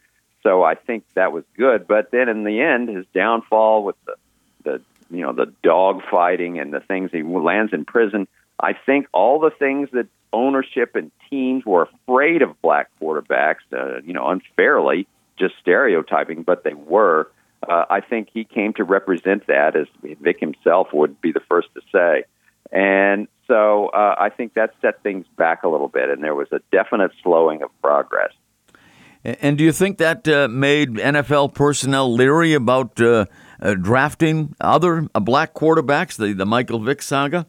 So 0.42 0.62
I 0.62 0.74
think 0.74 1.04
that 1.14 1.32
was 1.32 1.44
good. 1.56 1.86
But 1.86 2.10
then 2.10 2.28
in 2.28 2.44
the 2.44 2.60
end, 2.60 2.88
his 2.88 3.06
downfall 3.14 3.84
with 3.84 3.96
the, 4.04 4.14
the 4.64 4.80
you 5.10 5.22
know 5.22 5.32
the 5.32 5.52
dog 5.62 6.02
fighting 6.10 6.58
and 6.58 6.72
the 6.72 6.80
things 6.80 7.10
he 7.12 7.22
lands 7.22 7.72
in 7.72 7.84
prison. 7.84 8.28
I 8.60 8.72
think 8.72 9.06
all 9.12 9.38
the 9.38 9.50
things 9.50 9.88
that 9.92 10.06
ownership 10.32 10.94
and 10.94 11.10
teams 11.30 11.64
were 11.64 11.88
afraid 12.04 12.42
of 12.42 12.60
black 12.60 12.90
quarterbacks, 13.00 13.60
uh, 13.72 14.00
you 14.04 14.12
know, 14.12 14.28
unfairly, 14.28 15.06
just 15.38 15.54
stereotyping, 15.60 16.42
but 16.42 16.64
they 16.64 16.74
were. 16.74 17.30
Uh, 17.68 17.84
I 17.90 18.00
think 18.00 18.28
he 18.32 18.44
came 18.44 18.72
to 18.74 18.84
represent 18.84 19.46
that, 19.48 19.74
as 19.76 19.86
Vick 20.20 20.38
himself 20.40 20.88
would 20.92 21.20
be 21.20 21.32
the 21.32 21.40
first 21.48 21.68
to 21.74 21.80
say. 21.92 22.24
And 22.70 23.28
so 23.46 23.88
uh, 23.88 24.14
I 24.18 24.28
think 24.30 24.54
that 24.54 24.74
set 24.82 25.02
things 25.02 25.26
back 25.36 25.62
a 25.62 25.68
little 25.68 25.88
bit, 25.88 26.10
and 26.10 26.22
there 26.22 26.34
was 26.34 26.48
a 26.52 26.60
definite 26.70 27.12
slowing 27.22 27.62
of 27.62 27.70
progress. 27.80 28.32
And 29.24 29.58
do 29.58 29.64
you 29.64 29.72
think 29.72 29.98
that 29.98 30.28
uh, 30.28 30.48
made 30.48 30.94
NFL 30.94 31.54
personnel 31.54 32.12
leery 32.12 32.54
about 32.54 33.00
uh, 33.00 33.26
uh, 33.60 33.74
drafting 33.74 34.54
other 34.60 35.08
uh, 35.14 35.20
black 35.20 35.54
quarterbacks, 35.54 36.16
the, 36.16 36.32
the 36.32 36.46
Michael 36.46 36.78
Vick 36.78 37.02
saga? 37.02 37.46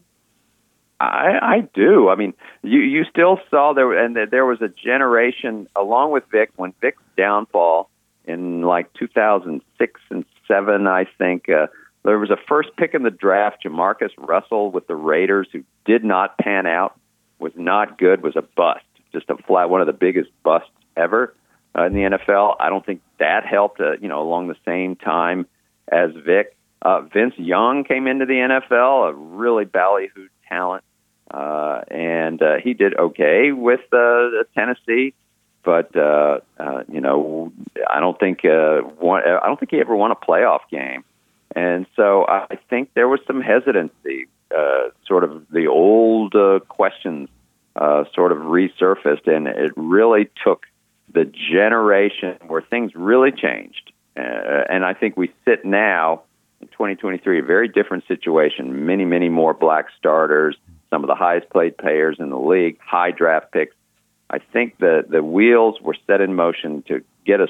I, 1.00 1.40
I 1.42 1.70
do. 1.74 2.10
I 2.10 2.16
mean, 2.16 2.34
you 2.62 2.80
you 2.80 3.06
still 3.06 3.40
saw 3.50 3.74
there, 3.74 3.94
and 3.94 4.18
there 4.32 4.46
was 4.46 4.62
a 4.62 4.68
generation 4.68 5.68
along 5.76 6.12
with 6.12 6.24
Vick 6.32 6.52
when 6.58 6.74
Vick's 6.82 7.02
downfall 7.16 7.90
in 8.26 8.62
like 8.62 8.94
2006 8.94 10.02
and 10.10 10.26
seven, 10.48 10.88
I 10.88 11.06
think. 11.18 11.48
Uh, 11.50 11.68
there 12.04 12.20
was 12.20 12.30
a 12.30 12.38
first 12.48 12.70
pick 12.78 12.94
in 12.94 13.04
the 13.04 13.12
draft, 13.12 13.64
Jamarcus 13.64 14.12
Russell 14.18 14.72
with 14.72 14.88
the 14.88 14.96
Raiders, 14.96 15.48
who 15.52 15.64
did 15.86 16.04
not 16.04 16.38
pan 16.38 16.66
out, 16.66 16.98
was 17.40 17.54
not 17.56 17.98
good, 17.98 18.22
was 18.24 18.36
a 18.36 18.42
bust, 18.42 18.86
just 19.12 19.30
a 19.30 19.38
flat 19.38 19.70
one 19.70 19.82
of 19.82 19.88
the 19.88 19.94
biggest 19.94 20.30
busts 20.44 20.70
ever 20.96 21.34
uh, 21.78 21.86
in 21.86 21.94
the 21.94 22.02
NFL. 22.02 22.56
I 22.60 22.70
don't 22.70 22.86
think 22.86 23.02
that 23.20 23.46
helped, 23.46 23.80
uh, 23.80 23.94
you 24.02 24.08
know, 24.08 24.22
along 24.22 24.48
the 24.48 24.56
same 24.66 24.96
time 24.96 25.48
as 25.92 26.12
Vic, 26.26 26.56
Uh, 26.82 27.02
Vince 27.02 27.34
Young 27.38 27.84
came 27.84 28.08
into 28.08 28.26
the 28.26 28.34
NFL, 28.36 29.10
a 29.10 29.14
really 29.14 29.66
ballyhooed 29.66 30.30
talent, 30.48 30.84
uh, 31.32 31.82
and 31.90 32.42
uh, 32.42 32.56
he 32.64 32.74
did 32.74 32.98
okay 32.98 33.52
with 33.52 33.82
uh, 33.94 34.30
Tennessee. 34.56 35.14
But 35.64 35.96
uh, 35.96 36.40
uh, 36.58 36.84
you 36.92 37.02
know, 37.02 37.52
I 37.90 38.00
don't 38.00 38.20
think 38.20 38.46
uh, 38.46 38.80
one, 38.82 39.24
I 39.24 39.46
don't 39.46 39.60
think 39.60 39.72
he 39.72 39.80
ever 39.80 39.96
won 39.96 40.12
a 40.12 40.16
playoff 40.16 40.62
game, 40.72 41.04
and 41.56 41.86
so 41.96 42.26
I 42.28 42.58
think 42.70 42.94
there 42.94 43.08
was 43.08 43.20
some 43.28 43.42
hesitancy. 43.42 44.28
Uh, 44.56 44.90
sort 45.06 45.24
of 45.24 45.48
the 45.52 45.68
old 45.68 46.34
uh, 46.34 46.60
questions 46.70 47.30
uh, 47.76 48.04
sort 48.16 48.32
of 48.32 48.40
resurfaced, 48.40 49.28
and 49.28 49.48
it 49.48 49.72
really 49.76 50.30
took 50.44 50.66
the 51.14 51.26
generation 51.26 52.38
where 52.48 52.62
things 52.62 52.94
really 52.96 53.32
changed. 53.32 53.92
Uh, 54.18 54.64
and 54.70 54.84
I 54.84 54.94
think 54.94 55.16
we 55.16 55.32
sit 55.46 55.66
now 55.66 56.24
in 56.62 56.68
2023, 56.68 57.40
a 57.40 57.44
very 57.44 57.68
different 57.68 58.06
situation. 58.08 58.86
Many, 58.86 59.06
many 59.06 59.30
more 59.30 59.54
black 59.54 59.86
starters, 59.98 60.58
some 60.90 61.04
of 61.04 61.08
the 61.08 61.16
highest 61.16 61.50
paid 61.52 61.78
players 61.78 62.18
in 62.20 62.30
the 62.30 62.40
league, 62.40 62.80
high 62.80 63.12
draft 63.12 63.52
picks. 63.52 63.76
I 64.30 64.40
think 64.40 64.78
the, 64.78 65.04
the 65.08 65.24
wheels 65.24 65.80
were 65.82 65.96
set 66.08 66.22
in 66.22 66.36
motion 66.36 66.84
to 66.84 67.04
get 67.26 67.42
us 67.42 67.50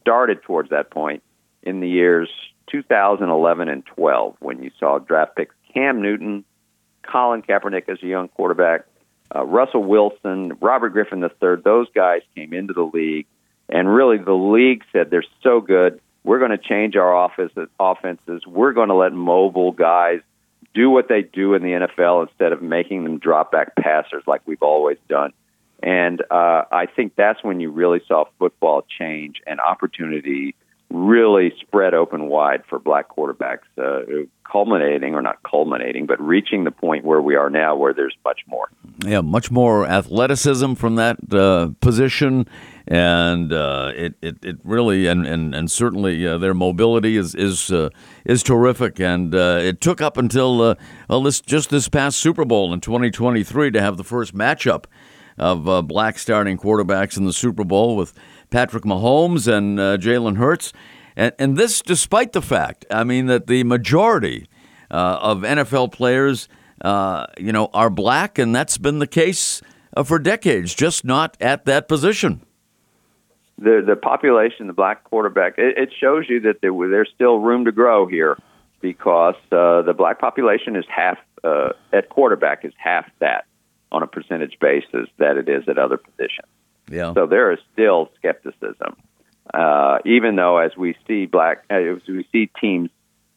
started 0.00 0.42
towards 0.42 0.70
that 0.70 0.90
point 0.90 1.22
in 1.62 1.80
the 1.80 1.88
years 1.88 2.28
2011 2.70 3.68
and 3.68 3.84
12 3.86 4.36
when 4.40 4.62
you 4.62 4.70
saw 4.78 4.98
draft 4.98 5.36
picks 5.36 5.54
Cam 5.72 6.02
Newton, 6.02 6.44
Colin 7.02 7.42
Kaepernick 7.42 7.88
as 7.88 7.98
a 8.02 8.06
young 8.06 8.28
quarterback, 8.28 8.84
uh, 9.34 9.44
Russell 9.44 9.84
Wilson, 9.84 10.56
Robert 10.60 10.90
Griffin 10.90 11.22
III. 11.22 11.56
Those 11.62 11.86
guys 11.94 12.22
came 12.34 12.52
into 12.52 12.72
the 12.72 12.82
league, 12.82 13.26
and 13.68 13.92
really 13.92 14.18
the 14.18 14.32
league 14.32 14.82
said 14.92 15.10
they're 15.10 15.24
so 15.42 15.60
good. 15.60 16.00
We're 16.24 16.38
going 16.38 16.50
to 16.50 16.58
change 16.58 16.96
our 16.96 17.14
office, 17.14 17.52
offenses. 17.78 18.46
We're 18.46 18.72
going 18.72 18.88
to 18.88 18.94
let 18.94 19.12
mobile 19.12 19.72
guys 19.72 20.20
do 20.74 20.90
what 20.90 21.08
they 21.08 21.22
do 21.22 21.54
in 21.54 21.62
the 21.62 21.70
NFL 21.70 22.28
instead 22.28 22.52
of 22.52 22.62
making 22.62 23.04
them 23.04 23.18
drop 23.18 23.52
back 23.52 23.74
passers 23.76 24.22
like 24.26 24.42
we've 24.46 24.62
always 24.62 24.98
done. 25.08 25.32
And 25.82 26.20
uh, 26.30 26.64
I 26.70 26.86
think 26.86 27.14
that's 27.16 27.42
when 27.42 27.60
you 27.60 27.70
really 27.70 28.00
saw 28.06 28.24
football 28.38 28.84
change 28.98 29.40
and 29.46 29.60
opportunity 29.60 30.54
really 30.98 31.52
spread 31.60 31.94
open 31.94 32.28
wide 32.28 32.62
for 32.68 32.78
black 32.78 33.08
quarterbacks, 33.08 33.60
uh, 33.78 34.26
culminating 34.50 35.14
or 35.14 35.22
not 35.22 35.42
culminating, 35.48 36.06
but 36.06 36.20
reaching 36.20 36.64
the 36.64 36.70
point 36.70 37.04
where 37.04 37.20
we 37.20 37.36
are 37.36 37.50
now, 37.50 37.76
where 37.76 37.92
there's 37.92 38.16
much 38.24 38.40
more. 38.46 38.68
Yeah, 39.04 39.20
much 39.20 39.50
more 39.50 39.86
athleticism 39.86 40.74
from 40.74 40.96
that 40.96 41.18
uh, 41.32 41.70
position, 41.80 42.48
and 42.86 43.52
uh, 43.52 43.92
it, 43.94 44.14
it, 44.22 44.44
it 44.44 44.56
really 44.64 45.06
and 45.06 45.26
and 45.26 45.54
and 45.54 45.70
certainly 45.70 46.26
uh, 46.26 46.38
their 46.38 46.54
mobility 46.54 47.16
is 47.16 47.34
is 47.34 47.70
uh, 47.70 47.90
is 48.24 48.42
terrific, 48.42 48.98
and 48.98 49.34
uh, 49.34 49.60
it 49.62 49.80
took 49.80 50.00
up 50.00 50.16
until 50.16 50.76
well, 51.08 51.22
this 51.22 51.40
just 51.40 51.70
this 51.70 51.88
past 51.88 52.18
Super 52.18 52.44
Bowl 52.44 52.72
in 52.72 52.80
2023 52.80 53.70
to 53.70 53.80
have 53.80 53.96
the 53.96 54.04
first 54.04 54.34
matchup 54.34 54.84
of 55.36 55.86
black 55.86 56.18
starting 56.18 56.58
quarterbacks 56.58 57.16
in 57.16 57.24
the 57.24 57.32
Super 57.32 57.62
Bowl 57.62 57.94
with 57.94 58.12
Patrick 58.50 58.84
Mahomes 58.84 59.52
and 59.52 59.78
uh, 59.78 59.96
Jalen 59.96 60.36
Hurts. 60.36 60.72
And, 61.16 61.32
and 61.38 61.56
this, 61.56 61.82
despite 61.82 62.32
the 62.32 62.42
fact, 62.42 62.86
I 62.90 63.04
mean, 63.04 63.26
that 63.26 63.46
the 63.46 63.64
majority 63.64 64.48
uh, 64.90 65.18
of 65.20 65.38
NFL 65.38 65.92
players, 65.92 66.48
uh, 66.82 67.26
you 67.38 67.52
know, 67.52 67.70
are 67.74 67.90
black, 67.90 68.38
and 68.38 68.54
that's 68.54 68.78
been 68.78 69.00
the 69.00 69.06
case 69.06 69.60
uh, 69.96 70.02
for 70.02 70.18
decades, 70.18 70.74
just 70.74 71.04
not 71.04 71.36
at 71.40 71.64
that 71.64 71.88
position. 71.88 72.42
The 73.60 73.82
the 73.84 73.96
population, 73.96 74.68
the 74.68 74.72
black 74.72 75.02
quarterback, 75.02 75.58
it, 75.58 75.76
it 75.76 75.90
shows 75.98 76.26
you 76.28 76.40
that 76.42 76.60
there, 76.62 76.70
there's 76.88 77.10
still 77.12 77.40
room 77.40 77.64
to 77.64 77.72
grow 77.72 78.06
here, 78.06 78.38
because 78.80 79.34
uh, 79.50 79.82
the 79.82 79.94
black 79.96 80.20
population 80.20 80.76
is 80.76 80.84
half 80.88 81.18
uh, 81.42 81.70
at 81.92 82.08
quarterback 82.08 82.64
is 82.64 82.72
half 82.76 83.06
that 83.18 83.46
on 83.90 84.02
a 84.02 84.06
percentage 84.06 84.58
basis 84.60 85.08
that 85.18 85.36
it 85.36 85.48
is 85.48 85.64
at 85.68 85.78
other 85.78 85.96
positions. 85.96 86.48
Yeah. 86.90 87.14
So 87.14 87.26
there 87.26 87.52
is 87.52 87.58
still 87.72 88.10
skepticism, 88.16 88.96
uh, 89.52 89.98
even 90.04 90.36
though 90.36 90.58
as 90.58 90.76
we 90.76 90.96
see 91.06 91.26
black, 91.26 91.64
uh, 91.70 91.74
as 91.74 92.02
we 92.08 92.26
see 92.32 92.50
teams 92.60 92.90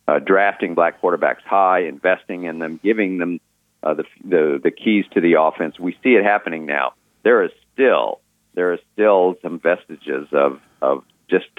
uh, 0.08 0.20
drafting 0.20 0.74
black 0.74 1.02
quarterbacks 1.02 1.44
high, 1.46 1.82
investing 1.82 2.44
in 2.46 2.60
them, 2.60 2.80
giving 2.84 3.18
them 3.18 3.40
uh, 3.84 3.94
the, 3.94 4.04
the 4.24 4.60
the 4.64 4.72
keys 4.72 5.06
to 5.14 5.22
the 5.22 5.40
offense. 5.40 5.80
We 5.80 5.94
see 6.04 6.12
it 6.12 6.24
happening 6.24 6.66
now. 6.66 6.94
There 7.24 7.44
is 7.44 7.52
still 7.74 8.20
there 8.54 8.74
is 8.74 8.80
still 8.94 9.36
some 9.42 9.60
vestiges 9.60 10.28
of 10.32 10.60
of 10.82 11.04
just 11.30 11.50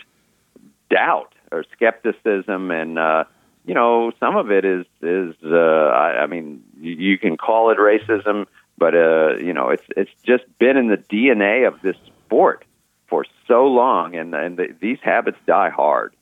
doubt 0.90 1.32
or 1.51 1.64
skepticism, 1.72 2.70
and 2.70 2.99
uh, 2.99 3.24
you 3.64 3.74
know 3.74 4.12
some 4.20 4.36
of 4.36 4.51
it 4.51 4.64
is 4.64 4.86
is 5.01 5.34
uh, 5.45 5.57
I, 5.57 6.22
I 6.22 6.26
mean 6.26 6.62
you 6.80 7.18
can 7.18 7.36
call 7.36 7.70
it 7.70 7.78
racism 7.78 8.47
but 8.78 8.94
uh, 8.94 9.36
you 9.36 9.52
know, 9.52 9.70
it's 9.70 9.84
it's 9.96 10.10
just 10.24 10.44
been 10.58 10.76
in 10.76 10.88
the 10.88 10.96
DNA 10.96 11.66
of 11.66 11.80
this 11.82 11.96
sport 12.24 12.64
for 13.08 13.24
so 13.46 13.66
long, 13.66 14.14
and 14.16 14.34
and 14.34 14.56
the, 14.56 14.74
these 14.80 14.98
habits 15.02 15.38
die 15.46 15.70
hard. 15.70 16.14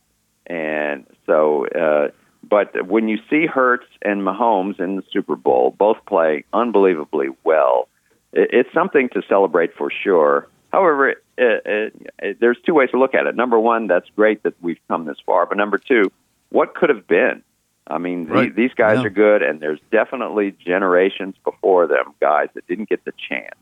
And 0.47 1.07
so, 1.27 1.67
uh, 1.67 2.09
but 2.43 2.87
when 2.87 3.09
you 3.09 3.19
see 3.31 3.47
Hurts 3.47 3.87
and 4.03 4.23
Mahomes 4.23 4.81
in 4.81 4.97
the 4.97 5.05
Super 5.13 5.37
Bowl, 5.37 5.75
both 5.77 6.05
play 6.07 6.45
unbelievably 6.53 7.29
well. 7.45 7.89
It, 8.33 8.51
it's 8.53 8.75
something 8.75 9.09
to 9.11 9.23
celebrate 9.29 9.75
for 9.75 9.91
sure. 9.91 10.49
However, 10.73 11.11
it, 11.11 11.19
it, 11.39 12.13
it, 12.19 12.41
there's 12.41 12.59
two 12.65 12.75
ways 12.75 12.91
to 12.91 12.99
look 12.99 13.15
at 13.15 13.27
it. 13.27 13.35
Number 13.37 13.59
one, 13.59 13.87
that's 13.87 14.09
great 14.17 14.43
that 14.43 14.55
we've 14.61 14.81
come 14.89 15.05
this 15.05 15.19
far. 15.25 15.47
But 15.47 15.57
number 15.57 15.79
two, 15.79 16.13
what 16.51 16.75
could 16.75 16.91
have 16.91 17.07
been? 17.07 17.43
I 17.91 17.99
mean, 17.99 18.27
right. 18.27 18.55
the, 18.55 18.63
these 18.63 18.75
guys 18.75 18.99
yeah. 18.99 19.07
are 19.07 19.11
good, 19.11 19.43
and 19.43 19.61
there's 19.61 19.81
definitely 19.91 20.55
generations 20.65 21.35
before 21.45 21.87
them, 21.87 22.15
guys 22.21 22.49
that 22.55 22.67
didn't 22.67 22.89
get 22.89 23.05
the 23.05 23.13
chance 23.29 23.59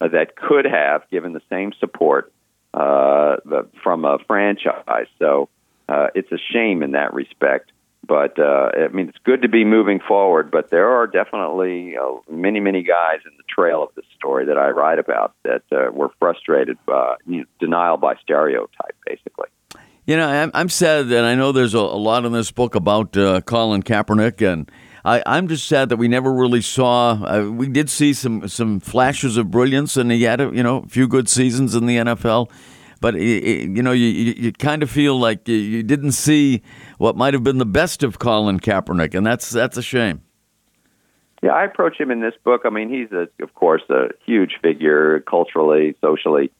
uh, 0.00 0.08
that 0.08 0.36
could 0.36 0.64
have 0.64 1.08
given 1.10 1.32
the 1.32 1.42
same 1.50 1.72
support 1.78 2.32
uh, 2.74 3.36
the, 3.44 3.68
from 3.82 4.04
a 4.04 4.18
franchise. 4.26 5.06
So 5.18 5.48
uh, 5.88 6.08
it's 6.14 6.30
a 6.32 6.38
shame 6.52 6.82
in 6.82 6.92
that 6.92 7.14
respect. 7.14 7.70
But 8.06 8.38
uh, 8.38 8.70
I 8.76 8.88
mean, 8.88 9.08
it's 9.08 9.18
good 9.24 9.42
to 9.42 9.48
be 9.48 9.64
moving 9.64 9.98
forward. 9.98 10.50
But 10.50 10.70
there 10.70 10.88
are 10.90 11.06
definitely 11.06 11.96
uh, 11.96 12.20
many, 12.30 12.60
many 12.60 12.82
guys 12.82 13.18
in 13.24 13.32
the 13.36 13.42
trail 13.48 13.82
of 13.82 13.88
this 13.96 14.04
story 14.14 14.46
that 14.46 14.56
I 14.56 14.70
write 14.70 14.98
about 14.98 15.34
that 15.42 15.62
uh, 15.72 15.90
were 15.90 16.10
frustrated 16.20 16.78
by 16.86 17.16
you 17.26 17.38
know, 17.38 17.44
denial 17.58 17.96
by 17.96 18.14
stereotype, 18.22 18.94
basically. 19.04 19.48
You 20.06 20.16
know, 20.16 20.28
I'm, 20.28 20.52
I'm 20.54 20.68
sad 20.68 21.08
that 21.08 21.24
I 21.24 21.34
know 21.34 21.50
there's 21.50 21.74
a, 21.74 21.78
a 21.78 21.98
lot 21.98 22.24
in 22.24 22.32
this 22.32 22.52
book 22.52 22.76
about 22.76 23.16
uh, 23.16 23.40
Colin 23.40 23.82
Kaepernick, 23.82 24.40
and 24.40 24.70
I, 25.04 25.20
I'm 25.26 25.48
just 25.48 25.66
sad 25.66 25.88
that 25.88 25.96
we 25.96 26.06
never 26.06 26.32
really 26.32 26.60
saw. 26.60 27.14
Uh, 27.14 27.50
we 27.50 27.66
did 27.66 27.90
see 27.90 28.12
some 28.12 28.46
some 28.46 28.78
flashes 28.78 29.36
of 29.36 29.50
brilliance, 29.50 29.96
and 29.96 30.12
he 30.12 30.22
had 30.22 30.40
a, 30.40 30.44
you 30.54 30.62
know 30.62 30.84
a 30.86 30.88
few 30.88 31.08
good 31.08 31.28
seasons 31.28 31.74
in 31.74 31.86
the 31.86 31.96
NFL. 31.96 32.52
But 33.00 33.16
you 33.16 33.82
know, 33.82 33.90
you, 33.90 34.06
you 34.06 34.52
kind 34.52 34.84
of 34.84 34.90
feel 34.90 35.18
like 35.18 35.48
you, 35.48 35.56
you 35.56 35.82
didn't 35.82 36.12
see 36.12 36.62
what 36.98 37.16
might 37.16 37.34
have 37.34 37.42
been 37.42 37.58
the 37.58 37.66
best 37.66 38.04
of 38.04 38.20
Colin 38.20 38.60
Kaepernick, 38.60 39.12
and 39.12 39.26
that's 39.26 39.50
that's 39.50 39.76
a 39.76 39.82
shame. 39.82 40.22
Yeah, 41.42 41.50
I 41.50 41.64
approach 41.64 41.98
him 41.98 42.12
in 42.12 42.20
this 42.20 42.34
book. 42.44 42.62
I 42.64 42.70
mean, 42.70 42.90
he's 42.90 43.10
a, 43.10 43.28
of 43.42 43.54
course 43.54 43.82
a 43.90 44.10
huge 44.24 44.58
figure 44.62 45.18
culturally, 45.20 45.96
socially 46.00 46.52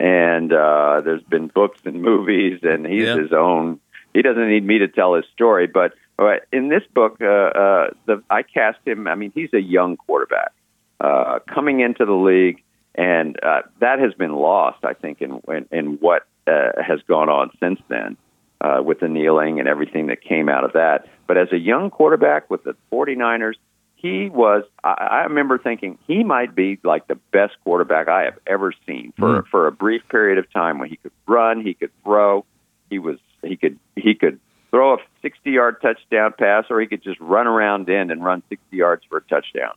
and 0.00 0.52
uh, 0.52 1.00
there's 1.04 1.22
been 1.22 1.48
books 1.48 1.80
and 1.84 2.02
movies, 2.02 2.60
and 2.62 2.86
he's 2.86 3.04
yeah. 3.04 3.16
his 3.16 3.32
own. 3.32 3.80
He 4.14 4.22
doesn't 4.22 4.48
need 4.48 4.64
me 4.64 4.78
to 4.78 4.88
tell 4.88 5.14
his 5.14 5.24
story, 5.34 5.66
but 5.66 5.92
uh, 6.18 6.36
in 6.52 6.68
this 6.68 6.82
book, 6.94 7.18
uh, 7.20 7.26
uh, 7.26 7.90
the, 8.06 8.22
I 8.30 8.42
cast 8.42 8.78
him. 8.86 9.06
I 9.06 9.14
mean, 9.14 9.32
he's 9.34 9.52
a 9.52 9.60
young 9.60 9.96
quarterback 9.96 10.52
uh, 11.00 11.40
coming 11.52 11.80
into 11.80 12.04
the 12.04 12.12
league, 12.12 12.62
and 12.94 13.38
uh, 13.42 13.62
that 13.80 13.98
has 14.00 14.14
been 14.14 14.34
lost, 14.34 14.84
I 14.84 14.94
think, 14.94 15.20
in 15.20 15.40
in, 15.48 15.66
in 15.70 15.86
what 16.00 16.26
uh, 16.46 16.82
has 16.82 17.00
gone 17.06 17.28
on 17.28 17.50
since 17.60 17.80
then. 17.88 18.16
Uh, 18.60 18.82
with 18.82 18.98
the 18.98 19.06
kneeling 19.06 19.60
and 19.60 19.68
everything 19.68 20.08
that 20.08 20.20
came 20.20 20.48
out 20.48 20.64
of 20.64 20.72
that. 20.72 21.06
But 21.28 21.38
as 21.38 21.46
a 21.52 21.56
young 21.56 21.90
quarterback 21.90 22.50
with 22.50 22.64
the 22.64 22.74
49ers, 22.90 23.54
he 23.98 24.28
was 24.28 24.64
I, 24.82 25.08
I 25.10 25.22
remember 25.24 25.58
thinking 25.58 25.98
he 26.06 26.24
might 26.24 26.54
be 26.54 26.78
like 26.84 27.06
the 27.08 27.16
best 27.32 27.54
quarterback 27.64 28.08
I 28.08 28.22
have 28.22 28.38
ever 28.46 28.72
seen 28.86 29.12
for 29.18 29.42
mm. 29.42 29.46
for 29.48 29.66
a 29.66 29.72
brief 29.72 30.02
period 30.08 30.38
of 30.38 30.50
time 30.52 30.78
when 30.78 30.88
he 30.88 30.96
could 30.96 31.12
run, 31.26 31.60
he 31.60 31.74
could 31.74 31.90
throw, 32.04 32.44
he 32.88 32.98
was 32.98 33.18
he 33.42 33.56
could 33.56 33.78
he 33.96 34.14
could 34.14 34.40
throw 34.70 34.94
a 34.94 34.98
60 35.22 35.50
yard 35.50 35.76
touchdown 35.82 36.32
pass 36.38 36.64
or 36.70 36.80
he 36.80 36.86
could 36.86 37.02
just 37.02 37.18
run 37.20 37.46
around 37.46 37.88
in 37.88 38.10
and 38.10 38.24
run 38.24 38.42
60 38.48 38.76
yards 38.76 39.02
for 39.08 39.18
a 39.18 39.22
touchdown. 39.22 39.74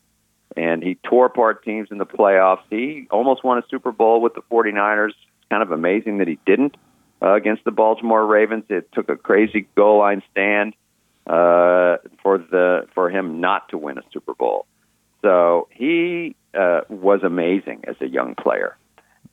And 0.56 0.84
he 0.84 0.96
tore 0.96 1.28
apart 1.28 1.64
teams 1.64 1.90
in 1.92 1.98
the 1.98 2.06
playoffs. 2.06 2.64
He 2.70 3.08
almost 3.10 3.44
won 3.44 3.58
a 3.58 3.64
Super 3.70 3.92
Bowl 3.92 4.22
with 4.22 4.34
the 4.34 4.42
49ers. 4.52 5.10
It's 5.10 5.50
kind 5.50 5.64
of 5.64 5.72
amazing 5.72 6.18
that 6.18 6.28
he 6.28 6.38
didn't 6.46 6.76
uh, 7.22 7.34
against 7.36 7.64
the 7.64 7.72
Baltimore 7.72 8.26
Ravens. 8.26 8.66
It 8.70 8.92
took 8.92 9.08
a 9.08 9.16
crazy 9.16 9.68
goal 9.76 10.00
line 10.00 10.22
stand 10.32 10.76
uh, 11.28 11.98
for 12.22 12.38
the 12.38 12.88
for 12.94 13.10
him 13.10 13.40
not 13.40 13.70
to 13.70 13.78
win 13.78 13.98
a 13.98 14.02
Super 14.12 14.34
Bowl. 14.34 14.66
So 15.22 15.68
he 15.72 16.36
uh, 16.54 16.82
was 16.90 17.22
amazing 17.24 17.84
as 17.88 17.96
a 18.02 18.08
young 18.08 18.36
player, 18.36 18.76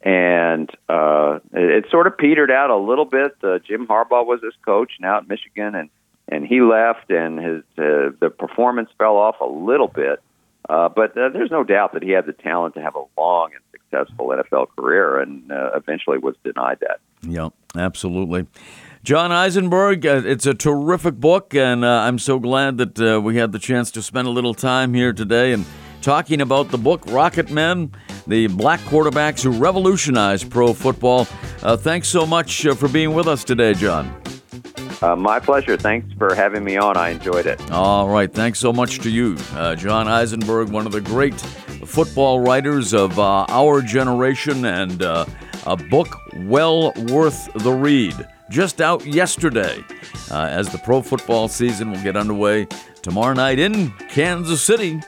and 0.03 0.71
uh, 0.89 1.39
it, 1.53 1.85
it 1.85 1.91
sort 1.91 2.07
of 2.07 2.19
petered 2.19 2.51
out 2.51 2.71
a 2.71 2.77
little 2.77 3.07
bit. 3.07 3.37
Uh, 3.43 3.59
Jim 3.59 3.87
Harbaugh 3.87 4.27
was 4.27 4.41
his 4.43 4.55
coach 4.65 4.93
now 5.01 5.19
at 5.19 5.29
Michigan, 5.29 5.75
and 5.75 5.91
and 6.29 6.47
he 6.47 6.61
left, 6.61 7.11
and 7.11 7.39
his 7.39 7.63
uh, 7.79 8.13
the 8.21 8.31
performance 8.37 8.91
fell 8.99 9.17
off 9.17 9.37
a 9.41 9.47
little 9.47 9.89
bit. 9.89 10.21
Uh, 10.69 10.89
but 10.89 11.17
uh, 11.17 11.31
there's 11.31 11.51
no 11.51 11.65
doubt 11.65 11.95
that 11.95 12.03
he 12.03 12.11
had 12.11 12.27
the 12.27 12.33
talent 12.33 12.75
to 12.75 12.83
have 12.83 12.95
a 12.95 13.05
long 13.19 13.51
and 13.55 13.63
successful 13.73 14.29
NFL 14.29 14.67
career, 14.77 15.19
and 15.19 15.51
uh, 15.51 15.71
eventually 15.75 16.19
was 16.19 16.35
denied 16.45 16.79
that. 16.81 17.01
Yeah, 17.23 17.49
absolutely. 17.75 18.47
John 19.05 19.33
Eisenberg, 19.33 20.05
uh, 20.05 20.23
it's 20.25 20.47
a 20.47 20.55
terrific 20.55 21.15
book, 21.15 21.55
and 21.55 21.85
uh, 21.85 21.89
I'm 21.89 22.19
so 22.19 22.39
glad 22.39 22.79
that 22.79 23.01
uh, 23.01 23.21
we 23.21 23.37
had 23.37 23.53
the 23.53 23.59
chance 23.59 23.91
to 23.93 24.03
spend 24.03 24.27
a 24.27 24.31
little 24.31 24.55
time 24.55 24.93
here 24.93 25.13
today 25.13 25.53
and 25.53 25.65
talking 26.03 26.41
about 26.41 26.71
the 26.71 26.79
book 26.79 27.03
Rocket 27.07 27.51
Men, 27.51 27.93
the 28.27 28.49
black 28.49 28.81
quarterbacks 28.81 29.43
who 29.43 29.51
revolutionized 29.51 30.51
pro 30.51 30.73
football. 30.73 31.27
Uh, 31.63 31.77
thanks 31.77 32.09
so 32.09 32.27
much 32.27 32.67
uh, 32.67 32.75
for 32.75 32.89
being 32.89 33.15
with 33.15 33.29
us 33.29 33.45
today, 33.45 33.73
John. 33.75 34.21
Uh, 35.01 35.15
my 35.15 35.39
pleasure. 35.39 35.77
Thanks 35.77 36.13
for 36.19 36.35
having 36.35 36.65
me 36.65 36.77
on. 36.77 36.97
I 36.97 37.11
enjoyed 37.11 37.47
it. 37.47 37.71
All 37.71 38.09
right. 38.09 38.33
Thanks 38.33 38.59
so 38.59 38.73
much 38.73 38.99
to 39.01 39.11
you, 39.11 39.37
uh, 39.55 39.77
John 39.77 40.09
Eisenberg, 40.09 40.71
one 40.71 40.87
of 40.87 40.93
the 40.93 41.01
great 41.01 41.41
football 41.87 42.41
writers 42.41 42.93
of 42.93 43.17
uh, 43.19 43.47
our 43.49 43.81
generation, 43.81 44.65
and 44.65 45.03
uh, 45.03 45.25
a 45.67 45.77
book 45.77 46.09
well 46.39 46.93
worth 47.09 47.49
the 47.55 47.73
read. 47.73 48.27
Just 48.51 48.81
out 48.81 49.05
yesterday, 49.05 49.85
uh, 50.31 50.47
as 50.47 50.71
the 50.71 50.79
pro 50.79 51.03
football 51.03 51.49
season 51.49 51.91
will 51.91 52.03
get 52.03 52.17
underway 52.17 52.67
tomorrow 53.03 53.35
night 53.35 53.59
in 53.59 53.91
Kansas 54.09 54.63
City 54.63 55.01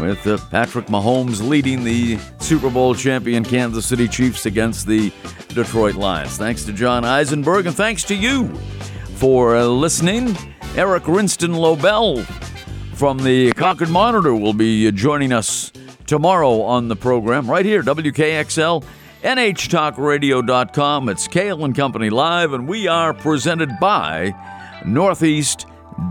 with 0.00 0.24
uh, 0.26 0.38
Patrick 0.50 0.86
Mahomes 0.86 1.46
leading 1.46 1.84
the 1.84 2.18
Super 2.38 2.70
Bowl 2.70 2.94
champion 2.94 3.44
Kansas 3.44 3.86
City 3.86 4.06
Chiefs 4.08 4.46
against 4.46 4.86
the 4.86 5.12
Detroit 5.48 5.94
Lions. 5.94 6.36
Thanks 6.36 6.64
to 6.64 6.72
John 6.72 7.04
Eisenberg, 7.04 7.66
and 7.66 7.74
thanks 7.74 8.04
to 8.04 8.14
you 8.14 8.48
for 9.16 9.56
uh, 9.56 9.64
listening. 9.64 10.36
Eric 10.76 11.04
Rinston 11.04 11.54
Lobel 11.54 12.22
from 12.94 13.18
the 13.18 13.52
Concord 13.52 13.90
Monitor 13.90 14.34
will 14.34 14.54
be 14.54 14.90
joining 14.92 15.32
us 15.32 15.72
tomorrow 16.06 16.62
on 16.62 16.88
the 16.88 16.96
program 16.96 17.50
right 17.50 17.64
here, 17.64 17.82
WKXL. 17.82 18.84
NHTalkRadio.com. 19.24 21.08
It's 21.08 21.26
Cail 21.26 21.64
and 21.64 21.74
Company 21.74 22.10
Live, 22.10 22.52
and 22.52 22.68
we 22.68 22.86
are 22.86 23.14
presented 23.14 23.70
by 23.80 24.34
Northeast 24.84 25.66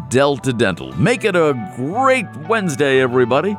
Delta 0.10 0.52
Dental. 0.52 0.92
Make 0.94 1.24
it 1.24 1.36
a 1.36 1.54
great 1.76 2.26
Wednesday, 2.48 3.00
everybody. 3.00 3.56